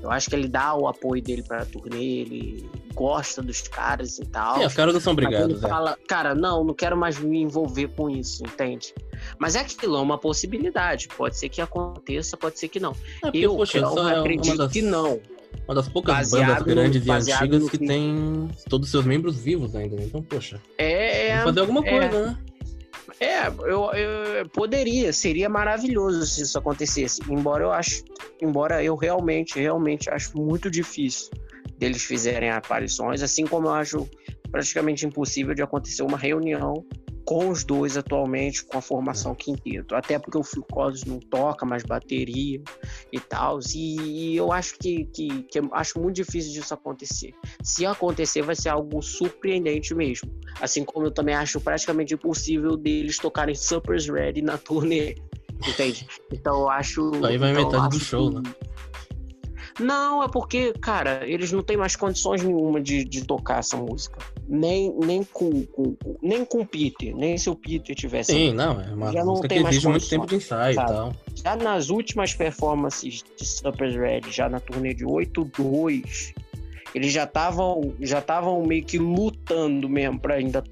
[0.01, 4.21] Eu acho que ele dá o apoio dele para a turnê, ele gosta dos caras
[4.21, 4.59] e tal.
[4.59, 5.57] Sim, os caras não são obrigados.
[5.57, 5.69] Ele é.
[5.69, 8.95] fala, cara, não, não quero mais me envolver com isso, entende?
[9.41, 11.09] Mas é aquilo, é uma possibilidade.
[11.09, 12.93] Pode ser que aconteça, pode ser que não.
[12.93, 14.73] É porque, eu, poxa, eu é acredito das...
[14.73, 15.21] que não.
[15.67, 19.75] Uma das poucas baseado bandas grandes e antigas que, tem todos os seus membros vivos
[19.75, 19.97] ainda.
[19.97, 20.05] Né?
[20.05, 20.61] Então, poxa.
[20.79, 21.41] É.
[21.43, 21.91] fazer alguma é.
[21.91, 22.39] coisa, é, né?
[23.19, 27.21] É, eu, eu poderia, seria maravilhoso se isso acontecesse.
[27.31, 28.05] Embora eu acho,
[28.43, 31.31] embora eu realmente, realmente acho muito difícil
[31.79, 34.09] deles fizerem aparições, assim como eu acho
[34.51, 36.85] praticamente impossível de acontecer uma reunião
[37.27, 39.35] com os dois atualmente, com a formação é.
[39.35, 39.97] quinteto.
[39.97, 42.63] Até porque o Phil Collins não toca mais bateria
[43.13, 43.59] e tal.
[43.75, 47.35] E, eu acho que, que, que acho muito difícil disso acontecer.
[47.63, 50.33] Se acontecer, vai ser algo surpreendente mesmo.
[50.61, 55.17] Assim como eu também acho praticamente impossível deles tocarem Supper's Ready na turnê.
[55.67, 56.07] Entende?
[56.33, 57.11] Então eu acho.
[57.25, 58.43] Aí vai então, metade do show, né?
[59.81, 64.19] Não, é porque, cara, eles não têm mais condições nenhuma de, de tocar essa música.
[64.49, 68.33] Nem, nem, com, com, nem com o Peter, nem se o Peter tivesse.
[68.33, 70.91] Sim, não, é uma já música que exige muito tempo de ensaio sabe?
[70.91, 71.13] e tal.
[71.35, 76.35] Já nas últimas performances de Supper's Red, já na turnê de 8-2,
[76.95, 80.63] eles já estavam já estavam meio que lutando mesmo para ainda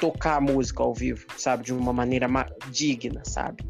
[0.00, 1.64] tocar a música ao vivo, sabe?
[1.64, 2.28] De uma maneira
[2.70, 3.64] digna, sabe?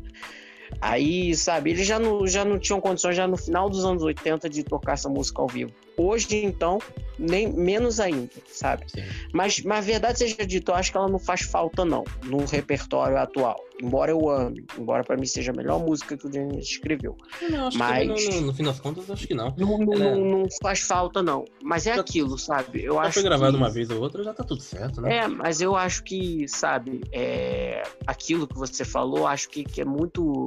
[0.80, 4.48] Aí, sabe, eles já não, já não tinham condições já no final dos anos 80
[4.48, 5.72] de tocar essa música ao vivo.
[5.96, 6.78] Hoje, então,
[7.18, 8.84] nem menos ainda, sabe?
[8.90, 9.02] Sim.
[9.32, 13.16] Mas, mas verdade seja dita, eu acho que ela não faz falta, não, no repertório
[13.16, 13.62] atual.
[13.80, 17.16] Embora eu ame, embora para mim seja a melhor música que o James escreveu.
[17.50, 19.54] Não, acho mas que no, no, fim das contas, acho que não.
[19.56, 20.14] Não, não, é...
[20.14, 21.44] não faz falta, não.
[21.62, 22.84] Mas é já, aquilo, sabe?
[22.84, 23.58] Eu já acho foi gravado que...
[23.58, 25.18] uma vez ou outra, já tá tudo certo, né?
[25.18, 27.82] É, mas eu acho que, sabe, é...
[28.06, 30.46] aquilo que você falou, acho que, que é muito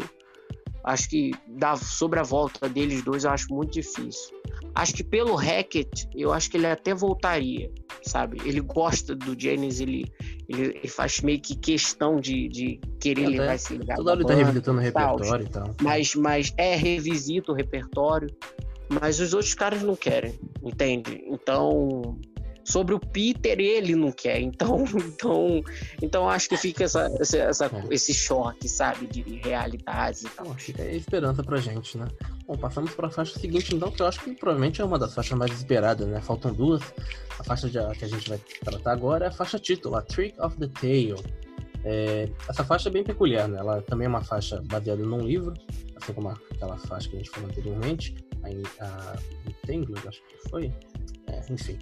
[0.88, 4.34] Acho que dá sobre a volta deles dois, eu acho muito difícil.
[4.74, 7.70] Acho que pelo Hackett, eu acho que ele até voltaria.
[8.04, 8.38] sabe?
[8.46, 10.06] Ele gosta do Janis, ele,
[10.48, 13.98] ele, ele faz meio que questão de, de querer Até levar esse lugar.
[13.98, 15.76] Toda hora ele tá revisitando o repertório e tal.
[15.82, 18.30] Mas, mas é revisita o repertório,
[18.88, 21.22] mas os outros caras não querem, entende?
[21.28, 22.18] Então,
[22.68, 24.40] sobre o Peter, ele não quer.
[24.42, 25.64] Então, então,
[26.02, 27.84] então acho que fica essa, essa, essa- É.
[27.94, 30.48] esse choque, sabe, de realidades e tal.
[30.48, 32.08] Bom, fica aí a esperança pra gente, né?
[32.46, 35.38] Bom, passamos pra faixa seguinte, então, que eu acho que provavelmente é uma das faixas
[35.38, 36.20] mais esperadas, né?
[36.22, 36.82] Faltam duas.
[37.40, 40.40] A faixa de- que a gente vai tratar agora é a faixa título, a Trick
[40.42, 41.16] of the Tail.
[41.86, 43.60] É, essa faixa é bem peculiar, né?
[43.60, 45.54] Ela também é uma faixa baseada num livro,
[45.96, 49.16] assim como aquela faixa que a gente falou anteriormente, a, a
[49.48, 50.74] Entangled, acho que foi.
[51.28, 51.78] É, enfim.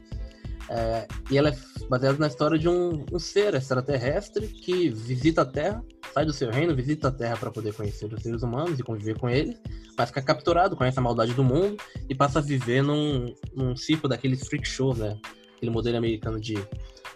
[0.70, 1.55] É, e ela é
[1.89, 6.49] baseada na história de um, um ser extraterrestre que visita a Terra, sai do seu
[6.49, 9.59] reino, visita a Terra para poder conhecer os seres humanos e conviver com eles,
[9.97, 11.78] mas fica capturado, conhece a maldade do mundo
[12.09, 15.20] e passa a viver num, num ciclo daqueles freak shows, né?
[15.55, 16.55] Aquele modelo americano de,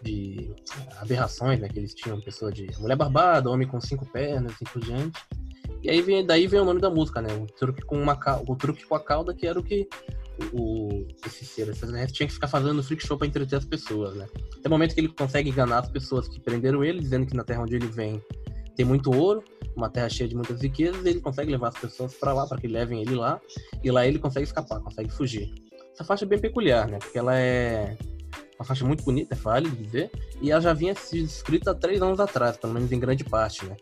[0.02, 0.54] de
[1.02, 1.68] aberrações, né?
[1.68, 5.20] Que eles tinham pessoa de mulher barbada, homem com cinco pernas, assim por diante.
[5.82, 7.34] E aí vem, daí vem o nome da música, né?
[7.34, 9.88] O truque com uma o truque com a cauda, que era o que
[10.53, 14.27] o, esse ser extraterrestre tinha que ficar fazendo freak show para entreter as pessoas, né?
[14.57, 17.43] Até o momento que ele consegue enganar as pessoas que prenderam ele, dizendo que na
[17.43, 18.21] terra onde ele vem
[18.75, 19.43] tem muito ouro,
[19.75, 22.67] uma terra cheia de muitas riquezas, ele consegue levar as pessoas para lá, para que
[22.67, 23.41] levem ele lá,
[23.83, 25.53] e lá ele consegue escapar, consegue fugir.
[25.93, 26.97] Essa faixa é bem peculiar, né?
[26.97, 27.97] Porque ela é
[28.57, 30.09] uma faixa muito bonita, é válido dizer,
[30.41, 33.65] e ela já vinha sido escrita há três anos atrás, pelo menos em grande parte,
[33.65, 33.75] né?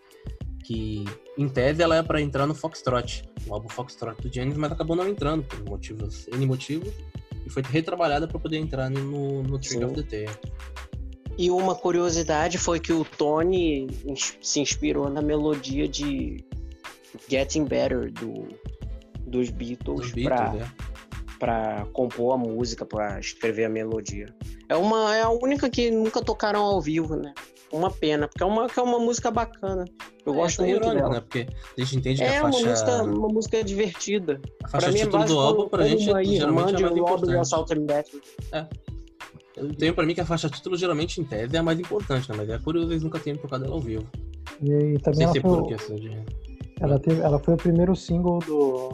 [0.68, 1.06] Que,
[1.38, 4.98] em tese, ela é para entrar no Foxtrot, o álbum Foxtrot do Janis, mas acabou
[4.98, 6.94] não entrando, por motivos, N motivos,
[7.46, 10.30] e foi retrabalhada para poder entrar no, no Trick of the Tail.
[11.38, 13.88] E uma curiosidade foi que o Tony
[14.42, 16.44] se inspirou na melodia de
[17.30, 18.50] Getting Better do,
[19.22, 20.72] dos Beatles, Beatles, pra, né?
[21.40, 24.36] pra compor a música, pra escrever a melodia.
[24.68, 27.34] É, uma, é a única que nunca tocaram ao vivo, né?
[27.72, 29.84] Uma pena, porque é uma, que é uma música bacana.
[30.26, 31.14] Eu É, gosto é muito irônico, dela.
[31.16, 31.20] né?
[31.22, 31.48] Porque
[31.78, 34.42] a gente entende que É a uma, faixa, música, uma música divertida.
[34.64, 36.88] a faixa pra mim é título do álbum, pra gente, aí, geralmente é Mandy, a
[36.88, 37.38] mais importante.
[37.38, 38.22] Assault and Battery.
[39.56, 42.30] Eu tenho pra mim que a faixa título, geralmente, em tese, é a mais importante,
[42.30, 42.36] né?
[42.38, 44.06] Mas é curioso eles nunca terem tocado ela ao vivo.
[44.62, 46.12] E, Não também sei ela é foi, por questão de...
[46.80, 48.92] ela, teve, ela foi o primeiro single do,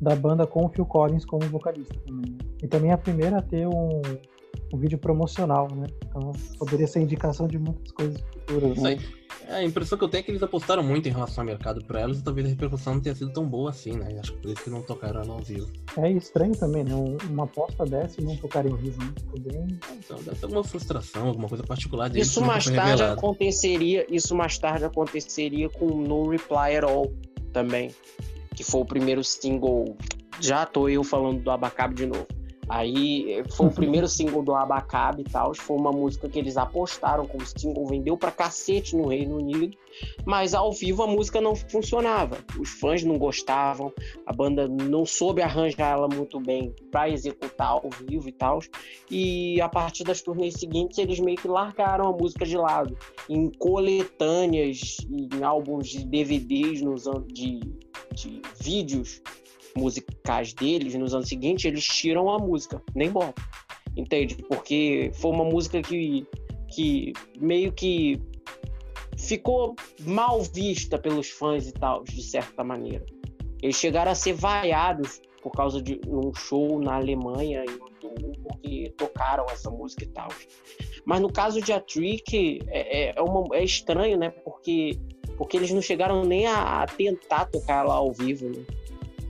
[0.00, 2.32] da banda com o Phil Collins como vocalista também.
[2.32, 2.38] né?
[2.62, 4.02] E também a primeira a ter um,
[4.74, 5.86] um vídeo promocional, né?
[6.06, 8.78] Então poderia ser indicação de muitas coisas futuras.
[8.82, 8.98] Né?
[9.48, 11.84] É, a impressão que eu tenho é que eles apostaram muito em relação ao mercado
[11.84, 14.18] pra elas e talvez a repercussão não tenha sido tão boa assim, né?
[14.18, 15.68] Acho que por isso que não tocaram ela ao vivo.
[15.98, 16.94] É estranho também, né?
[16.94, 19.12] Um- Uma aposta dessa e não tocar em vivo, né?
[19.40, 19.78] Bem.
[19.98, 23.18] Então deve ter alguma frustração, alguma coisa particular deles Isso mais tarde revelado.
[23.18, 27.12] aconteceria, isso mais tarde aconteceria com No Reply at All
[27.52, 27.90] também,
[28.54, 29.96] que foi o primeiro single.
[30.40, 32.26] Já tô eu falando do Abacabe de novo.
[32.68, 35.54] Aí eh, foi o primeiro single do Abacabe e tal.
[35.54, 39.76] Foi uma música que eles apostaram como single, vendeu pra cacete no Reino Unido,
[40.24, 42.38] mas ao vivo a música não funcionava.
[42.58, 43.92] Os fãs não gostavam,
[44.26, 48.60] a banda não soube arranjar ela muito bem pra executar ao vivo e tal.
[49.10, 52.96] E a partir das turnês seguintes, eles meio que largaram a música de lado.
[53.28, 57.60] Em coletâneas, em álbuns de DVDs, nos de,
[58.12, 59.22] de vídeos
[59.76, 63.44] musicais deles, nos anos seguintes, eles tiram a música, nem botam.
[63.96, 64.36] Entende?
[64.48, 66.26] Porque foi uma música que,
[66.74, 68.20] que meio que
[69.16, 73.04] ficou mal vista pelos fãs e tal, de certa maneira.
[73.62, 78.92] Eles chegaram a ser vaiados por causa de um show na Alemanha em outubro, porque
[78.96, 80.28] tocaram essa música e tal.
[81.04, 84.30] Mas no caso de A Trick é, é, é uma- é estranho, né?
[84.30, 84.98] Porque,
[85.36, 88.48] porque eles não chegaram nem a, a tentar tocar lá ao vivo.
[88.48, 88.64] né?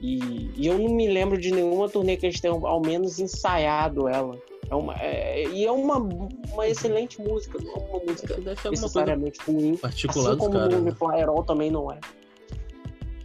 [0.05, 4.07] E, e eu não me lembro de nenhuma turnê que eles tenham ao menos ensaiado
[4.07, 4.39] ela.
[4.71, 8.37] É uma, é- e é uma, uma excelente música, não é uma música
[8.71, 9.77] necessariamente ruim.
[9.79, 11.23] particular Assim dos como caras, o né?
[11.23, 11.99] At All também não é.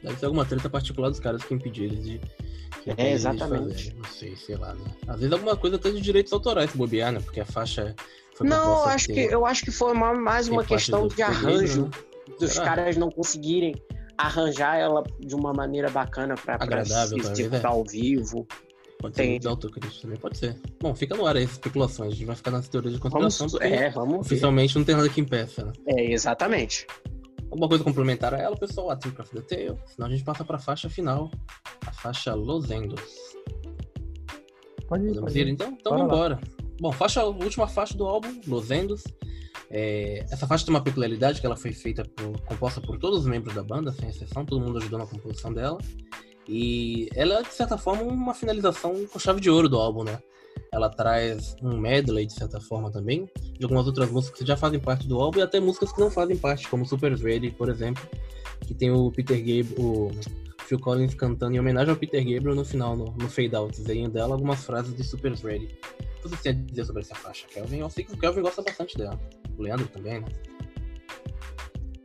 [0.02, 2.22] Deve ser alguma treta particular dos caras que impediram eles de...
[2.82, 3.94] Que É, de exatamente.
[3.98, 4.86] Não sei, sei lá, né?
[5.06, 7.20] Às vezes alguma coisa até de direitos autorais, bobear, né?
[7.20, 7.94] Porque a faixa
[8.36, 11.84] foi Não, acho, ter- que, eu acho que foi uma- mais uma questão de arranjo,
[11.84, 11.90] né?
[12.40, 12.66] dos Será?
[12.66, 13.76] caras não conseguirem
[14.20, 18.46] arranjar ela de uma maneira bacana pra, pra Agradável, se talvez, executar ao vivo.
[19.00, 19.32] Pode ser Tem.
[19.32, 20.60] muito autocrítico também, pode ser.
[20.82, 22.12] Bom, fica no ar aí as especulações.
[22.12, 24.20] A gente vai ficar nas teorias de Vamos, conspiração, porque é, vamos ver.
[24.20, 25.72] oficialmente não tem nada que impeça, né?
[25.88, 26.86] É, exatamente.
[27.50, 28.90] Alguma coisa complementar a ela, pessoal?
[28.91, 29.80] A Trick of the Tail.
[29.86, 31.32] Senão a gente passa pra faixa final.
[31.88, 33.02] A faixa Los Endos.
[34.88, 35.52] Pode ir, Podemos pode ir ir.
[35.54, 35.72] então?
[35.72, 36.40] Então vamos embora.
[36.82, 39.04] Bom, faixa, última faixa do álbum, Los Endos.
[39.72, 43.26] É, essa faixa tem uma peculiaridade que ela foi feita por, composta por todos os
[43.26, 45.78] membros da banda, sem exceção, todo mundo ajudou na composição dela.
[46.48, 50.20] E ela é, de certa forma, uma finalização com chave de ouro do álbum, né?
[50.72, 54.80] ela traz um medley, de certa forma, também, de algumas outras músicas que já fazem
[54.80, 58.04] parte do álbum e até músicas que não fazem parte, como Super Ready, por exemplo,
[58.66, 60.12] que tem o Peter Gabriel, o
[60.66, 64.64] Phil Collins cantando em homenagem ao Peter Gabriel no final, no, no fade-outzinho dela, algumas
[64.64, 65.76] frases de Super Ready.
[66.20, 67.80] O que você tem a dizer sobre essa faixa, Kelvin?
[67.80, 69.20] Eu sei que o Kelvin gosta bastante dela.
[69.58, 70.28] O Leandro também, né?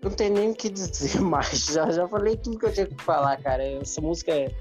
[0.03, 1.67] Não tem nem o que dizer mais.
[1.67, 3.65] Já, já falei tudo que eu tinha que falar, cara.
[3.65, 4.55] Essa música é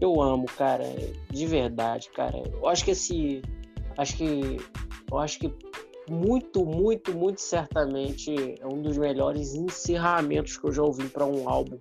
[0.00, 0.84] eu amo, cara,
[1.30, 2.42] de verdade, cara.
[2.52, 3.42] Eu acho que esse.
[3.96, 4.56] Acho que.
[5.10, 5.52] Eu acho que
[6.08, 11.48] muito, muito, muito certamente é um dos melhores encerramentos que eu já ouvi para um
[11.48, 11.78] álbum.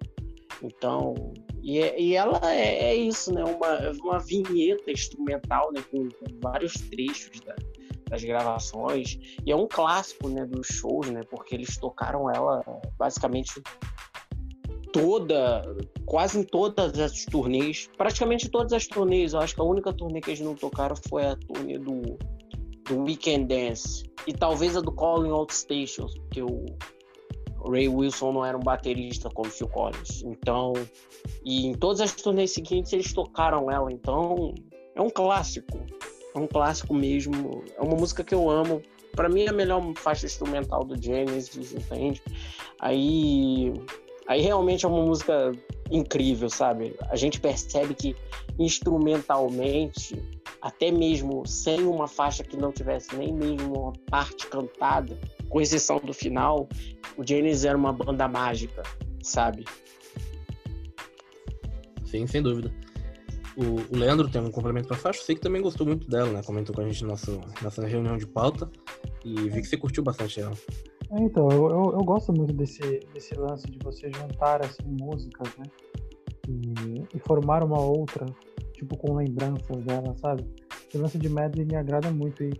[0.61, 3.43] Então, e, e ela é, é, isso, né?
[3.43, 5.83] Uma, uma vinheta instrumental, né?
[5.91, 7.55] Com, com vários trechos da,
[8.09, 9.17] das gravações.
[9.45, 10.45] E é um clássico, né?
[10.45, 11.21] Dos shows, né?
[11.29, 12.63] Porque eles tocaram ela
[12.97, 13.61] basicamente
[14.91, 15.63] toda,
[16.05, 19.33] quase em todas as turnês, praticamente todas as turnês.
[19.33, 22.17] Eu acho que a única turnê que eles não tocaram foi a turnê do,
[22.85, 26.65] do Weekend Dance e talvez a do Calling Out Stations, porque o
[27.67, 30.23] Ray Wilson não era um baterista como Phil Collins.
[30.23, 30.73] Então,
[31.43, 33.91] e em todas as turnês seguintes eles tocaram ela.
[33.91, 34.53] Então,
[34.95, 35.79] é um clássico.
[36.35, 37.63] É um clássico mesmo.
[37.75, 38.81] É uma música que eu amo.
[39.15, 42.21] Para mim é a melhor faixa instrumental do Genesis, entende?
[42.79, 43.73] Aí
[44.29, 45.51] Aí realmente é uma música
[45.89, 46.95] incrível, sabe?
[47.09, 48.15] A gente percebe que
[48.59, 50.21] instrumentalmente,
[50.61, 55.17] até mesmo sem uma faixa que não tivesse nem mesmo uma parte cantada,
[55.49, 56.69] com exceção do final,
[57.17, 58.83] o Janis era uma banda mágica,
[59.21, 59.65] sabe?
[62.05, 62.71] Sim, sem dúvida.
[63.57, 66.41] O, Leandro tem um complemento para a faixa, sei que também gostou muito dela, né?
[66.43, 68.69] Comentou com a gente na nossa, nossa reunião de pauta
[69.25, 70.53] e vi que você curtiu bastante ela.
[71.11, 75.49] É, então, eu, eu, eu, gosto muito desse, desse lance de você juntar assim, músicas,
[75.57, 75.65] né?
[76.47, 78.25] E, e, formar uma outra,
[78.73, 80.45] tipo, com lembranças dela, sabe?
[80.93, 82.53] O lance de medley me agrada muito e,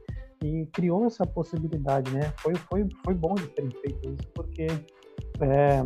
[0.43, 2.33] e criou essa possibilidade, né?
[2.37, 4.67] Foi, foi, foi bom de terem feito isso, porque
[5.41, 5.83] é,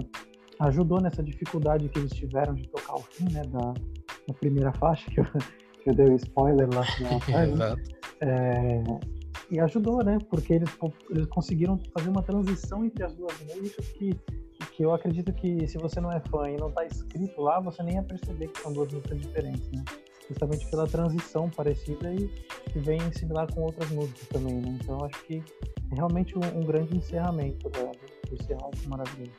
[0.59, 3.41] ajudou nessa dificuldade que eles tiveram de tocar o fim, né?
[3.47, 3.73] Da,
[4.27, 7.75] da primeira faixa, que eu, que eu dei um spoiler lá no né?
[8.21, 8.83] é,
[9.49, 10.17] e ajudou, né?
[10.29, 10.69] Porque eles,
[11.09, 14.11] eles conseguiram fazer uma transição entre as duas músicas que,
[14.71, 17.83] que eu acredito que se você não é fã e não tá escrito lá, você
[17.83, 19.83] nem ia perceber que são duas músicas diferentes, né?
[20.33, 22.27] Justamente pela transição parecida e
[22.71, 24.77] que vem similar com outras músicas também, né?
[24.81, 25.43] Então acho que
[25.91, 27.91] é realmente um, um grande encerramento da,
[28.29, 29.31] desse álbum maravilhoso.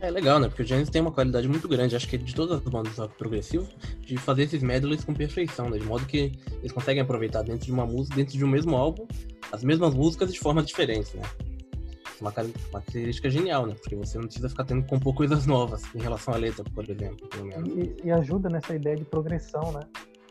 [0.00, 0.48] É legal, né?
[0.48, 3.02] Porque o Genesis tem uma qualidade muito grande, acho que de todas as bandas do
[3.02, 3.68] rock progressivo,
[4.00, 5.78] de fazer esses medleys com perfeição, né?
[5.78, 9.06] De modo que eles conseguem aproveitar dentro de uma música, dentro de um mesmo álbum,
[9.52, 11.22] as mesmas músicas de formas diferentes, né?
[12.20, 13.74] Uma, uma característica genial, né?
[13.74, 16.88] Porque você não precisa ficar tendo que compor coisas novas em relação à letra, por
[16.88, 17.28] exemplo.
[17.28, 17.68] Pelo menos.
[17.76, 19.80] E, e ajuda nessa ideia de progressão, né?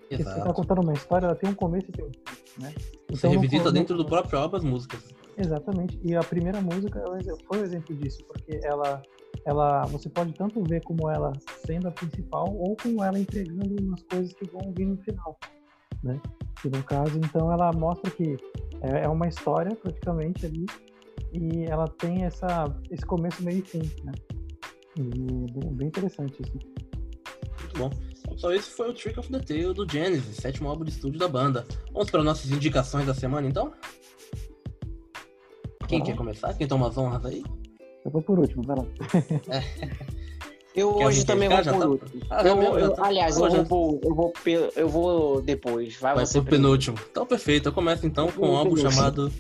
[0.10, 0.40] Porque Exato.
[0.40, 2.74] você tá contando uma história, ela tem um começo e tem um fim, né?
[3.04, 5.02] Então, você revisita não, dentro do próprio álbum as músicas.
[5.38, 6.00] Exatamente.
[6.04, 7.04] E a primeira música
[7.46, 9.02] foi um exemplo disso, porque ela
[9.46, 11.32] ela você pode tanto ver como ela
[11.66, 15.38] sendo a principal ou como ela entregando umas coisas que vão vir no final,
[16.04, 16.20] né?
[16.62, 18.38] Que no caso, então, ela mostra que
[18.82, 20.66] é, é uma história praticamente ali
[21.34, 24.14] e ela tem essa esse começo, meio e fim, né?
[24.98, 26.54] E bem, bem interessante isso.
[26.54, 27.90] Muito bom.
[28.32, 31.28] Então, esse foi o Trick of the Tail do Genesis, sétimo álbum de estúdio da
[31.28, 31.66] banda.
[31.92, 33.72] Vamos para nossas indicações da semana, então?
[35.88, 36.04] Quem ah.
[36.04, 36.54] quer começar?
[36.54, 37.44] Quem toma as honras aí?
[38.06, 38.86] Eu vou por último, vai lá.
[40.76, 41.88] Eu Quer hoje também vou por tá...
[41.88, 42.22] último.
[42.30, 43.08] Ah, eu, eu, tá...
[43.08, 43.64] aliás, eu, já...
[43.64, 44.34] vou, eu, vou,
[44.76, 45.96] eu vou depois.
[45.96, 46.96] Vai, Vai você por penúltimo.
[47.10, 47.70] Então, perfeito.
[47.70, 49.34] Eu começo então com um álbum chamado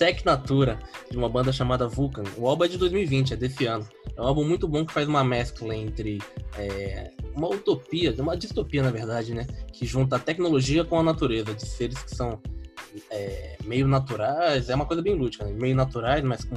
[0.00, 0.78] Tech Natura,
[1.10, 2.22] de uma banda chamada Vulcan.
[2.38, 3.86] O álbum é de 2020, é desse ano.
[4.16, 6.22] É um álbum muito bom que faz uma mescla entre
[6.56, 9.46] é, uma utopia, uma distopia, na verdade, né?
[9.74, 12.40] Que junta a tecnologia com a natureza, de seres que são
[13.10, 15.52] é, meio naturais, é uma coisa bem lúdica, né?
[15.52, 16.56] meio naturais, mas com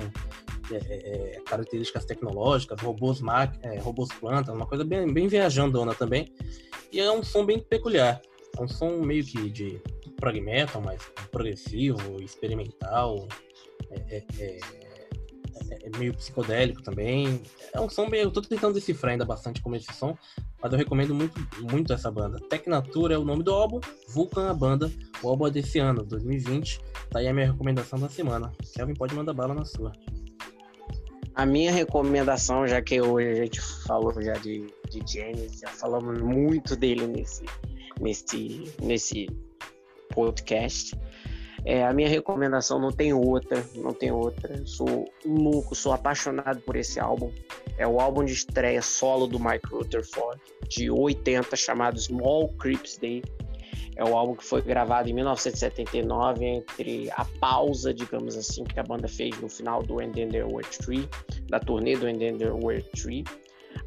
[0.72, 3.20] é, é, é, características tecnológicas, robôs,
[3.62, 6.32] é, robôs plantas, uma coisa bem, bem viajandona também.
[6.94, 8.22] E é um som bem peculiar.
[8.58, 9.82] É um som meio que de
[10.24, 13.28] prog metal, mas progressivo, experimental,
[13.92, 14.60] é, é,
[15.82, 17.42] é, meio psicodélico também.
[17.74, 18.24] É um som meio.
[18.24, 20.18] Eu tô tentando decifrar ainda bastante como esse som,
[20.62, 21.38] mas eu recomendo muito,
[21.70, 22.40] muito essa banda.
[22.48, 24.90] Tecnatura é o nome do álbum, Vulcan a banda.
[25.22, 26.80] O álbum é desse ano, 2020.
[27.10, 28.50] Tá aí a minha recomendação da semana.
[28.74, 29.92] Kevin pode mandar bala na sua.
[31.36, 36.22] A minha recomendação, já que hoje a gente falou já de, de James, já falamos
[36.22, 37.44] muito dele nesse,
[38.00, 39.28] nesse, nesse
[40.14, 40.96] podcast.
[41.66, 44.66] É, a minha recomendação não tem outra, não tem outra.
[44.66, 47.32] Sou louco, sou apaixonado por esse álbum.
[47.78, 53.24] É o álbum de estreia solo do Mike Rutherford, de 80, chamado Small Creeps Day.
[53.96, 58.84] É o álbum que foi gravado em 1979, entre a pausa, digamos assim, que a
[58.84, 61.08] banda fez no final do And Then There Were Three,
[61.48, 63.24] da turnê do And Then There Were Three,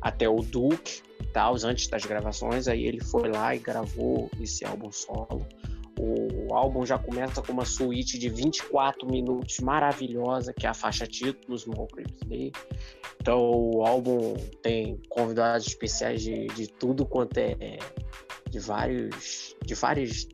[0.00, 2.68] até o Duke, tal, antes das gravações.
[2.68, 5.44] Aí ele foi lá e gravou esse álbum solo.
[5.98, 11.06] O álbum já começa com uma suíte de 24 minutos maravilhosa, que é a faixa
[11.06, 12.52] título, Small Creeps Day.
[13.20, 17.78] Então o álbum tem convidados especiais de, de tudo quanto é
[18.50, 20.28] de vários de vários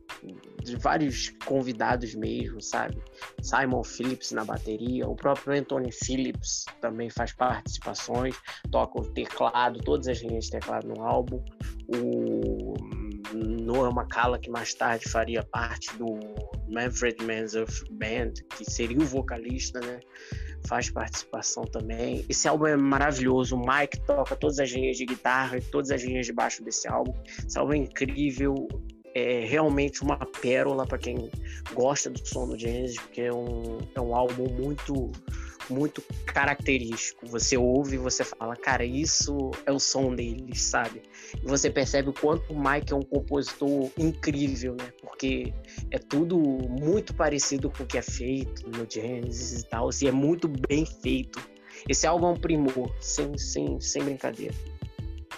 [0.63, 2.97] de vários convidados mesmo, sabe?
[3.41, 8.37] Simon Phillips na bateria, o próprio Anthony Phillips também faz participações,
[8.71, 11.43] toca o teclado, todas as linhas de teclado no álbum.
[11.89, 12.75] O
[13.32, 16.19] Noah McCalla, que mais tarde faria parte do
[16.69, 17.55] Manfred Mann's
[17.90, 20.01] Band, que seria o vocalista, né?
[20.66, 22.24] Faz participação também.
[22.28, 23.57] Esse álbum é maravilhoso.
[23.57, 26.89] O Mike toca todas as linhas de guitarra e todas as linhas de baixo desse
[26.89, 27.12] álbum.
[27.47, 28.69] Esse álbum é incrível.
[29.15, 31.31] É realmente uma pérola para quem
[31.74, 35.12] gosta do som do Genesis, porque é um, é um álbum muito
[35.73, 37.27] muito característico.
[37.27, 41.03] Você ouve e você fala, cara, isso é o som deles, sabe?
[41.43, 44.93] E você percebe o quanto o Mike é um compositor incrível, né?
[45.01, 45.53] Porque
[45.90, 50.12] é tudo muito parecido com o que é feito no Genesis e tal, assim, é
[50.12, 51.40] muito bem feito.
[51.89, 54.55] Esse álbum é um primor, sem, sem, sem brincadeira.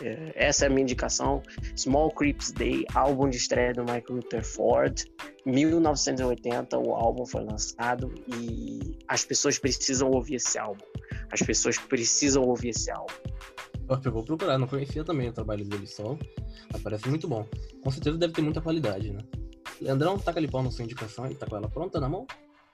[0.02, 1.42] É, essa é a minha indicação.
[1.76, 5.04] Small Creeps Day, álbum de estreia do Mike Rutherford.
[5.46, 10.84] 1980 o álbum foi lançado e as pessoas precisam ouvir esse álbum.
[11.30, 13.12] As pessoas precisam ouvir esse álbum.
[14.04, 16.16] Eu vou procurar, não conhecia também o trabalho dele só,
[16.72, 17.46] mas parece muito bom.
[17.82, 19.20] Com certeza deve ter muita qualidade, né?
[19.80, 22.26] Leandrão, taca ali pau na sua indicação e tá com ela pronta na mão?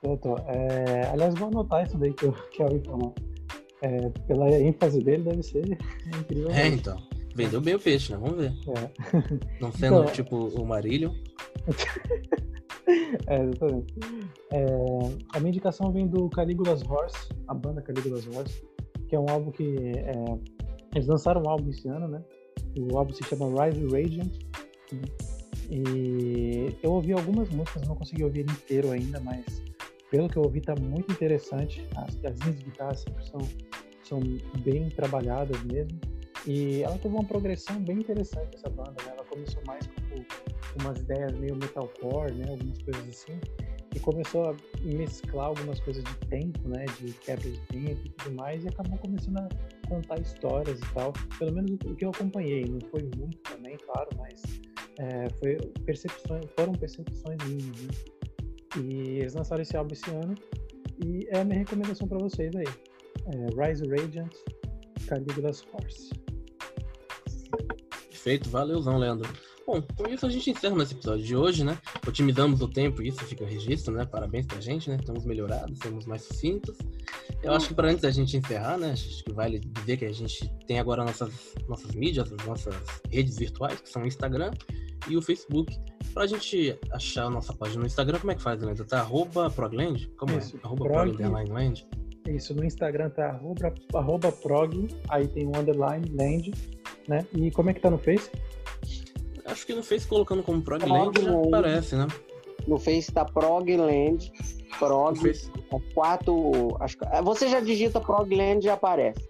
[0.03, 0.37] Eu tô.
[0.47, 1.09] É...
[1.13, 3.13] Aliás, vou anotar isso daí que eu quero informar.
[3.83, 5.65] É, pela ênfase dele, deve ser
[6.07, 6.51] incrível.
[6.51, 7.10] É, então.
[7.35, 8.19] Vendeu bem o peixe, né?
[8.19, 8.52] Vamos ver.
[8.69, 9.61] É.
[9.61, 11.15] Não sendo então, tipo o Marílio.
[13.27, 13.94] é, exatamente.
[14.52, 14.66] É,
[15.35, 18.62] a minha indicação vem do Caligula's Horse, a banda Caligula's Horse,
[19.09, 19.77] que é um álbum que.
[19.97, 20.12] É,
[20.94, 22.23] eles lançaram um álbum esse ano, né?
[22.77, 24.32] O álbum se chama Rise Radiant.
[25.70, 29.62] E eu ouvi algumas músicas, não consegui ouvir ele inteiro ainda, mas
[30.11, 31.86] pelo que eu ouvi, tá muito interessante.
[31.97, 33.40] As, as linhas de guitarra sempre são,
[34.02, 34.20] são
[34.65, 35.98] bem trabalhadas mesmo.
[36.47, 39.12] E ela teve uma progressão bem interessante, essa banda, né?
[39.12, 42.49] Ela começou mais com umas ideias meio metalcore, né?
[42.49, 43.39] Algumas coisas assim.
[43.95, 46.87] E começou a mesclar algumas coisas de tempo, né?
[46.99, 48.65] De quebra de tempo e tudo mais.
[48.65, 49.49] E acabou começando a
[49.89, 51.12] contar histórias e tal.
[51.39, 52.65] Pelo menos o que eu acompanhei.
[52.65, 54.43] Não foi muito também, claro, mas
[54.99, 57.89] é, foi percepções, foram percepções minhas, né?
[58.79, 60.35] E eles lançaram esse álbum esse ano.
[61.05, 62.67] E é a minha recomendação para vocês aí.
[63.27, 64.33] É Rise Radiant,
[65.07, 66.11] Caligula's Horse.
[68.23, 69.27] Perfeito, valeuzão, Leandro.
[69.67, 71.79] Bom, com isso a gente encerra esse episódio de hoje, né?
[72.07, 74.05] Otimizamos o tempo, isso fica registro, né?
[74.05, 74.97] Parabéns pra gente, né?
[75.01, 76.77] Estamos melhorados, estamos mais sucintos.
[77.43, 78.93] Eu acho que para antes da gente encerrar, né?
[78.93, 81.33] Acho que vale dizer que a gente tem agora nossas,
[81.67, 82.75] nossas mídias, as nossas
[83.11, 84.51] redes virtuais, que são o Instagram
[85.09, 85.75] e o Facebook.
[86.13, 88.85] Pra gente achar a nossa página no Instagram, como é que faz, Leandro?
[88.85, 90.11] Tá arroba progland?
[90.19, 90.61] Como Isso, é?
[90.63, 91.89] Arroba prog, prog land?
[92.29, 96.53] Isso, no Instagram tá arroba, arroba prog, aí tem um underline land,
[97.09, 97.27] né?
[97.33, 98.31] E como é que tá no Face?
[99.45, 102.07] Acho que no Face colocando como progland já aparece, né?
[102.67, 104.31] No Face tá progland,
[104.79, 105.51] prog, face...
[105.73, 109.29] é quatro, acho que, é, você já digita progland e aparece.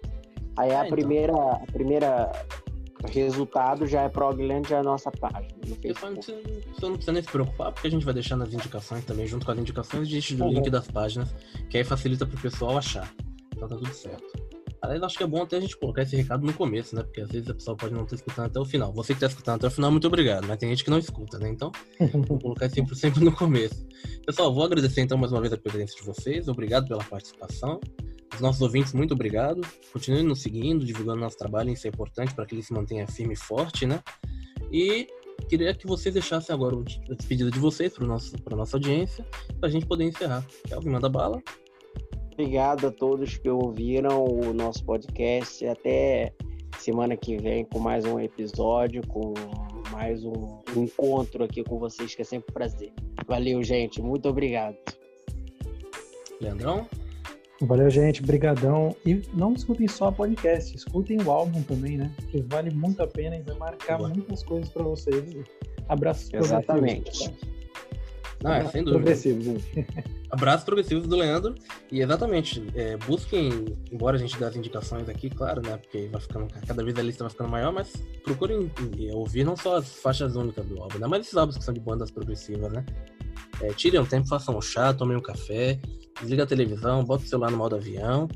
[0.57, 0.95] Aí é, a então.
[0.95, 2.31] primeira, a primeira
[3.07, 5.47] resultado já é Progland, já é a nossa página.
[5.63, 6.41] Você não, precisa,
[6.73, 9.45] você não precisa nem se preocupar, porque a gente vai deixar nas indicações também, junto
[9.45, 10.53] com as indicações, deixa o uhum.
[10.53, 11.33] link das páginas,
[11.69, 13.11] que aí facilita pro pessoal achar.
[13.55, 14.50] Então tá tudo certo.
[14.81, 17.03] Aliás, acho que é bom até a gente colocar esse recado no começo, né?
[17.03, 18.91] Porque às vezes a pessoa pode não estar escutando até o final.
[18.93, 20.47] Você que está escutando até o final, muito obrigado.
[20.47, 21.49] Mas tem gente que não escuta, né?
[21.49, 21.71] Então,
[22.27, 23.85] vou colocar sempre, sempre no começo.
[24.25, 26.47] Pessoal, vou agradecer então mais uma vez a presença de vocês.
[26.47, 27.79] Obrigado pela participação.
[28.33, 29.61] Os nossos ouvintes, muito obrigado.
[29.93, 33.33] Continuem nos seguindo, divulgando nosso trabalho, isso é importante para que ele se mantenha firme
[33.33, 34.01] e forte, né?
[34.71, 35.07] E
[35.49, 36.75] queria que vocês deixassem agora
[37.09, 39.25] a despedida de vocês para a nossa audiência,
[39.59, 40.45] para a gente poder encerrar.
[40.67, 41.41] Kelvin, manda bala.
[42.33, 45.65] Obrigado a todos que ouviram o nosso podcast.
[45.67, 46.33] Até
[46.79, 49.33] semana que vem com mais um episódio, com
[49.91, 52.91] mais um encontro aqui com vocês, que é sempre um prazer.
[53.27, 54.01] Valeu, gente.
[54.01, 54.75] Muito obrigado.
[56.39, 56.87] Leandrão?
[57.61, 58.23] Valeu, gente.
[58.23, 58.95] Brigadão.
[59.05, 62.11] E não escutem só podcast, escutem o álbum também, né?
[62.31, 64.09] Que vale muito a pena e vai marcar Boa.
[64.09, 65.23] muitas coisas para vocês.
[65.87, 66.33] Abraços.
[66.33, 67.31] Exatamente.
[68.43, 69.03] Não, é, sem dúvida.
[69.03, 69.87] Progressivo, gente.
[70.31, 71.55] Abraços progressivos do Leandro.
[71.91, 75.77] E exatamente, é, busquem, embora a gente dê as indicações aqui, claro, né?
[75.77, 77.93] Porque vai ficando, cada vez a lista vai ficando maior, mas
[78.23, 78.71] procurem
[79.13, 81.07] ouvir não só as faixas únicas do álbum, né?
[81.07, 82.85] Mas esses álbuns que são de bandas progressivas, né?
[83.61, 85.79] É, tirem um tempo, façam um chá, tomem um café,
[86.19, 88.27] desliga a televisão, bota o celular no modo avião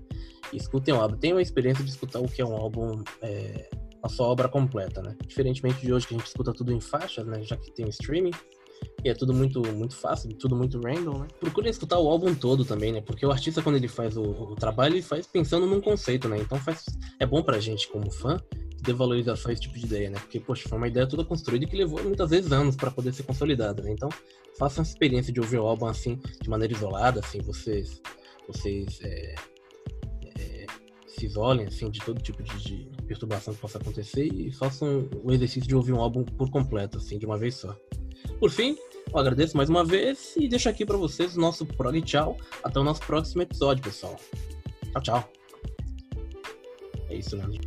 [0.53, 1.17] e escutem o álbum.
[1.17, 3.69] Tenham a experiência de escutar o que é um álbum, é,
[4.03, 5.15] a sua obra completa, né?
[5.25, 7.41] Diferentemente de hoje que a gente escuta tudo em faixas, né?
[7.41, 8.31] Já que tem streaming,
[9.05, 11.27] e é tudo muito, muito fácil, tudo muito random, né?
[11.39, 13.01] Procurem escutar o álbum todo também, né?
[13.01, 16.39] Porque o artista, quando ele faz o, o trabalho, ele faz pensando num conceito, né?
[16.39, 16.85] Então faz,
[17.19, 18.41] é bom pra gente, como fã,
[18.83, 20.17] ter valorização esse tipo de ideia, né?
[20.17, 23.21] Porque, poxa, foi uma ideia toda construída que levou muitas vezes anos para poder ser
[23.21, 23.91] consolidada, né?
[23.91, 24.09] Então,
[24.57, 28.01] façam essa experiência de ouvir o álbum assim, de maneira isolada, assim, vocês,
[28.47, 29.35] vocês é,
[30.39, 30.65] é,
[31.07, 35.31] se isolem, assim, de todo tipo de, de perturbação que possa acontecer e façam o
[35.31, 37.77] exercício de ouvir um álbum por completo, assim, de uma vez só.
[38.39, 38.77] Por fim,
[39.11, 42.37] eu agradeço mais uma vez e deixo aqui para vocês o nosso prog tchau.
[42.63, 44.15] Até o nosso próximo episódio, pessoal.
[44.91, 45.29] Tchau, tchau.
[47.09, 47.61] É isso, Leandro.